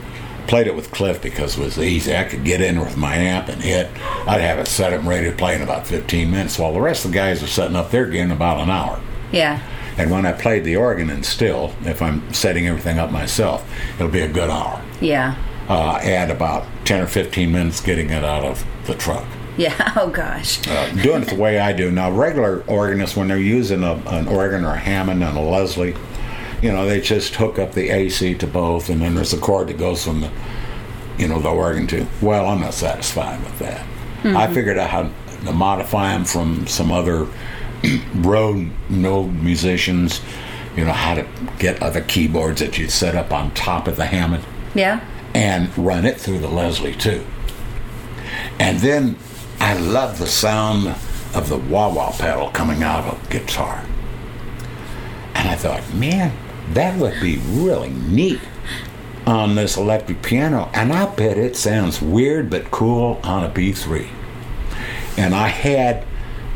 [0.47, 2.15] Played it with Cliff because it was easy.
[2.15, 3.87] I could get in with my amp and hit.
[4.27, 6.79] I'd have it set up and ready to play in about 15 minutes, while the
[6.81, 8.99] rest of the guys are setting up their game in about an hour.
[9.31, 9.61] Yeah.
[9.97, 14.07] And when I played the organ and still, if I'm setting everything up myself, it'll
[14.11, 14.81] be a good hour.
[15.01, 15.35] Yeah.
[15.67, 19.25] Uh, add about 10 or 15 minutes getting it out of the truck.
[19.57, 19.93] Yeah.
[19.99, 20.65] Oh gosh.
[20.67, 22.11] Uh, doing it the way I do now.
[22.11, 25.95] Regular organists, when they're using a, an organ or a Hammond and a Leslie,
[26.61, 29.67] you know, they just hook up the AC to both, and then there's a cord
[29.67, 30.31] that goes from the,
[31.17, 32.05] you know, the organ to.
[32.21, 33.81] Well, I'm not satisfied with that.
[34.23, 34.53] I mm-hmm.
[34.53, 35.09] figured out how
[35.45, 37.27] to modify them from some other
[38.15, 40.21] road node musicians.
[40.75, 41.27] You know how to
[41.57, 44.43] get other keyboards that you set up on top of the Hammond
[44.75, 45.03] Yeah.
[45.33, 47.25] and run it through the Leslie too.
[48.59, 49.17] And then
[49.59, 50.87] I love the sound
[51.33, 53.83] of the wah wah pedal coming out of a guitar.
[55.33, 56.31] And I thought, man,
[56.73, 58.39] that would be really neat
[59.25, 60.69] on this electric piano.
[60.73, 64.07] And I bet it sounds weird but cool on a B3.
[65.17, 66.05] And I had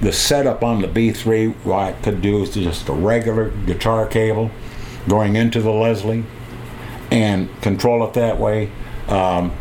[0.02, 4.50] the setup on the B3, what I could do is just a regular guitar cable
[5.08, 6.24] going into the Leslie
[7.12, 8.72] and control it that way.
[9.08, 9.54] Um,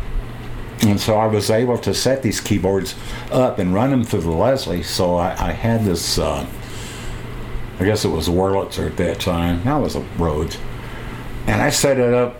[0.81, 2.95] and so I was able to set these keyboards
[3.31, 4.81] up and run them through the Leslie.
[4.81, 6.47] So I, I had this, uh,
[7.81, 9.63] I guess it was Wurlitzer at that time.
[9.65, 10.59] Now it was a Rhodes.
[11.47, 12.37] And I set it up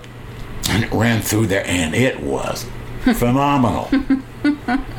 [0.70, 2.68] and it ran through there and it was
[3.02, 3.90] phenomenal.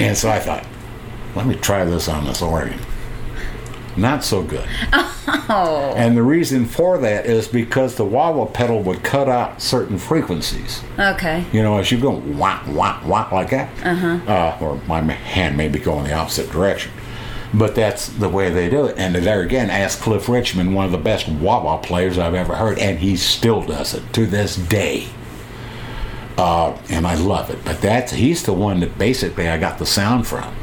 [0.00, 0.66] and so I thought,
[1.36, 2.80] let me try this on this organ.
[3.96, 4.68] Not so good.
[5.48, 5.94] Oh.
[5.96, 9.96] And the reason for that is because the wah wah pedal would cut out certain
[9.96, 10.82] frequencies.
[10.98, 11.44] Okay.
[11.52, 14.56] You know, as you go whack, whack, whack like that, uh huh.
[14.60, 16.90] or my hand may be going the opposite direction.
[17.54, 18.96] But that's the way they do it.
[18.98, 22.78] And there again, ask Cliff Richmond, one of the best wah players I've ever heard,
[22.78, 25.08] and he still does it to this day.
[26.38, 27.62] Uh, and I love it.
[27.64, 30.54] But that's he's the one that basically I got the sound from.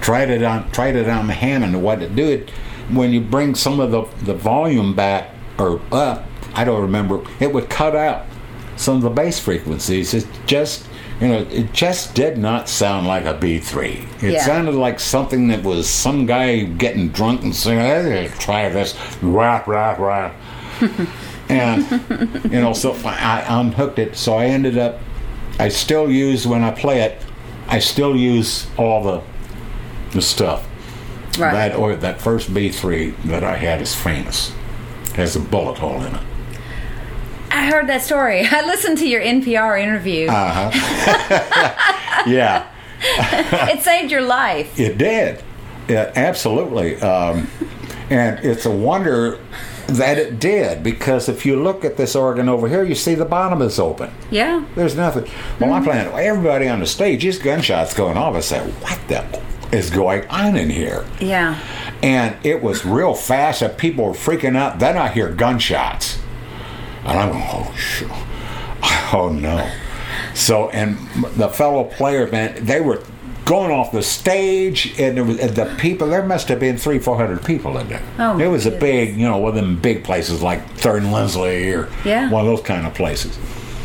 [0.00, 1.74] Tried it on tried it on the Hammond.
[1.74, 2.50] and What it do it
[2.90, 6.26] when you bring some of the the volume back or up.
[6.54, 7.24] I don't remember.
[7.38, 8.26] It would cut out
[8.76, 10.12] some of the bass frequencies.
[10.12, 10.84] It just
[11.20, 14.04] you know it just did not sound like a B three.
[14.22, 14.44] It Yeah.
[14.44, 19.66] sounded like something that was some guy getting drunk and saying, hey, "Try this, rap,
[19.66, 20.34] rap, rap."
[21.48, 21.84] and
[22.44, 24.16] you know, so I unhooked it.
[24.16, 24.98] So I ended up.
[25.58, 27.20] I still use when I play it.
[27.68, 29.20] I still use all the
[30.12, 30.66] the stuff.
[31.38, 31.52] Right.
[31.52, 34.52] That or that first B three that I had is famous.
[35.16, 36.22] Has a bullet hole in it.
[37.50, 38.46] I heard that story.
[38.50, 40.28] I listened to your NPR interview.
[40.28, 42.22] Uh huh.
[42.26, 42.68] yeah,
[43.02, 44.78] it saved your life.
[44.78, 45.42] it did.
[45.88, 46.96] It, absolutely.
[47.00, 47.48] Um,
[48.10, 49.38] and it's a wonder
[49.86, 53.24] that it did because if you look at this organ over here, you see the
[53.24, 54.10] bottom is open.
[54.30, 54.64] Yeah.
[54.76, 55.30] There's nothing.
[55.58, 56.06] Well, I'm playing.
[56.08, 58.34] Everybody on the stage, these gunshots going off.
[58.36, 59.24] I said, "What the
[59.76, 61.58] is going on in here?" Yeah.
[62.02, 64.78] And it was real fast, and people were freaking out.
[64.78, 66.18] Then I hear gunshots,
[67.04, 68.08] and I'm going, "Oh shit!
[69.12, 69.70] Oh no!"
[70.34, 70.96] So, and
[71.36, 73.02] the fellow players, man, they were
[73.44, 76.06] going off the stage, and, there was, and the people.
[76.08, 78.02] There must have been three, four hundred people in there.
[78.18, 81.12] Oh, it was a big, you know, one of them big places like Third and
[81.12, 82.30] Lindsley or Yeah.
[82.30, 83.34] one of those kind of places.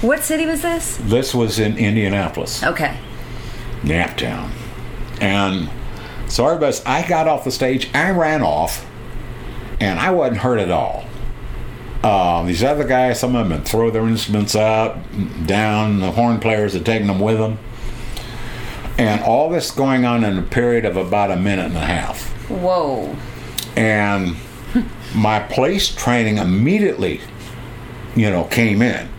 [0.02, 0.98] What city was this?
[1.04, 2.64] This was in Indianapolis.
[2.64, 2.96] Okay.
[3.82, 4.50] Naptown.
[5.22, 5.70] And
[6.28, 8.86] so everybody's, I got off the stage, I ran off,
[9.80, 11.05] and I wasn't hurt at all.
[12.06, 14.96] Uh, these other guys, some of them throw their instruments out,
[15.48, 17.58] down, the horn players had taken them with them.
[19.00, 22.28] And all this going on in a period of about a minute and a half.
[22.48, 23.16] Whoa.
[23.76, 24.36] And
[25.16, 27.22] my police training immediately,
[28.16, 29.10] you know, came in.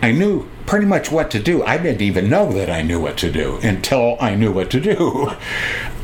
[0.00, 1.64] I knew pretty much what to do.
[1.64, 4.80] I didn't even know that I knew what to do until I knew what to
[4.80, 5.32] do.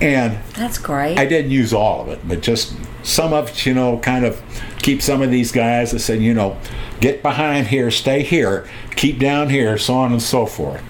[0.01, 1.17] And That's great.
[1.17, 2.75] I didn't use all of it, but just
[3.05, 4.43] some of it, you know, kind of
[4.83, 6.59] keep some of these guys that said, you know,
[7.01, 10.83] get behind here, stay here, keep down here, so on and so forth.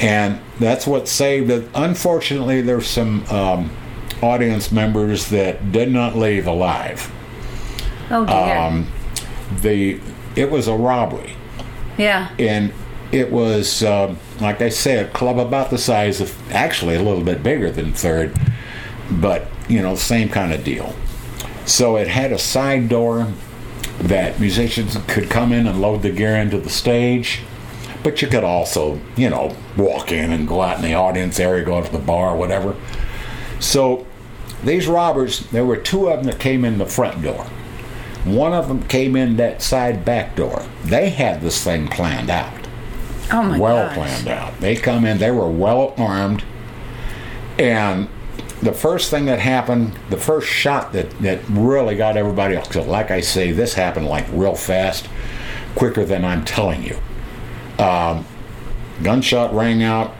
[0.00, 1.68] And that's what saved it.
[1.74, 3.70] Unfortunately, there's some um,
[4.22, 7.10] audience members that did not leave alive.
[8.10, 8.58] oh dear.
[8.58, 8.86] Um,
[9.60, 10.00] the
[10.36, 11.34] it was a robbery,
[11.96, 12.30] yeah.
[12.38, 12.72] and
[13.10, 17.24] it was um, like I said, a club about the size of actually a little
[17.24, 18.38] bit bigger than Third,
[19.10, 20.94] but you know, same kind of deal.
[21.68, 23.32] So it had a side door
[24.00, 27.40] that musicians could come in and load the gear into the stage.
[28.02, 31.64] But you could also, you know, walk in and go out in the audience area,
[31.64, 32.76] go to the bar, whatever.
[33.60, 34.06] So
[34.64, 37.44] these robbers, there were two of them that came in the front door.
[38.24, 40.64] One of them came in that side back door.
[40.84, 42.54] They had this thing planned out
[43.30, 43.94] Oh my well gosh.
[43.94, 44.58] planned out.
[44.60, 46.44] They come in, they were well armed,
[47.58, 48.08] and
[48.62, 52.86] the first thing that happened, the first shot that, that really got everybody off, 'cause
[52.86, 55.08] like I say, this happened like real fast,
[55.74, 56.96] quicker than I'm telling you.
[57.82, 58.24] Um,
[59.02, 60.14] gunshot rang out,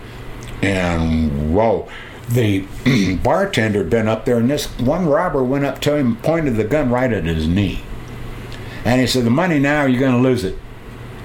[0.63, 1.89] and whoa.
[2.29, 2.65] The
[3.23, 6.65] bartender had been up there, and this one robber went up to him, pointed the
[6.65, 7.81] gun right at his knee.
[8.85, 10.57] And he said, The money now, you're going to lose it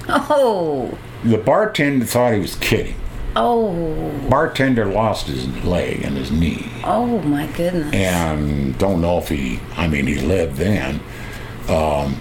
[0.10, 0.98] Oh.
[1.24, 2.96] the bartender thought he was kidding.
[3.36, 7.94] Oh, Bartender lost his leg and his knee, oh my goodness.
[7.94, 9.60] and don't know if he.
[9.76, 11.00] I mean, he lived then.
[11.68, 12.20] Um,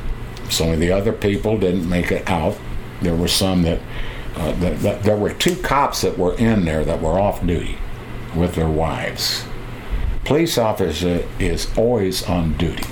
[0.48, 2.56] some of the other people didn't make it out.
[3.02, 3.80] There were some that,
[4.36, 7.76] uh, that, that there were two cops that were in there that were off duty
[8.34, 9.44] with their wives.
[10.24, 12.84] Police officer is always on duty,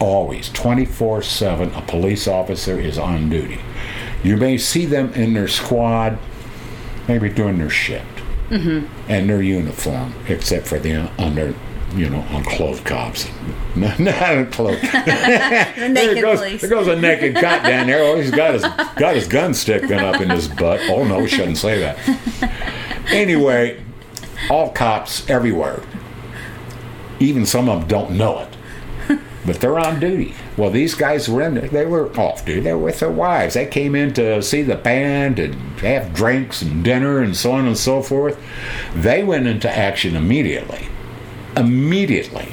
[0.00, 1.74] always 24 7.
[1.74, 3.60] A police officer is on duty.
[4.22, 6.18] You may see them in their squad,
[7.08, 8.86] maybe doing their shift mm-hmm.
[9.10, 11.54] and their uniform, except for the uh, under,
[11.94, 13.28] you know, unclothed cops.
[13.74, 14.82] No, not unclothed.
[14.82, 16.60] the there goes, police.
[16.60, 18.02] there goes a naked cop down there.
[18.04, 20.80] Oh, he's got his got his gun sticking up in his butt.
[20.88, 21.98] Oh no, we shouldn't say that.
[23.08, 23.82] Anyway,
[24.50, 25.82] all cops everywhere.
[27.18, 30.34] Even some of them don't know it, but they're on duty.
[30.56, 31.54] Well, these guys were in.
[31.54, 31.68] there.
[31.68, 32.60] They were off duty.
[32.60, 33.54] They were with their wives.
[33.54, 37.66] They came in to see the band and have drinks and dinner and so on
[37.66, 38.38] and so forth.
[38.94, 40.88] They went into action immediately.
[41.56, 42.48] Immediately.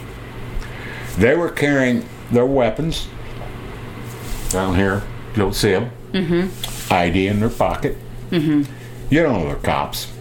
[1.18, 3.08] They were carrying their weapons
[4.50, 5.04] down here.
[5.34, 5.92] You don't see them.
[6.12, 6.94] Mm-hmm.
[6.94, 7.98] ID in their pocket.
[8.32, 8.72] Mm-hmm.
[9.10, 10.12] You don't know they're cops.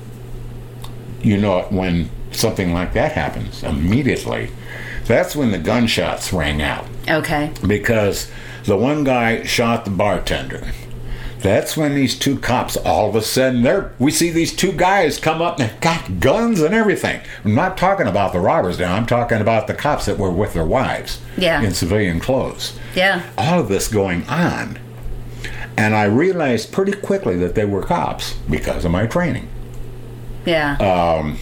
[1.23, 4.51] You know it when something like that happens immediately.
[5.07, 7.51] That's when the gunshots rang out Okay.
[7.66, 8.31] because
[8.65, 10.69] the one guy shot the bartender.
[11.41, 15.19] That's when these two cops all of a sudden they're we see these two guys
[15.19, 17.20] come up and they've got guns and everything.
[17.45, 20.55] I'm not talking about the robbers now, I'm talking about the cops that were with
[20.55, 21.61] their wives Yeah.
[21.61, 22.79] in civilian clothes.
[22.95, 23.23] Yeah.
[23.37, 24.79] All of this going on.
[25.77, 29.49] And I realized pretty quickly that they were cops because of my training.
[30.45, 30.77] Yeah.
[30.79, 31.35] Uh,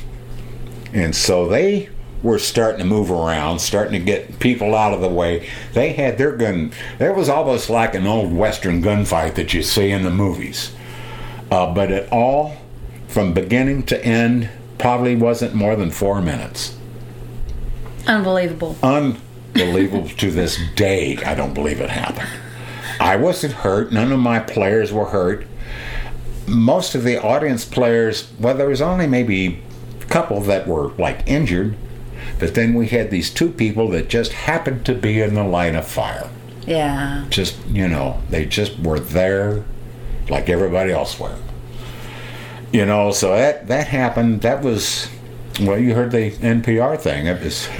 [0.94, 1.88] And so they
[2.22, 5.48] were starting to move around, starting to get people out of the way.
[5.72, 6.72] They had their gun.
[6.98, 10.72] It was almost like an old Western gunfight that you see in the movies.
[11.50, 12.56] Uh, but it all,
[13.08, 16.76] from beginning to end, probably wasn't more than four minutes.
[18.06, 18.76] Unbelievable.
[18.82, 22.28] Unbelievable to this day, I don't believe it happened.
[23.00, 23.92] I wasn't hurt.
[23.92, 25.46] None of my players were hurt.
[26.46, 29.62] Most of the audience players, well, there was only maybe
[30.00, 31.76] a couple that were like injured,
[32.40, 35.76] but then we had these two people that just happened to be in the line
[35.76, 36.28] of fire.
[36.66, 37.26] Yeah.
[37.28, 39.64] Just, you know, they just were there
[40.28, 41.36] like everybody else were.
[42.72, 44.42] You know, so that that happened.
[44.42, 45.08] That was
[45.60, 47.26] well, you heard the NPR thing.
[47.26, 47.68] It was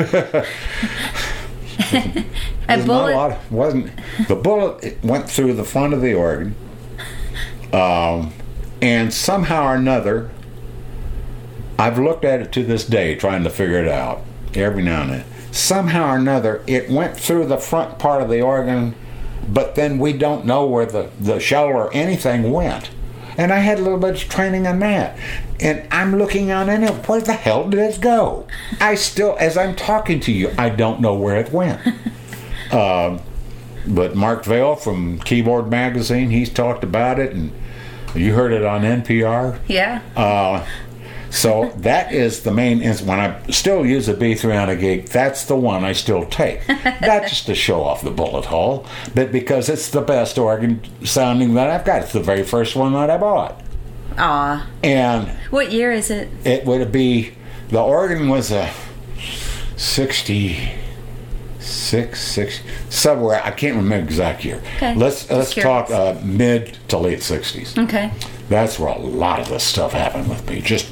[2.71, 3.39] A There's not bullet.
[3.51, 3.55] a.
[3.55, 3.91] Wasn't
[4.29, 6.55] the bullet it went through the front of the organ,
[7.73, 8.33] um,
[8.83, 10.31] and somehow or another,
[11.79, 14.23] I've looked at it to this day trying to figure it out
[14.55, 15.25] every now and then.
[15.53, 18.95] Somehow or another, it went through the front part of the organ,
[19.49, 22.91] but then we don't know where the the shell or anything went.
[23.37, 25.19] And I had a little bit of training on that.
[25.61, 27.09] And I'm looking on in it.
[27.09, 28.47] Where the hell did it go?
[28.81, 31.81] I still, as I'm talking to you, I don't know where it went.
[33.87, 37.53] But Mark Vail from Keyboard Magazine, he's talked about it, and
[38.15, 39.59] you heard it on NPR.
[39.67, 40.03] Yeah.
[40.17, 40.67] Uh,
[41.31, 42.81] so that is the main.
[42.83, 46.67] When I still use a B3 on a gig, that's the one I still take.
[46.69, 48.85] Not just to show off the bullet hole,
[49.15, 52.03] but because it's the best organ sounding that I've got.
[52.03, 53.63] It's the very first one that I bought,
[54.19, 54.67] Ah.
[54.83, 56.29] and What year is it?
[56.45, 57.35] it would be
[57.69, 58.69] the organ was a
[59.77, 60.73] 60
[61.59, 64.95] six six somewhere i can't remember exact year Okay.
[64.95, 68.11] let's let's talk uh, mid to late 60s Okay.
[68.51, 70.61] That's where a lot of this stuff happened with me.
[70.61, 70.87] Just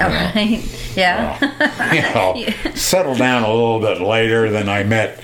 [0.00, 0.60] All right.
[0.96, 1.38] Yeah.
[1.94, 5.18] you know settled down a little bit later then i met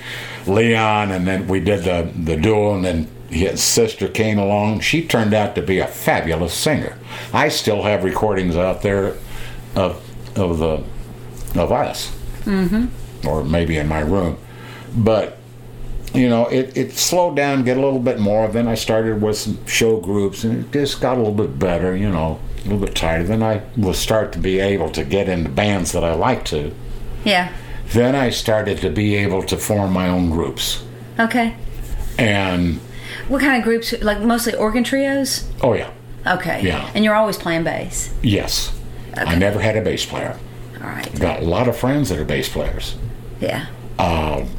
[0.47, 4.79] leon and then we did the the duel and then his sister came along.
[4.81, 6.97] She turned out to be a fabulous singer.
[7.33, 9.15] I still have recordings out there
[9.75, 10.03] of
[10.35, 10.83] of the
[11.59, 12.15] of us.
[12.45, 13.27] Mm-hmm.
[13.27, 14.37] Or maybe in my room.
[14.95, 15.37] But
[16.13, 19.37] you know it, it slowed down get a little bit more then i started with
[19.37, 22.79] some show groups and it just got a little bit better you know a little
[22.85, 26.13] bit tighter then i will start to be able to get into bands that i
[26.13, 26.73] like to
[27.23, 27.53] yeah.
[27.93, 30.83] then i started to be able to form my own groups
[31.19, 31.55] Okay.
[32.17, 32.79] and
[33.27, 33.93] What kind of groups?
[34.01, 35.47] Like mostly organ trios?
[35.61, 35.91] oh yeah
[36.27, 36.61] Okay.
[36.63, 36.91] Yeah.
[36.93, 38.13] And you're always playing bass.
[38.23, 38.73] yes
[39.15, 40.37] i never had a bass player
[40.81, 41.19] All right.
[41.19, 42.95] got a lot of friends that are bass players
[43.39, 43.67] Yeah.
[43.99, 44.49] Um,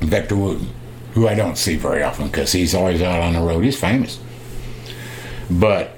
[0.00, 0.68] Victor Wooten,
[1.12, 3.64] who I don't see very often because he's always out on the road.
[3.64, 4.20] He's famous.
[5.50, 5.96] But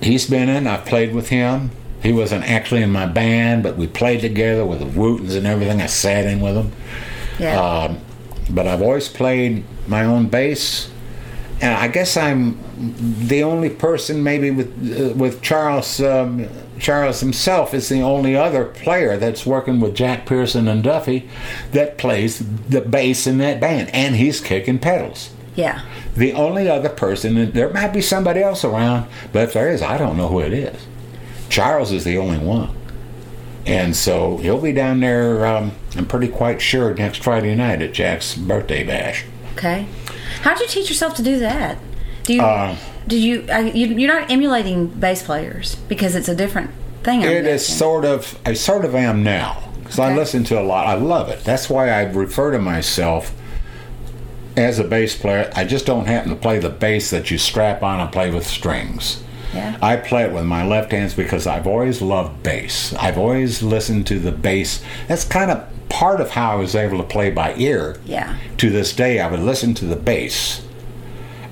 [0.00, 1.70] he's been in, I've played with him.
[2.02, 5.80] He wasn't actually in my band, but we played together with the Wootens and everything.
[5.80, 6.72] I sat in with him.
[7.38, 7.60] Yeah.
[7.60, 7.98] Um,
[8.50, 10.90] but I've always played my own bass,
[11.60, 12.58] and I guess I'm
[13.28, 14.68] the only person, maybe with
[15.00, 16.00] uh, with Charles.
[16.00, 16.48] Um,
[16.82, 21.28] Charles himself is the only other player that's working with Jack Pearson and Duffy
[21.70, 25.30] that plays the bass in that band, and he's kicking pedals.
[25.54, 25.82] Yeah.
[26.16, 29.80] The only other person, and there might be somebody else around, but if there is,
[29.80, 30.84] I don't know who it is.
[31.48, 32.74] Charles is the only one.
[33.64, 37.92] And so he'll be down there, um, I'm pretty quite sure, next Friday night at
[37.92, 39.24] Jack's birthday bash.
[39.52, 39.86] Okay.
[40.40, 41.78] How'd you teach yourself to do that?
[42.24, 42.42] Do you?
[42.42, 42.76] Uh,
[43.06, 43.86] did you, I, you?
[43.88, 46.70] You're not emulating bass players because it's a different
[47.02, 47.22] thing.
[47.22, 49.62] I'm It is sort of, I sort of am now.
[49.80, 50.16] Because I Okay.
[50.16, 50.86] listen to a lot.
[50.86, 51.44] I love it.
[51.44, 53.32] That's why I refer to myself
[54.56, 55.50] as a bass player.
[55.56, 58.46] I just don't happen to play the bass that you strap on and play with
[58.46, 59.22] strings.
[59.54, 59.76] Yeah.
[59.82, 62.94] I play it with my left hands because I've always loved bass.
[62.94, 64.82] I've always listened to the bass.
[65.08, 68.00] That's kind of part of how I was able to play by ear.
[68.06, 68.36] Yeah.
[68.58, 70.62] To this day, I would listen to the bass.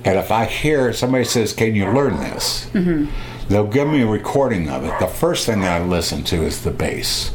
[0.04, 2.66] And if I hear somebody says, Can you learn this?
[2.72, 3.10] Mm-hmm.
[3.48, 4.98] They'll give me a recording of it.
[5.00, 7.32] The first thing I listen to is the bass.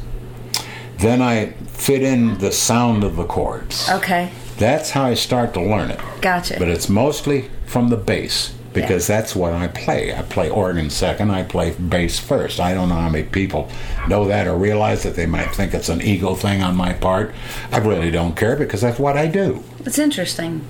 [0.98, 3.90] Then I fit in the sound of the chords.
[3.90, 4.32] Okay.
[4.58, 6.00] That's how I start to learn it.
[6.22, 6.56] Gotcha.
[6.58, 10.14] But it's mostly from the bass because that's what I play.
[10.14, 12.60] I play organ second, I play bass first.
[12.60, 13.70] I don't know how many people
[14.08, 17.34] know that or realize that they might think it's an ego thing on my part.
[17.72, 19.64] I really don't care because that's what I do.
[19.86, 20.66] It's interesting.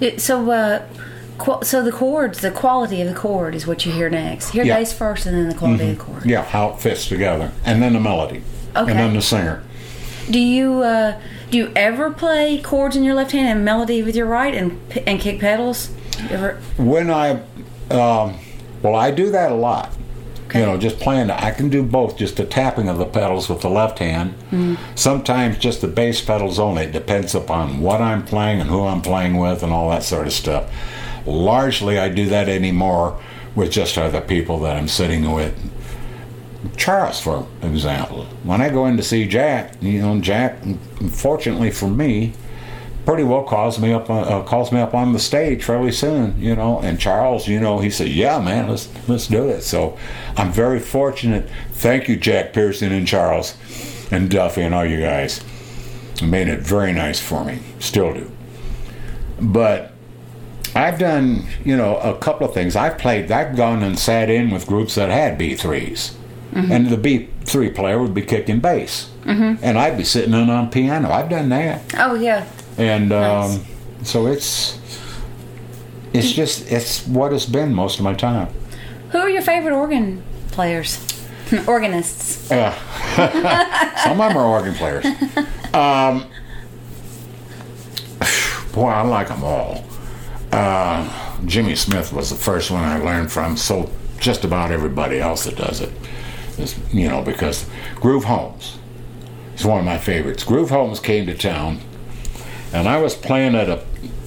[0.00, 0.86] It, so, uh,
[1.62, 4.54] so the chords, the quality of the chord is what you hear next.
[4.54, 4.78] You hear Yeah.
[4.78, 6.24] bass first, and then the quality of the chord.
[6.24, 7.50] Yeah, how it fits together.
[7.64, 8.42] And then the melody.
[8.76, 8.90] Okay.
[8.90, 9.62] And then the singer.
[10.30, 11.14] Do you uh,
[11.50, 14.80] do you ever play chords in your left hand and melody with your right, and
[15.06, 15.90] and kick pedals?
[16.30, 16.58] Ever?
[16.76, 17.40] When I,
[17.90, 18.38] um,
[18.82, 19.92] well, I do that a lot.
[20.46, 20.60] Okay.
[20.60, 21.30] You know, just playing.
[21.30, 22.16] I can do both.
[22.16, 24.34] Just the tapping of the pedals with the left hand.
[24.50, 24.74] Mm-hmm.
[24.94, 26.84] Sometimes just the bass pedals only.
[26.84, 30.26] It depends upon what I'm playing and who I'm playing with and all that sort
[30.26, 30.70] of stuff.
[31.26, 33.20] Largely, I do that anymore
[33.54, 35.54] with just other people that I'm sitting with.
[36.76, 40.58] Charles, for example, when I go in to see Jack, you know, Jack,
[41.10, 42.34] fortunately for me,
[43.04, 46.40] pretty well calls me up on, uh, calls me up on the stage fairly soon,
[46.40, 46.78] you know.
[46.80, 49.98] And Charles, you know, he said, "Yeah, man, let's let's do it." So
[50.36, 51.48] I'm very fortunate.
[51.72, 53.56] Thank you, Jack Pearson and Charles
[54.10, 55.42] and Duffy and all you guys.
[56.22, 57.58] Made it very nice for me.
[57.80, 58.30] Still do.
[59.40, 59.91] But
[60.74, 62.76] I've done, you know, a couple of things.
[62.76, 63.30] I've played.
[63.30, 66.14] I've gone and sat in with groups that had B 3s
[66.54, 69.62] and the B three player would be kicking bass, mm-hmm.
[69.64, 71.10] and I'd be sitting in on piano.
[71.10, 72.46] I've done that Oh yeah.
[72.76, 73.56] and Nice.
[73.56, 73.64] um,
[74.04, 74.78] so it's
[76.12, 78.48] it's just it's what it's been most of my time.
[79.10, 80.98] Who are your favorite organ players?
[81.66, 82.50] Organists.
[82.50, 82.72] Uh,
[84.04, 85.06] some of them are organ players.
[85.72, 86.26] Um,
[88.74, 89.82] boy, I like them all.
[90.52, 93.56] Uh, Jimmy Smith was the first one I learned from.
[93.56, 95.90] So just about everybody else that does it,
[96.58, 97.66] is, you know, because
[97.96, 98.78] Groove Holmes
[99.56, 100.44] is one of my favorites.
[100.44, 101.80] Groove Holmes came to town,
[102.72, 103.82] and I was playing at a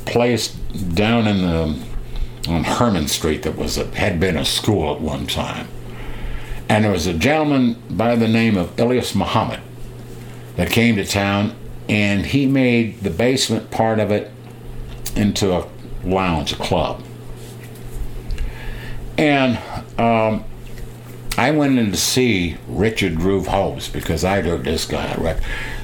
[0.05, 1.85] place down in the
[2.47, 5.67] on Herman Street that was a, had been a school at one time.
[6.69, 9.61] And there was a gentleman by the name of Ilyas Muhammad
[10.55, 11.55] that came to town,
[11.89, 14.31] and he made the basement part of it
[15.15, 15.67] into a
[16.05, 17.03] lounge, club.
[19.17, 19.57] And
[19.97, 20.43] um,
[21.37, 25.15] I went in to see Richard Groove Holmes because I'd heard this guy.
[25.15, 25.37] Right?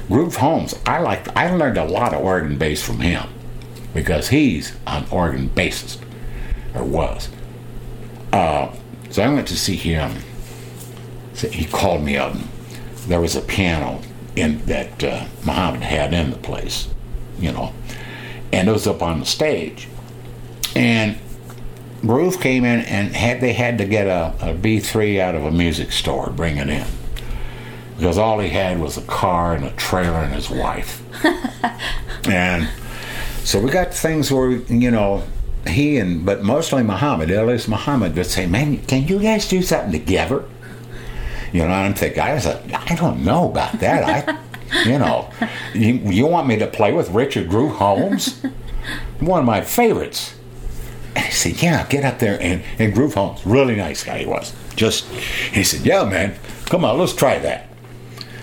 [0.08, 1.28] Groove Holmes, I liked.
[1.36, 3.28] I learned a lot of organ bass from him
[3.94, 5.98] because he's an organ bassist,
[6.74, 7.28] or was.
[8.32, 8.74] Uh,
[9.10, 10.16] so I went to see him.
[11.34, 12.36] So he called me up.
[13.06, 14.00] There was a piano
[14.36, 16.88] in that uh, Muhammad had in the place,
[17.38, 17.74] you know,
[18.52, 19.88] and it was up on the stage.
[20.74, 21.18] And
[22.02, 25.50] Groove came in and had they had to get a, a B3 out of a
[25.50, 26.86] music store, bring it in.
[27.96, 31.02] Because all he had was a car and a trailer and his wife.
[32.28, 32.68] and
[33.44, 35.22] so we got things where, you know,
[35.68, 39.92] he and, but mostly Muhammad, Elias Muhammad would say, man, can you guys do something
[39.92, 40.44] together?
[41.52, 44.26] You know, I'm thinking, I was like, I don't know about that.
[44.26, 45.30] I, you know,
[45.74, 48.42] you, you want me to play with Richard Groove Holmes?
[49.20, 50.34] One of my favorites.
[51.14, 54.26] And he said, Yeah, get up there and, and Groove Holmes, really nice guy he
[54.26, 54.54] was.
[54.76, 56.34] Just, he said, Yeah, man,
[56.66, 57.68] come on, let's try that.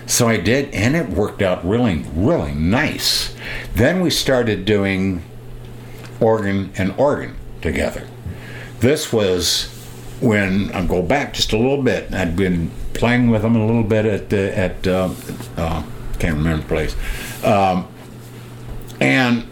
[0.06, 3.32] So I did, and it worked out really, really nice.
[3.74, 5.22] Then we started doing
[6.20, 8.08] organ and organ together.
[8.80, 9.68] This was
[10.20, 12.12] when I go back just a little bit.
[12.12, 15.14] I'd been playing with him a little bit at the, at uh,
[15.56, 15.82] uh,
[16.18, 17.86] can't remember the place, um,
[19.00, 19.46] and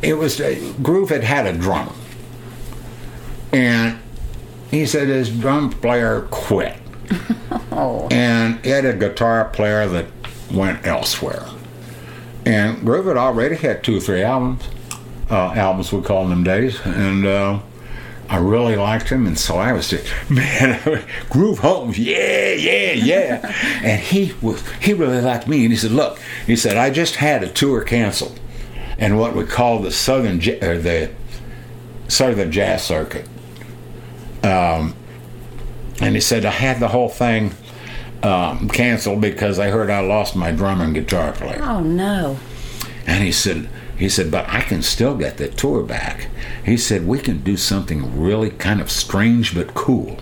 [0.00, 1.92] it was uh, Groove had had a drummer
[3.52, 3.98] And
[4.70, 6.76] he said his drum player quit.
[7.72, 8.08] Oh.
[8.10, 10.06] And he had a guitar player that
[10.52, 11.44] went elsewhere.
[12.44, 14.64] And Groove had already had two or three albums,
[15.30, 17.60] uh, albums we call them days, and uh,
[18.28, 23.80] I really liked him, and so I was just man, Groove Holmes, yeah, yeah, yeah,
[23.82, 27.16] and he was he really liked me, and he said, look, he said I just
[27.16, 28.40] had a tour canceled,
[28.98, 31.10] and what we call the Southern or the
[32.08, 33.28] Southern Jazz Circuit,
[34.42, 34.94] um,
[36.00, 37.52] and he said I had the whole thing
[38.22, 41.60] um, canceled because I heard I lost my drummer and guitar player.
[41.62, 42.38] Oh no.
[43.06, 46.28] And he said, he said, but I can still get the tour back.
[46.64, 50.18] He said, we can do something really kind of strange but cool.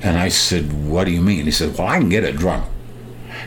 [0.00, 1.44] And I said, what do you mean?
[1.44, 2.66] He said, well, I can get a drummer.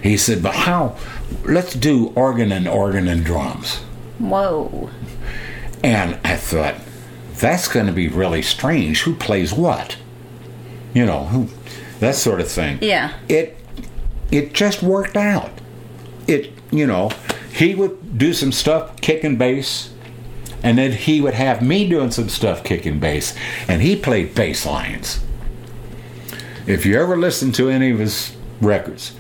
[0.04, 0.98] He said, but how?
[1.46, 3.78] Let's do organ and organ and drums.
[4.20, 4.90] Whoa.
[5.84, 6.76] And I thought,
[7.42, 9.02] that's going to be really strange.
[9.02, 9.98] Who plays what?
[10.94, 11.50] You know, who,
[12.00, 12.80] that sort of thing.
[12.82, 13.14] Yeah.
[13.28, 13.58] It
[14.32, 15.52] it just worked out.
[16.28, 17.12] It you know,
[17.54, 19.94] he would do some stuff kicking bass,
[20.64, 23.36] and then he would have me doing some stuff kicking bass,
[23.68, 25.20] and he played bass lines.
[26.66, 29.14] If you ever listen to any of his records,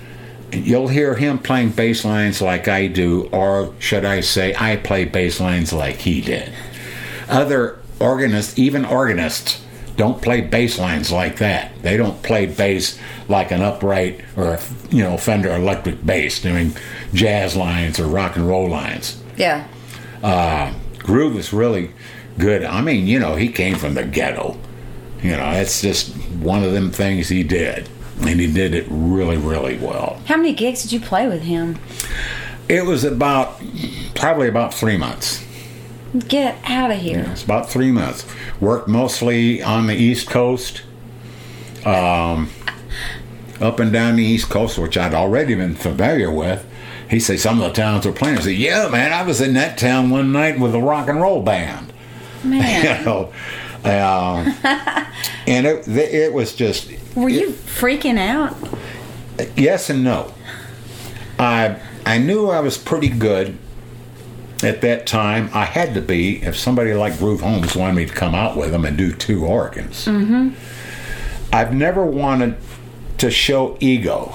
[0.53, 5.05] you'll hear him playing bass lines like I do, or should I say, I play
[5.05, 6.53] bass lines like he did.
[7.27, 9.61] Other organists, even organists,
[9.97, 11.71] don't play bass lines like that.
[11.81, 16.75] They don't play bass like an upright or a, you know Fender electric bass doing
[17.13, 19.21] jazz lines or rock and roll lines.
[19.37, 19.67] Yeah.
[20.23, 21.91] Uh, Groove is really
[22.37, 22.63] good.
[22.63, 24.57] I mean, you know, he came from the ghetto.
[25.21, 27.87] You know, that's just one of them things he did,
[28.21, 30.19] and he did it really, really well.
[30.25, 31.77] How many gigs did you play with him?
[32.67, 33.61] It was about
[34.15, 35.45] probably about three months.
[36.27, 37.25] Get out of here.
[37.31, 38.25] It's about three months.
[38.59, 40.81] Worked mostly on the East Coast,
[41.85, 42.49] um,
[43.61, 46.67] up and down the East Coast, which I'd already been familiar with.
[47.09, 48.37] He said some of the towns were playing.
[48.37, 51.21] I said, "Yeah, man, I was in that town one night with a rock and
[51.21, 51.93] roll band."
[52.43, 52.99] Man.
[52.99, 53.31] you know,
[53.83, 54.55] um,
[55.47, 58.55] and it, it was just Were you freaking out?
[59.55, 60.33] yes and no.
[61.37, 63.57] I I knew I was pretty good
[64.63, 65.49] at that time.
[65.53, 68.71] I had to be if somebody like Groove Holmes wanted me to come out with
[68.71, 70.05] them and do two organs.
[70.05, 70.49] Mm-hmm.
[71.53, 72.57] I've never wanted
[73.17, 74.33] to show ego.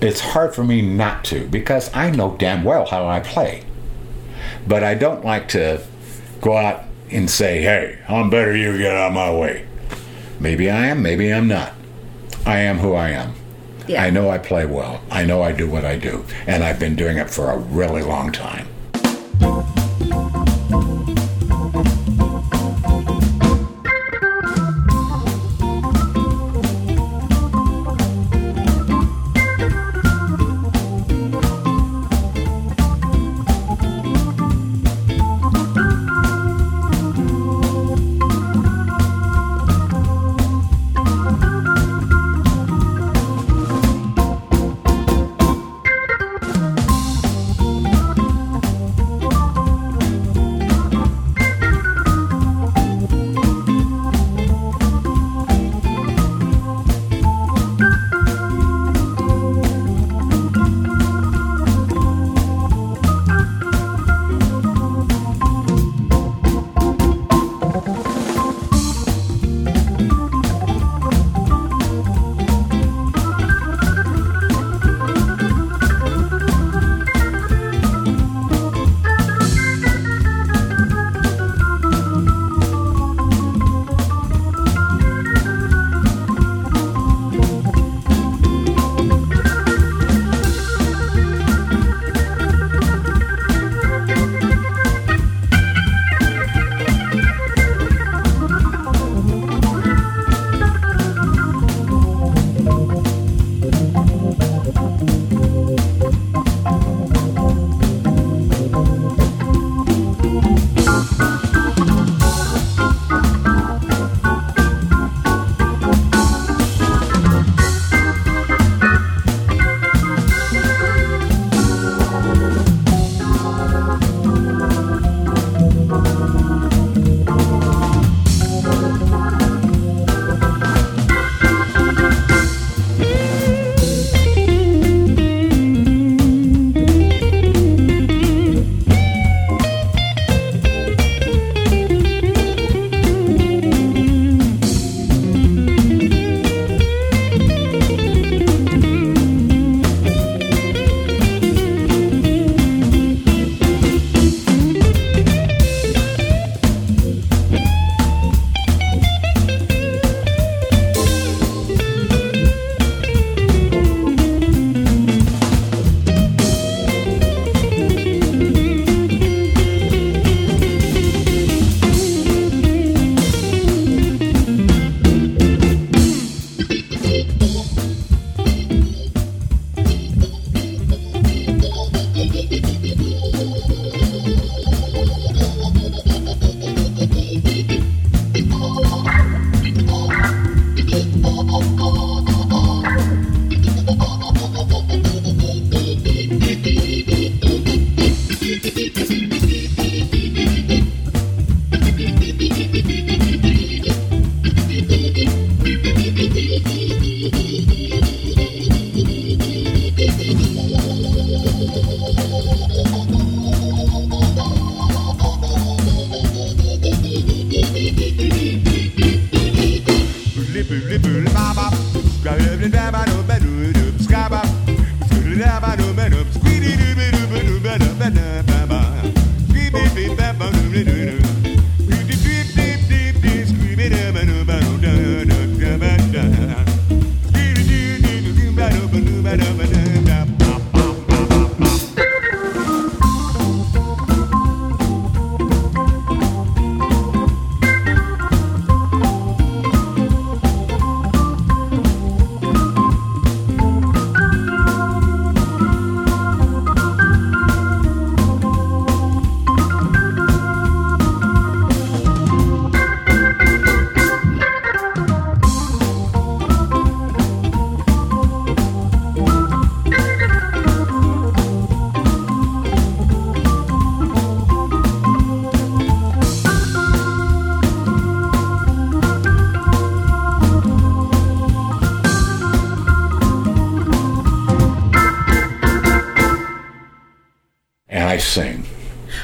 [0.00, 3.64] It's hard for me not to because I know damn well how I play.
[4.66, 5.82] But I don't like to
[6.40, 9.66] go out and say, hey, I'm better, you get out of my way.
[10.38, 11.72] Maybe I am, maybe I'm not.
[12.46, 13.34] I am who I am.
[13.90, 14.04] Yeah.
[14.04, 15.02] I know I play well.
[15.10, 16.24] I know I do what I do.
[16.46, 18.68] And I've been doing it for a really long time.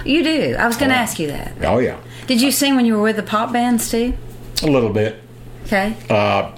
[0.07, 0.57] You do.
[0.59, 1.53] I was going to ask you that.
[1.62, 2.01] Oh, yeah.
[2.27, 4.16] Did you sing when you were with the pop bands too?
[4.62, 5.23] A little bit.
[5.65, 5.97] Okay.
[6.09, 6.53] Uh,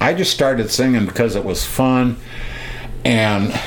[0.00, 2.16] I just started singing because it was fun.
[3.04, 3.58] And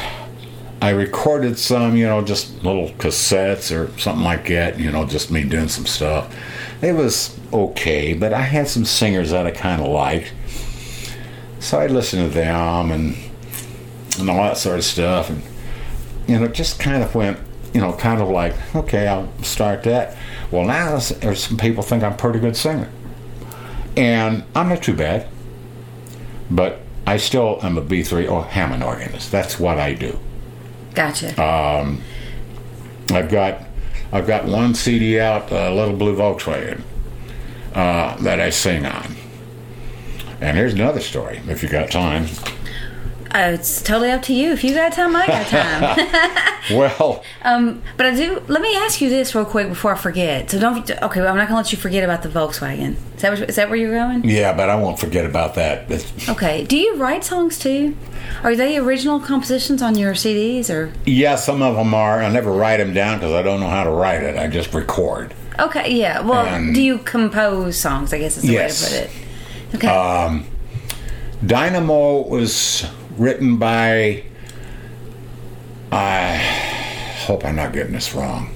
[0.82, 5.30] I recorded some, you know, just little cassettes or something like that, you know, just
[5.30, 6.36] me doing some stuff.
[6.82, 10.34] It was okay, but I had some singers that I kind of liked.
[11.60, 13.16] So I listened to them and,
[14.20, 15.30] and all that sort of stuff.
[15.30, 15.44] And,
[16.28, 17.38] you know, it just kind of went,
[17.74, 20.18] you know, kind of like, okay, I'll start that.
[20.52, 22.90] Well, now there's some people think I'm a pretty good singer.
[23.96, 25.28] And I'm not too bad.
[26.50, 29.32] But I still am a B3 or Hammond organist.
[29.32, 30.20] That's what I do.
[30.94, 31.42] Gotcha.
[33.12, 33.64] I've got
[34.12, 36.82] I've got one CD out, a Little Blue Volkswagen,
[37.74, 39.16] uh, that I sing on.
[40.42, 42.28] And here's another story, if you got time.
[43.34, 44.52] Uh, it's totally up to you.
[44.52, 46.48] If you got time, I got time.
[46.72, 48.42] Well, um, but I do.
[48.48, 50.50] Let me ask you this real quick before I forget.
[50.52, 50.90] So don't.
[50.90, 52.96] Okay, well, I'm not gonna let you forget about the Volkswagen.
[53.16, 54.24] Is that, is that where you're going?
[54.30, 55.90] yeah, but I won't forget about that.
[56.30, 56.64] Okay.
[56.64, 57.96] Do you write songs too?
[58.44, 60.94] Are they original compositions on your CDs or?
[61.06, 62.22] Yeah, some of them are.
[62.22, 64.38] I never write them down because I don't know how to write it.
[64.38, 65.34] I just record.
[65.58, 65.96] Okay.
[65.96, 66.22] Yeah.
[66.22, 68.14] Well, And- do you compose songs?
[68.14, 68.92] I guess is the Yes.
[68.92, 69.86] way to put it.
[69.90, 70.46] Okay.
[71.46, 72.86] Dynamo was
[73.22, 74.24] written by.
[75.92, 76.38] I
[77.26, 78.50] hope I'm not getting this wrong.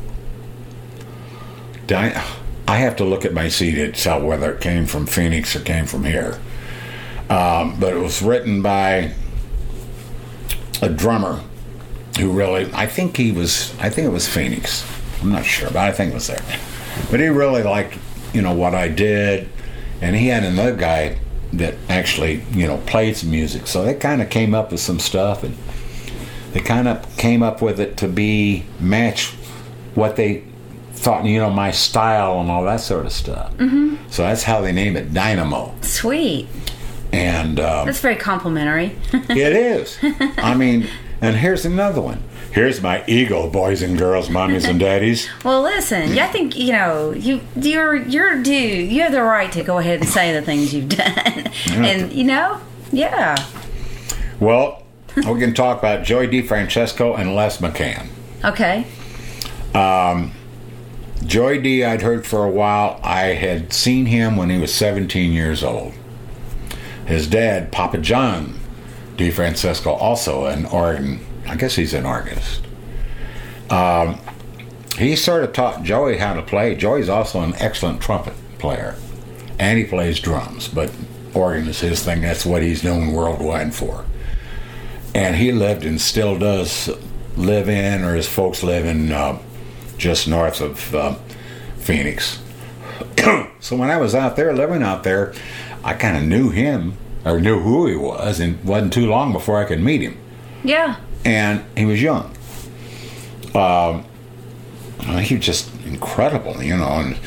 [1.85, 2.19] Dy-
[2.67, 5.59] I have to look at my CD to tell whether it came from Phoenix or
[5.59, 6.39] came from here.
[7.29, 9.13] Um, but it was written by
[10.81, 11.43] a drummer
[12.19, 14.83] who really, I think he was, I think it was Phoenix.
[15.21, 16.43] I'm not sure, but I think it was there.
[17.11, 17.97] But he really liked,
[18.33, 19.49] you know, what I did,
[20.01, 21.19] and he had another guy
[21.57, 23.67] that actually, you know, played some music.
[23.67, 25.55] So they kind of came up with some stuff, and
[26.53, 29.31] they kind of came up with it to be match
[29.95, 30.43] what they
[30.93, 33.53] thought, you know, my style and all that sort of stuff.
[33.57, 33.95] Mm-hmm.
[34.09, 36.47] So that's how they name it Dynamo, Sweet.
[37.11, 37.59] and.
[37.59, 38.95] Um, That's very complimentary.
[39.13, 39.97] it is.
[40.37, 40.87] I mean,
[41.21, 42.23] and here's another one.
[42.55, 45.27] Here's my ego, boys and girls, mommies and daddies.
[45.43, 46.17] well, listen.
[46.17, 47.41] I think you know you.
[47.57, 48.53] You're you're due.
[48.53, 52.23] You have the right to go ahead and say the things you've done, and you
[52.23, 52.61] know,
[52.93, 53.35] yeah.
[54.39, 54.83] Well,
[55.17, 58.07] we can talk about Joey DeFrancesco and Les McCann.
[58.45, 58.87] Okay.
[59.73, 60.31] Um,
[61.25, 63.01] Joey D, I'd heard for a while.
[63.03, 65.91] I had seen him when he was 17 years old.
[67.05, 68.57] His dad, Papa John
[69.17, 71.19] DeFrancesco, also an organ.
[71.47, 72.63] I guess he's an organist.
[73.69, 74.19] Um,
[74.97, 76.75] he sort of taught Joey how to play.
[76.75, 78.95] Joey's also an excellent trumpet player,
[79.59, 80.67] and he plays drums.
[80.67, 80.91] But
[81.33, 82.21] organ is his thing.
[82.21, 84.05] That's what he's known worldwide for.
[85.13, 86.89] And he lived and still does
[87.37, 89.39] live in, or his folks live in, uh,
[89.97, 91.15] just north of uh,
[91.77, 92.39] Phoenix.
[93.59, 95.33] so when I was out there living out there,
[95.83, 99.57] I kind of knew him or knew who he was, and wasn't too long before
[99.59, 100.17] I could meet him.
[100.63, 100.97] Yeah.
[101.25, 102.25] And he was young.
[103.53, 104.05] Um,
[104.99, 106.85] well, he was just incredible, you know.
[106.85, 107.17] And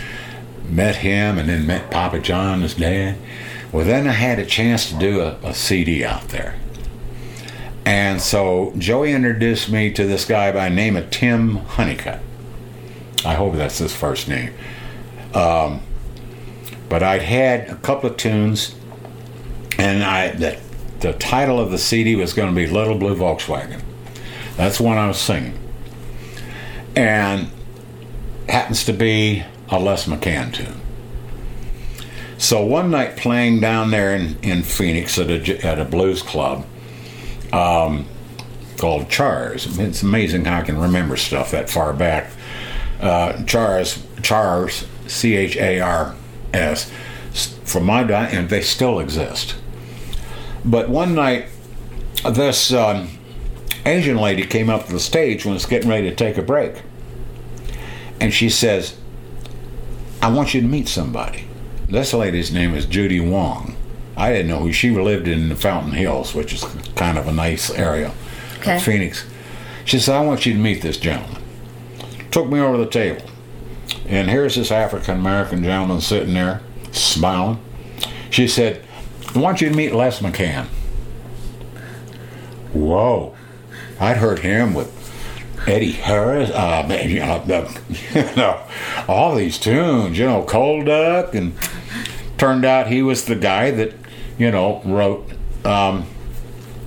[0.69, 3.17] met him, and then met Papa John, his dad.
[3.73, 6.59] Well, then I had a chance to do a, a CD out there.
[7.85, 12.21] And so Joey introduced me to this guy by the name of Tim Honeycutt.
[13.25, 14.53] I hope that's his first name.
[15.35, 15.81] Um,
[16.89, 18.75] but I'd had a couple of tunes,
[19.79, 20.59] and I the,
[21.01, 23.83] the title of the CD was going to be Little Blue Volkswagen.
[24.59, 25.57] That's one I was singing.
[26.97, 27.51] And
[28.49, 30.81] happens to be a Les McCann tune.
[32.39, 36.67] So one night playing down there in, in Phoenix at a, at a blues club
[37.53, 38.07] um,
[38.79, 39.79] called Chars.
[39.79, 42.31] It's amazing how I can remember stuff that far back.
[43.01, 46.17] Uh, Chars, Chars, C H A R
[46.53, 46.91] S,
[47.65, 49.55] from my di- and they still exist.
[50.65, 51.47] But one night
[52.29, 53.18] this um,
[53.87, 56.83] Asian lady came up to the stage when it's getting ready to take a break.
[58.21, 58.99] And she says,
[60.21, 61.47] I want you to meet somebody.
[61.89, 63.77] This lady's name is Judy Wong.
[64.17, 66.65] I didn't know who she lived in the Fountain Hills, which is
[66.97, 68.13] kind of a nice area
[68.59, 68.79] Okay.
[68.81, 69.25] Phoenix.
[69.85, 71.43] She said, I want you to meet this gentleman.
[72.31, 73.23] Took me over to the table.
[74.07, 76.61] And here's this African American gentleman sitting there,
[76.93, 77.61] smiling.
[78.31, 78.85] She said,
[79.35, 80.67] I want you to meet Les McCann.
[82.73, 83.35] Whoa.
[84.01, 84.95] I'd heard him with
[85.67, 87.81] Eddie Harris, uh, man, you know, the,
[88.15, 88.63] you know,
[89.09, 91.55] all these tunes, you know, Cold Duck, and
[92.37, 93.95] turned out he was the guy that,
[94.39, 95.29] you know, wrote
[95.65, 96.07] um,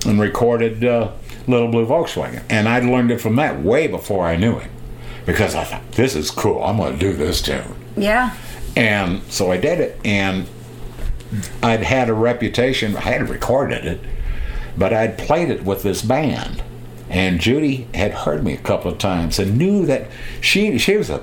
[0.06, 1.12] and recorded uh,
[1.46, 2.42] Little Blue Volkswagen.
[2.48, 4.70] And I learned it from that way before I knew it
[5.26, 6.62] because I thought, this is cool.
[6.62, 7.74] I'm going to do this tune.
[7.96, 8.34] Yeah.
[8.74, 10.46] And so I did it, and
[11.62, 12.96] I'd had a reputation.
[12.96, 14.00] I had recorded it,
[14.76, 16.62] but I'd played it with this band.
[17.12, 20.08] And Judy had heard me a couple of times and knew that
[20.40, 21.22] she she was a.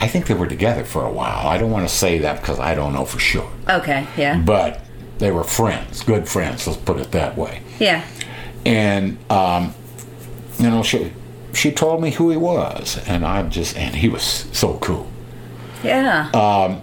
[0.00, 1.46] I think they were together for a while.
[1.46, 4.06] I don't want to say that because I don't know for sure, Okay.
[4.16, 4.38] Yeah.
[4.38, 4.80] but
[5.18, 6.66] they were friends, good friends.
[6.66, 7.60] Let's put it that way.
[7.78, 8.02] Yeah.
[8.64, 9.74] And um,
[10.58, 11.12] you know, she
[11.52, 14.22] she told me who he was, and I'm just and he was
[14.52, 15.06] so cool.
[15.84, 16.30] Yeah.
[16.32, 16.80] Um,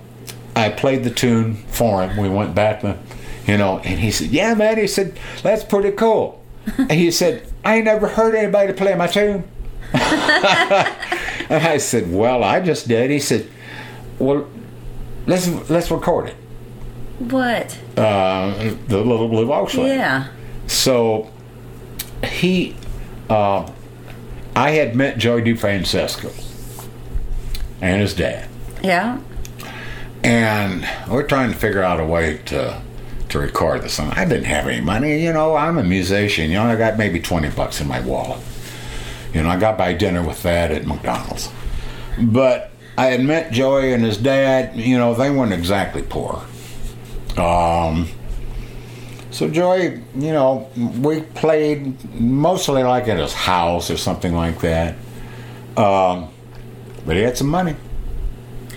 [0.56, 2.18] I played the tune for him.
[2.18, 2.98] We went back to,
[3.48, 6.44] you know, and he said, "Yeah, man." He said, "That's pretty cool."
[6.78, 9.44] and he said, "I ain't never heard anybody play my tune."
[9.94, 10.02] and
[11.50, 13.48] I said, "Well, I just did." He said,
[14.20, 14.48] "Well,
[15.26, 16.36] let's let's record it."
[17.20, 17.76] what?
[17.98, 19.88] Uh, the little blue Volkswagen.
[19.88, 20.28] Yeah.
[20.68, 21.32] So
[22.24, 22.76] he,
[23.30, 23.68] uh,
[24.56, 26.32] I had met Joey DeFrancesco
[27.82, 28.50] and his dad.
[28.84, 29.20] Yeah.
[30.24, 32.82] and we're trying to figure out a way to
[33.30, 34.12] to record the song.
[34.12, 35.56] I didn't have any money, you know.
[35.56, 36.66] I'm a musician, you know.
[36.66, 38.42] I got maybe twenty bucks in my wallet.
[39.34, 41.50] You know, I got by dinner with that at McDonald's.
[42.20, 44.76] But I had met Joey and his dad.
[44.76, 46.42] You know, they weren't exactly poor.
[47.38, 48.10] Um.
[49.30, 54.96] So Joey, you know, we played mostly like at his house or something like that.
[55.76, 56.30] Um,
[57.06, 57.76] but he had some money.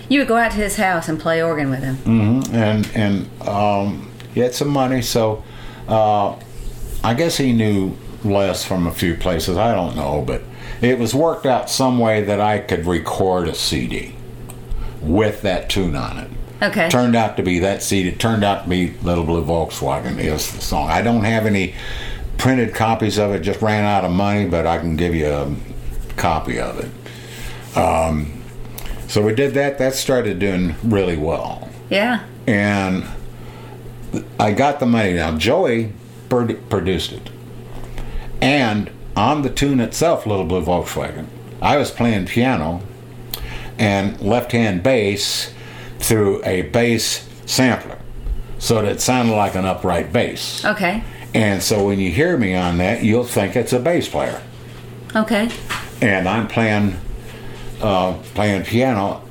[0.07, 1.95] You would go out to his house and play organ with him.
[1.97, 2.55] Mm-hmm.
[2.55, 5.43] and and um, he had some money, so
[5.87, 6.35] uh,
[7.03, 9.57] I guess he knew less from a few places.
[9.57, 10.41] I don't know, but
[10.81, 14.15] it was worked out some way that I could record a CD
[15.01, 16.29] with that tune on it.
[16.63, 16.89] Okay.
[16.89, 18.09] Turned out to be that CD.
[18.09, 20.89] It turned out to be Little Blue Volkswagen is the song.
[20.91, 21.73] I don't have any
[22.37, 23.39] printed copies of it.
[23.39, 25.55] Just ran out of money, but I can give you a
[26.17, 27.77] copy of it.
[27.77, 28.43] Um,
[29.07, 29.79] so we did that.
[29.79, 32.21] That started doing really well Yeah.
[32.45, 33.05] and
[34.39, 35.13] I got the money.
[35.13, 35.93] Now Joey
[36.29, 37.29] produced it,
[38.41, 41.25] and on the tune itself, "Little Blue Volkswagen,"
[41.61, 42.81] I was playing piano
[43.77, 45.53] and left-hand bass
[45.99, 47.97] through a bass sampler,
[48.59, 50.63] so that it sounded like an upright bass.
[50.65, 51.03] Okay.
[51.33, 54.41] And so when you hear me on that, you'll think it's a bass player
[55.15, 55.49] Okay.
[56.01, 56.97] and I'm playing
[57.81, 59.21] uh, playing piano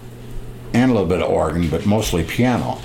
[0.72, 2.78] and a little bit of organ, but mostly piano.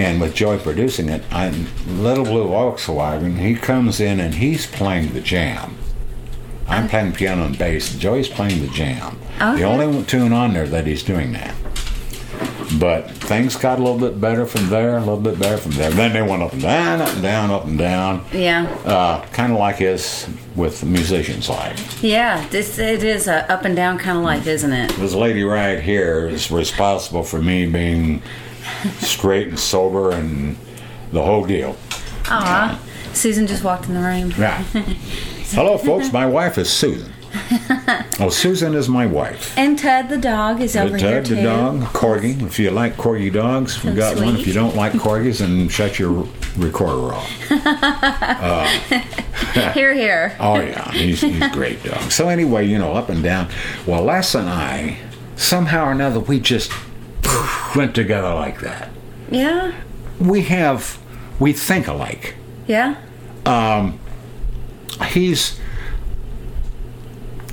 [0.00, 3.36] And with Joey producing it, I'm Little Blue Volkswagen.
[3.36, 5.76] He comes in and he's playing the jam.
[6.66, 7.92] I'm playing piano and bass.
[7.92, 9.18] and Joey's playing the jam.
[9.36, 9.56] Okay.
[9.58, 11.54] The only tune on there that he's doing that.
[12.78, 15.90] But things got a little bit better from there, a little bit better from there.
[15.90, 18.24] Then they went up and down, up and down, up and down.
[18.32, 18.70] Yeah.
[18.86, 21.76] Uh, kind of like is with the musicians like.
[22.02, 22.48] Yeah.
[22.48, 24.92] This it is a up and down kind of life, isn't it?
[24.92, 28.22] This lady right here is responsible for me being
[28.98, 30.56] straight and sober and
[31.12, 31.76] the whole deal.
[32.26, 32.80] Aw.
[33.12, 34.32] Susan just walked in the room.
[34.38, 34.58] Yeah.
[35.52, 36.12] Hello, folks.
[36.12, 37.12] My wife is Susan.
[38.22, 39.56] Oh, Susan is my wife.
[39.56, 41.36] And Ted the dog is over here Ted, too.
[41.36, 42.42] the dog, corgi.
[42.42, 44.28] If you like corgi dogs, we So got one.
[44.28, 44.46] If sweet.
[44.48, 46.26] you don't like corgis, then shut your
[46.58, 47.30] recorder off.
[49.52, 50.36] Uh, here, here.
[50.38, 52.12] Oh yeah, he's, he's a great dog.
[52.12, 53.48] So anyway, you know, up and down.
[53.86, 54.98] Well, Les and I,
[55.36, 56.70] somehow or another, we just
[57.76, 58.90] went together like that.
[59.30, 59.72] Yeah.
[60.18, 60.98] We have,
[61.38, 62.34] we think alike.
[62.66, 62.96] Yeah.
[63.46, 63.98] Um,
[65.08, 65.58] he's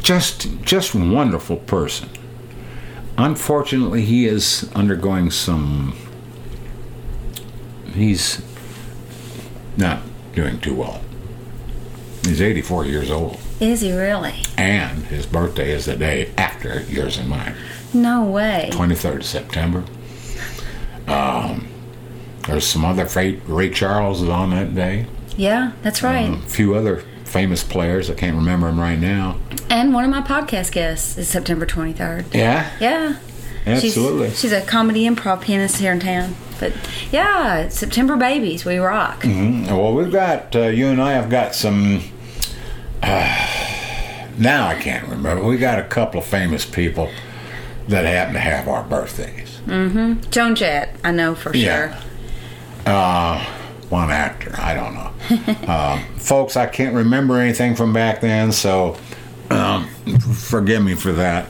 [0.02, 2.10] just just wonderful person.
[3.18, 5.96] Unfortunately, he is undergoing some.
[7.94, 8.42] He's
[9.76, 10.02] not
[10.36, 11.02] doing too well.
[12.24, 14.44] He's 84 years old, Is he really?
[14.58, 17.56] and his birthday is the day after yours and mine,
[17.98, 18.70] No way.
[18.72, 19.84] 23rd of September.
[21.08, 21.68] Um,
[22.48, 23.42] there's some other fate.
[23.48, 25.06] Ray Charles is on that day.
[25.36, 26.30] Yeah, that's right.
[26.34, 28.10] A few other famous players.
[28.10, 29.38] I can't remember them right now.
[29.70, 32.34] And one of my podcast guests is September 23rd.
[32.34, 33.18] Yeah, Yeah.
[33.66, 34.30] absolutely.
[34.30, 36.36] She's, she's a comedy improv pianist here in town.
[36.60, 36.74] But
[37.12, 39.22] yeah, September babies, we rock.
[39.22, 39.66] Mm-hmm.
[39.76, 42.02] Well, we've got uh, you and I have got some.
[43.04, 45.44] Uh, now I can't remember.
[45.44, 47.12] We got a couple of famous people
[47.88, 49.60] that happen to have our birthdays.
[49.66, 50.30] Mm-hmm.
[50.30, 52.00] Joan Jett, I know for Yeah.
[52.86, 52.94] sure.
[52.94, 53.46] Uh,
[53.90, 55.74] one actor, I don't know.
[55.74, 58.98] uh, folks, I can't remember anything from back then, so
[59.50, 59.88] um,
[60.34, 61.48] forgive me for that.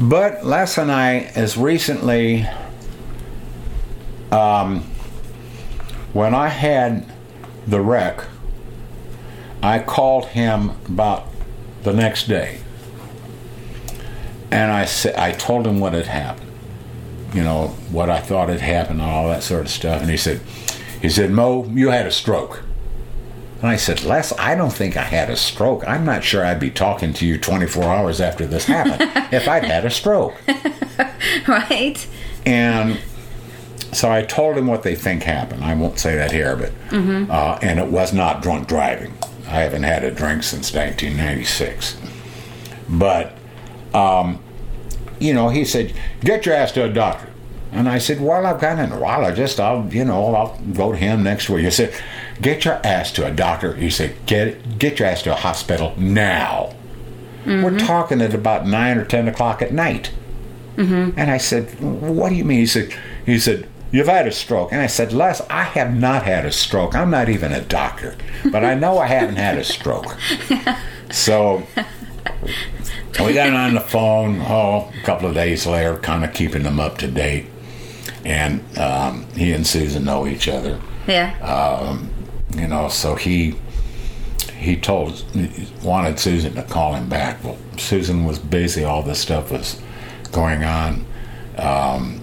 [0.00, 2.46] But Les and I, as recently,
[4.30, 4.82] um,
[6.12, 7.04] when I had
[7.66, 8.20] the wreck,
[9.62, 11.26] I called him about
[11.82, 12.60] the next day,
[14.50, 16.48] and I said, I told him what had happened
[17.32, 20.00] you know, what I thought had happened and all that sort of stuff.
[20.00, 20.40] And he said,
[21.00, 22.62] he said, Mo, you had a stroke.
[23.60, 25.86] And I said, Les, I don't think I had a stroke.
[25.86, 29.64] I'm not sure I'd be talking to you 24 hours after this happened if I'd
[29.64, 30.34] had a stroke.
[31.46, 32.06] Right?
[32.46, 32.98] And
[33.92, 35.64] so I told him what they think happened.
[35.64, 36.72] I won't say that here, but
[37.30, 39.14] uh, and it was not drunk driving.
[39.46, 41.96] I haven't had a drink since 1996.
[42.88, 43.37] But
[43.94, 44.38] um,
[45.18, 47.28] you know, he said, "Get your ass to a doctor."
[47.72, 49.60] And I said, "Well, I've got a neurologist.
[49.60, 51.92] I'll, you know, I'll go to him next week." He said,
[52.40, 55.94] "Get your ass to a doctor." He said, "Get get your ass to a hospital
[55.96, 56.74] now."
[57.46, 60.10] We're talking at about nine or ten o'clock at night.
[61.16, 62.94] And I said, "What do you mean?" He said,
[63.26, 66.52] "He said you've had a stroke." And I said, "Les, I have not had a
[66.52, 66.94] stroke.
[66.94, 68.16] I'm not even a doctor,
[68.52, 70.16] but I know I haven't had a stroke."
[71.10, 71.62] So
[73.20, 74.40] we got on the phone.
[74.40, 77.46] Oh, a couple of days later, kind of keeping them up to date.
[78.24, 81.98] And um, he and Susan know each other Yeah.
[82.54, 83.54] you know so he
[84.58, 85.24] he told
[85.84, 89.80] wanted susan to call him back well susan was busy all this stuff was
[90.32, 91.04] going on
[91.58, 92.20] um,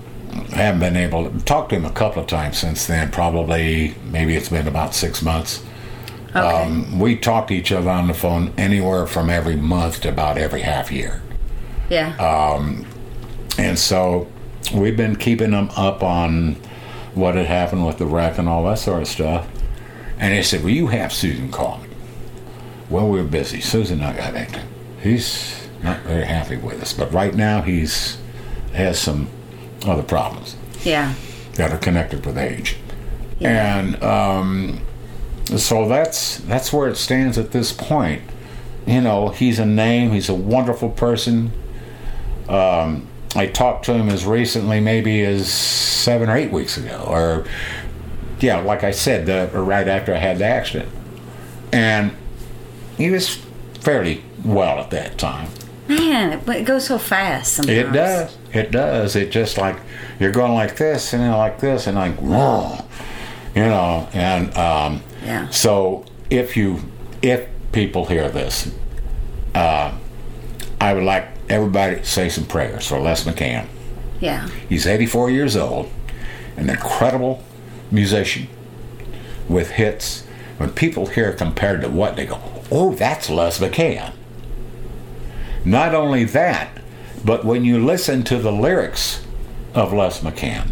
[0.51, 4.35] haven't been able to talk to him a couple of times since then probably maybe
[4.35, 5.63] it's been about six months
[6.35, 6.63] okay.
[6.63, 10.37] um, we talk to each other on the phone anywhere from every month to about
[10.37, 11.21] every half year
[11.89, 12.15] yeah.
[12.19, 12.83] uh,
[13.57, 14.27] and so
[14.73, 16.55] we've been keeping them up on
[17.13, 19.47] what had happened with the wreck and all that sort of stuff.
[20.19, 21.89] And he said, Well, you have Susan call me.
[22.89, 23.61] Well, we were busy.
[23.61, 24.61] Susan I got to.
[25.01, 28.17] He's not very happy with us, but right now he's
[28.73, 29.29] has some
[29.85, 31.13] other problems yeah.
[31.53, 32.75] that are connected with age.
[33.39, 33.77] Yeah.
[33.77, 34.81] And um,
[35.45, 38.21] so that's that's where it stands at this point.
[38.85, 40.11] You know, he's a name.
[40.11, 41.51] He's a wonderful person.
[42.47, 47.45] Um, I talked to him as recently, maybe as seven or eight weeks ago, or
[48.39, 50.89] yeah, like I said, the, right after I had the accident,
[51.71, 52.13] and
[52.97, 53.35] he was
[53.79, 55.49] fairly well at that time.
[55.87, 57.77] Man, it, goes so fast sometimes.
[57.77, 58.37] It does.
[58.53, 59.15] It does.
[59.15, 59.75] It just like
[60.19, 62.77] you're going like this and then like this and like whoa,
[63.53, 64.07] you know.
[64.13, 65.49] And um, Yeah.
[65.49, 66.79] so if you
[67.21, 68.71] if people hear this,
[69.53, 69.93] uh,
[70.79, 73.67] I would like everybody to say some prayers for Les McCann.
[74.19, 74.47] Yeah.
[74.69, 75.91] He's 84 years old,
[76.57, 77.43] an incredible
[77.91, 78.47] musician
[79.49, 80.23] with hits.
[80.57, 82.39] When people hear compared to what they go,
[82.71, 84.13] oh, that's Les McCann.
[85.65, 86.81] Not only that,
[87.25, 89.25] but when you listen to the lyrics
[89.73, 90.69] of Les McCann,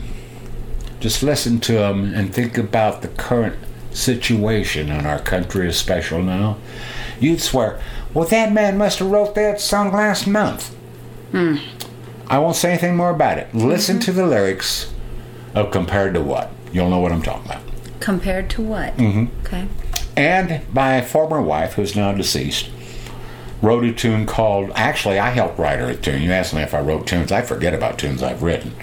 [0.99, 3.57] just listen to them and think about the current
[3.93, 6.57] situation in our country, is special now.
[7.19, 7.81] You'd swear,
[8.13, 10.75] well, that man must have wrote that song last month.
[12.27, 13.53] I won't say anything more about it.
[13.53, 14.91] Listen to the lyrics
[15.55, 16.51] of Compared to What.
[16.71, 17.61] You'll know what I'm talking about.
[17.99, 18.97] Compared to what?
[18.97, 19.45] Mm-hmm.
[19.45, 19.67] Okay.
[20.15, 22.69] And my former wife, who's now deceased,
[23.61, 24.71] wrote a tune called.
[24.75, 26.21] Actually, I helped write her a tune.
[26.21, 27.31] You asked me if I wrote tunes.
[27.31, 28.73] I forget about tunes I've written.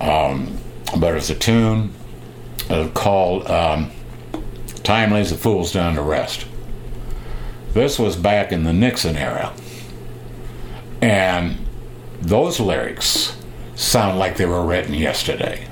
[0.00, 0.58] Um,
[0.98, 1.92] but it's a tune
[2.70, 3.90] uh, called um,
[4.90, 6.46] Time Lays the Fools Down to Rest.
[7.74, 9.52] This was back in the Nixon era.
[11.00, 11.58] And
[12.20, 13.36] those lyrics
[13.76, 15.68] sound like they were written yesterday.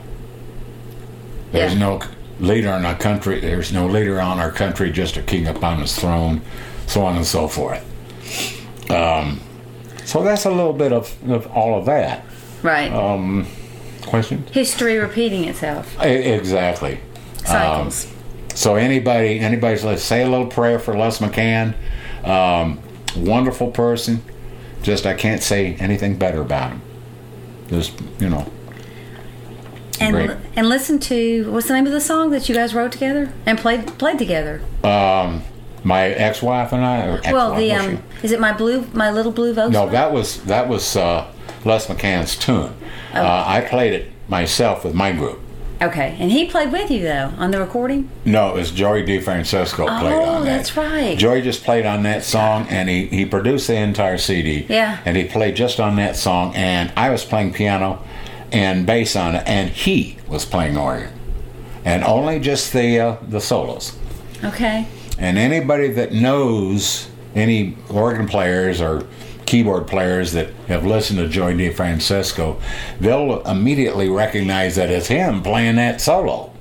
[1.50, 1.80] There's Yeah.
[1.80, 2.00] no
[2.38, 5.98] leader in our country, there's no leader on our country, just a king upon his
[5.98, 6.40] throne,
[6.86, 7.82] so on and so forth.
[8.88, 9.40] Um,
[10.04, 12.24] so that's a little bit of, of all of that.
[12.62, 12.92] Right.
[12.92, 13.48] Um,
[14.06, 14.48] questions?
[14.52, 16.00] History repeating itself.
[16.00, 17.00] Exactly.
[17.44, 18.06] Cycles.
[18.58, 21.74] So anybody, anybody's let's say a little prayer for Les McCann.
[22.24, 22.80] Um,
[23.16, 24.20] wonderful person.
[24.82, 26.82] Just I can't say anything better about him.
[27.68, 28.50] Just you know,
[30.00, 30.30] and great.
[30.56, 33.60] and listen to what's the name of the song that you guys wrote together and
[33.60, 34.60] played played together?
[34.82, 35.44] um,
[35.84, 37.06] My ex-wife and I.
[37.06, 39.72] Or Well, the um, is it my blue, my little blue Volkswagen?
[39.72, 41.32] No, that was that was uh,
[41.64, 42.74] Les McCann's tune.
[43.14, 43.22] Oh.
[43.22, 45.42] Uh, I played it myself with my group.
[45.80, 48.10] Okay, and he played with you though on the recording.
[48.24, 50.50] No, it was Joey DeFrancesco played Oh, on that.
[50.50, 51.16] Oh, that's right.
[51.16, 54.66] Joey just played on that song, and he, he produced the entire CD.
[54.68, 54.98] Yeah.
[55.04, 58.02] And he played just on that song, and I was playing piano
[58.50, 61.12] and bass on it, and he was playing organ,
[61.84, 63.96] and only just the uh, the solos.
[64.42, 64.86] Okay.
[65.18, 69.06] And anybody that knows any organ players or
[69.48, 72.60] keyboard players that have listened to Joey DeFrancesco,
[73.00, 76.52] they'll immediately recognize that it's him playing that solo.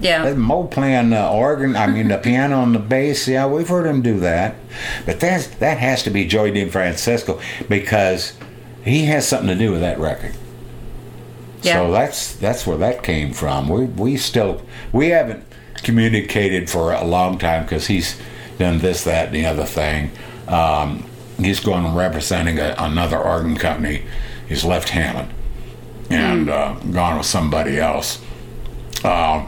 [0.00, 0.34] Yeah.
[0.34, 3.28] Mo playing the organ, I mean the piano and the bass.
[3.28, 4.56] Yeah, we've heard him do that,
[5.06, 8.34] but that's that has to be Joey DeFrancesco because
[8.84, 10.34] he has something to do with that record.
[11.62, 11.74] Yeah.
[11.74, 13.68] So that's that's where that came from.
[13.68, 14.62] We we still
[14.92, 15.44] we haven't
[15.84, 18.18] communicated for a long time because he's
[18.58, 20.10] done this, that, and the other thing.
[20.48, 21.07] Um,
[21.38, 24.02] he's going representing a, another organ company.
[24.48, 25.32] He's left Hammond
[26.10, 28.22] and uh, gone with somebody else.
[29.04, 29.46] Uh,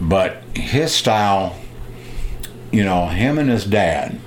[0.00, 1.56] but his style,
[2.72, 4.18] you know, him and his dad,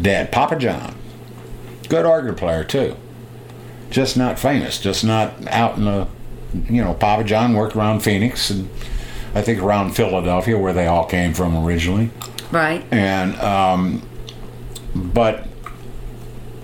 [0.00, 0.94] dad Papa John,
[1.88, 2.96] good organ player too
[3.92, 6.08] just not famous, just not out in the,
[6.68, 8.68] you know, Papa John worked around Phoenix and
[9.34, 12.10] I think around Philadelphia where they all came from originally.
[12.50, 12.84] Right.
[12.90, 14.02] And, um,
[14.94, 15.46] but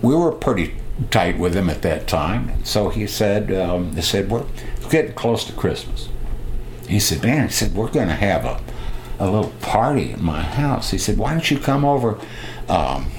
[0.03, 0.75] we were pretty
[1.11, 2.65] tight with him at that time.
[2.65, 4.45] So he said, um, he said, we're
[4.91, 6.09] getting close to Christmas.
[6.89, 8.61] He said, man, he said, we're going to have a,
[9.19, 10.91] a little party at my house.
[10.91, 12.19] He said, why don't you come over?
[12.69, 13.11] Um,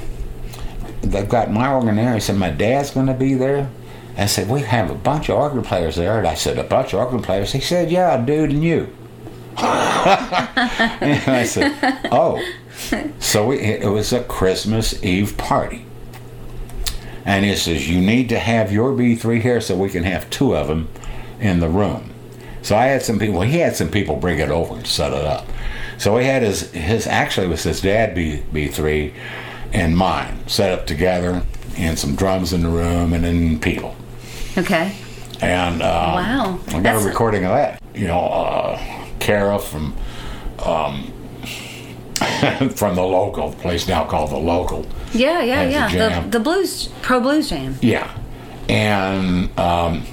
[1.02, 2.14] they've got my organ there.
[2.16, 3.70] He said, my dad's going to be there.
[4.18, 6.18] I said, we have a bunch of organ players there.
[6.18, 7.54] And I said, a bunch of organ players?
[7.54, 8.94] He said, yeah, dude, and you.
[9.58, 11.74] and I said,
[12.12, 12.44] oh.
[13.20, 15.86] So we, it was a Christmas Eve party.
[17.30, 20.56] And he says, you need to have your B3 here so we can have two
[20.56, 20.90] of them
[21.40, 22.12] in the room.
[22.64, 25.24] So I had some people, he had some people bring it over and set it
[25.24, 25.46] up.
[26.00, 29.14] So he had his, his actually it was his dad B, B3
[29.74, 31.44] and mine set up together
[31.78, 33.96] and some drums in the room and then people.
[34.58, 34.96] Okay.
[35.40, 36.60] And um, Wow.
[36.70, 37.80] I got That's- a recording of that.
[37.94, 39.96] You know, uh, Kara from
[40.66, 41.14] um,
[42.76, 44.88] from the local place now called the local.
[45.14, 46.22] Yeah, yeah, yeah.
[46.22, 47.76] The, the blues, pro blues jam.
[47.82, 48.16] Yeah,
[48.68, 50.04] and um,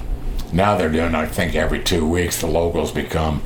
[0.51, 1.13] now they're doing.
[1.15, 3.41] I think every two weeks the locals become.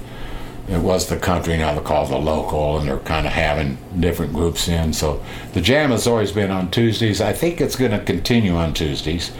[0.69, 4.31] It was the country now they're called the local, and they're kind of having different
[4.31, 4.93] groups in.
[4.93, 5.21] So
[5.53, 7.19] the jam has always been on Tuesdays.
[7.19, 9.31] I think it's going to continue on Tuesdays.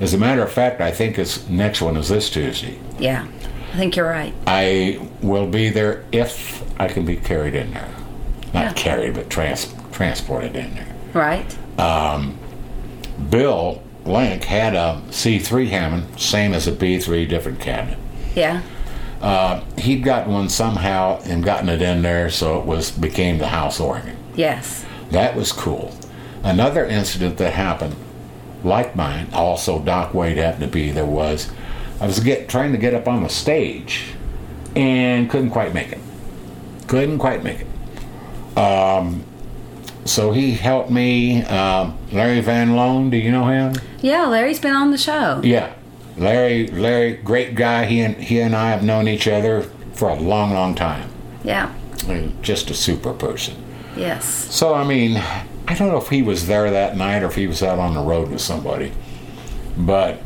[0.00, 2.78] As a matter of fact, I think its next one is this Tuesday.
[2.98, 3.26] Yeah,
[3.74, 4.32] I think you're right.
[4.46, 7.88] I will be there if I can be carried in there.
[8.54, 8.72] Not Yeah.
[8.74, 10.86] carried, but trans- transported in there.
[11.14, 11.56] Right.
[11.78, 12.36] Um,
[13.30, 17.98] Bill Link had a C3 Hammond, same as a B3, different cabinet.
[18.34, 18.62] Yeah.
[19.20, 23.48] Uh, he'd gotten one somehow and gotten it in there, so it was became the
[23.48, 24.16] house organ.
[24.34, 24.84] Yes.
[25.10, 25.92] That was cool.
[26.42, 27.96] Another incident that happened,
[28.62, 31.50] like mine, also Doc Wade happened to be there was,
[32.00, 34.14] I was get, trying to get up on the stage,
[34.76, 35.98] and couldn't quite make it.
[36.86, 38.58] Couldn't quite make it.
[38.58, 39.24] Um,
[40.08, 41.42] so he helped me.
[41.44, 43.74] Um, Larry Van Loan, do you know him?
[44.00, 45.40] Yeah, Larry's been on the show.
[45.44, 45.72] Yeah,
[46.16, 46.68] Larry.
[46.68, 47.84] Larry, great guy.
[47.86, 49.62] He and he and I have known each other
[49.94, 51.10] for a long, long time.
[51.44, 51.72] Yeah.
[52.08, 53.54] And Just a super person.
[53.96, 54.24] Yes.
[54.54, 55.16] So I mean,
[55.66, 57.94] I don't know if he was there that night or if he was out on
[57.94, 58.92] the road with somebody,
[59.76, 60.22] but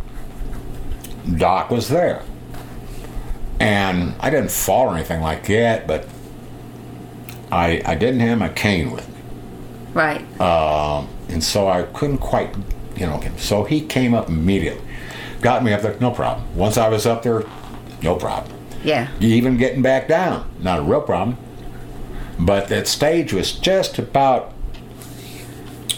[1.36, 2.22] Doc was there,
[3.60, 6.06] and I didn't fall or anything like that, but
[7.50, 9.11] I I didn't have my cane with me,
[9.94, 10.20] Right.
[10.40, 12.54] um, and so I couldn't quite,
[12.96, 13.20] you know.
[13.36, 14.82] So he came up immediately,
[15.40, 16.46] got me up there, no problem.
[16.56, 17.44] Once I was up there,
[18.02, 18.56] no problem.
[18.84, 19.08] Yeah.
[19.20, 21.36] Even getting back down, not a real problem.
[22.38, 24.52] But that stage was just about.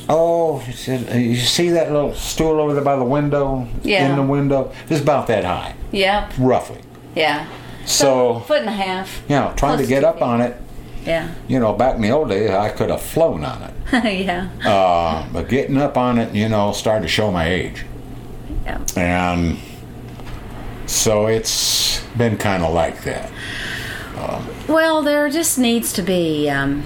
[0.09, 3.67] Oh, you see that little stool over there by the window?
[3.83, 4.11] Yeah.
[4.11, 4.71] In the window?
[4.91, 6.31] It's about that high, Yeah.
[6.39, 6.81] roughly.
[7.15, 7.47] Yeah.
[7.87, 9.23] So, foot and a half.
[9.29, 10.61] you know, trying to get up on it,
[11.07, 11.33] Yeah.
[11.49, 13.75] you know, back in the old days, I could have flown on it.
[14.27, 14.49] yeah.
[14.65, 17.85] Uh, but getting up on it, you know, started to show my age.
[18.65, 18.85] Yeah.
[18.97, 19.59] And
[20.87, 23.31] so it's been kind of like that.
[24.69, 26.85] Well, there just needs to be um,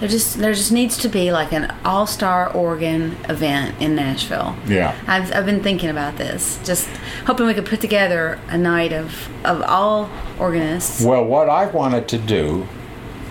[0.00, 4.54] there just there just needs to be like an all star organ event in Nashville.
[4.66, 4.94] Yeah.
[5.06, 6.86] I've, I've been thinking about this, just
[7.26, 11.02] hoping we could put together a night of of all organists.
[11.02, 12.68] Well, what I wanted to do,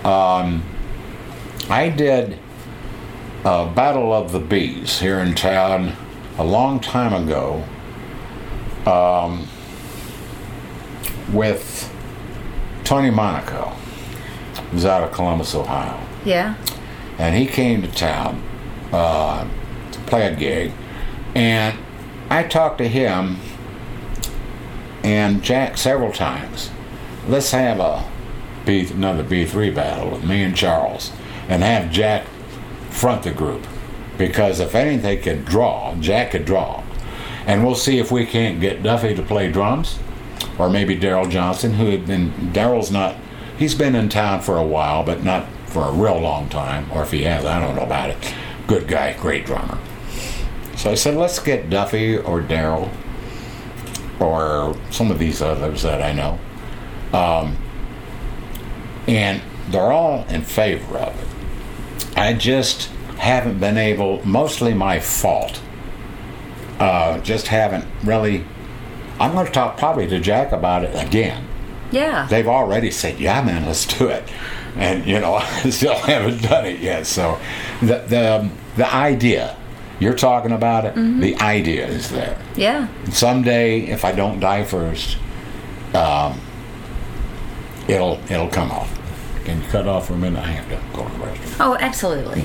[0.06, 0.64] um,
[1.70, 2.38] I did
[3.44, 5.96] a Battle of the Bees here in town
[6.38, 7.64] a long time ago
[8.86, 9.48] um,
[11.34, 11.92] with
[12.84, 13.76] Tony Monaco.
[14.70, 16.00] He was out of Columbus, Ohio.
[16.24, 16.56] Yeah.
[17.18, 18.44] And he came to town
[18.92, 19.48] uh,
[19.92, 20.72] to play a gig.
[21.34, 21.78] And
[22.30, 23.38] I talked to him
[25.04, 26.70] and Jack several times.
[27.28, 28.04] Let's have a
[28.66, 31.12] B, another B3 battle with me and Charles
[31.48, 32.26] and have Jack
[32.90, 33.66] front the group.
[34.18, 36.84] Because if anything could draw, Jack could draw.
[37.46, 40.00] And we'll see if we can't get Duffy to play drums
[40.58, 43.16] or maybe Daryl Johnson, who had been, Daryl's not,
[43.58, 46.90] he's been in town for a while, but not for a real long time.
[46.92, 48.34] Or if he has, I don't know about it.
[48.68, 49.78] Good guy, great drummer.
[50.78, 52.90] So I said, let's get Duffy or Daryl
[54.20, 56.40] or some of these others that I know.
[57.18, 57.58] Um,
[59.08, 62.18] and they're all in favor of it.
[62.18, 62.88] I just
[63.18, 65.62] haven't been able, mostly my fault.
[66.80, 68.44] Uh, just haven't really.
[69.20, 71.48] I'm going to talk probably to Jack about it again.
[71.92, 72.28] Yeah.
[72.30, 74.24] They've already said, "Yeah, man, let's do it,"
[74.76, 77.08] and you know, I still haven't done it yet.
[77.08, 77.40] So,
[77.80, 79.56] the the the idea
[80.00, 82.38] you're talking about it, the idea is there.
[82.58, 82.90] Yeah.
[83.12, 85.18] Someday, if I don't die first,
[85.94, 86.40] um,
[87.88, 88.90] it'll it'll come off.
[89.46, 90.40] Can you cut off for a minute?
[90.40, 91.56] I have to go to the restroom.
[91.60, 92.44] Oh, absolutely.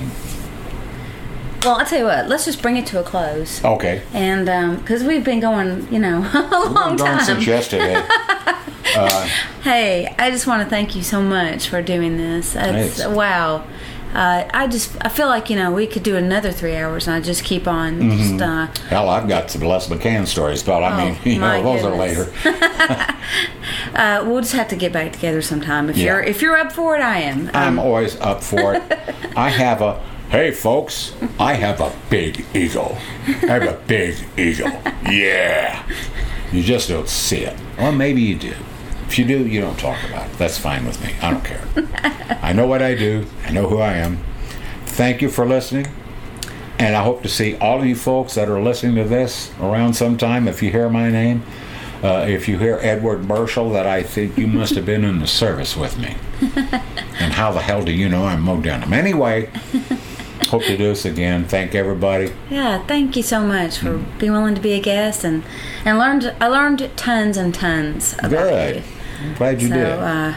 [1.63, 2.29] Well, I'll tell you what.
[2.29, 3.63] Let's just bring it to a close.
[3.65, 4.03] Okay.
[4.15, 7.25] And um, because we've been going, you know, a We've long been going time.
[7.25, 7.95] since yesterday.
[7.97, 8.57] Eh?
[8.97, 9.25] Uh,
[9.63, 12.57] hey, I just want to thank you so much for doing this.
[12.57, 13.07] It's, Thanks.
[13.07, 13.65] wow.
[14.15, 17.15] Uh, I just I feel like you know we could do another three hours and
[17.15, 18.19] I just keep on Mm-hmm.
[18.19, 21.63] just uh, Hell, I've got some Les McCann stories, but I Oh, mean, you know,
[21.63, 22.19] those goodness.
[22.19, 23.15] are later.
[23.95, 26.05] uh, we'll just have to get back together sometime if Yeah.
[26.07, 27.51] you're if you're up for it I am.
[27.55, 28.83] I'm Um, always up for it.
[29.37, 30.01] I have a,
[30.31, 32.97] hey folks, I have a big ego.
[33.27, 34.67] I have a big ego.
[35.09, 35.83] Yeah.
[36.53, 37.57] You just don't see it.
[37.79, 38.55] Or maybe you do.
[39.11, 40.39] If you do, you don't talk about it.
[40.39, 41.13] That's fine with me.
[41.21, 41.65] I don't care.
[42.43, 44.19] I know what I do, I know who I am.
[44.87, 45.89] Thank you for listening.
[46.79, 49.95] And I hope to see all of you folks that are listening to this around
[49.95, 50.47] sometime.
[50.47, 51.43] If you hear my name,
[52.05, 55.27] uh, if you hear Edward Burchell, that I think you must have been in the
[55.27, 56.15] service with me.
[57.19, 58.93] and how the hell do you know I'm Mo Denham?
[58.93, 59.51] Anyway,
[60.49, 61.45] hope to do this again.
[61.47, 62.33] Thank everybody.
[62.49, 64.19] yeah, thank you so much for Mm.
[64.21, 65.43] being willing to be a guest and
[65.85, 68.77] and learned I learned tons and tons about Good.
[68.77, 68.83] you.
[69.37, 69.87] Glad you so did.
[69.87, 70.35] uh,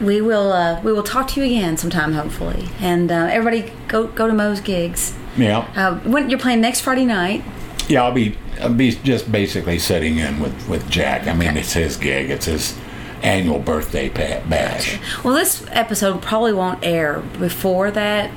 [0.00, 2.68] we will uh, we will talk to you again sometime hopefully.
[2.80, 5.14] And uh, everybody go go to Mo's gigs.
[5.36, 7.42] yeah, Uh, when you're playing next Friday night.
[7.88, 8.02] yeah.
[8.04, 11.26] I'll be, I'll be just basically sitting in with with Jack.
[11.28, 12.30] I mean, it's his gig.
[12.30, 12.76] It's his
[13.22, 14.98] annual birthday bash.
[15.24, 18.30] Well, this episode probably won't air before that,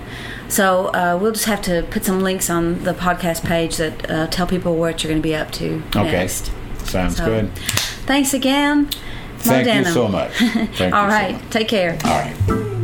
[0.48, 4.28] so uh, we'll just have to put some links on the podcast page that uh,
[4.28, 6.52] tell people what you're going to be up to Okay, next.
[6.86, 7.52] sounds So, good.
[8.08, 8.90] Thanks again.
[9.44, 10.32] Thank you so much.
[10.34, 11.50] Thank All you so much.
[11.52, 11.98] take care.
[12.04, 12.77] All right.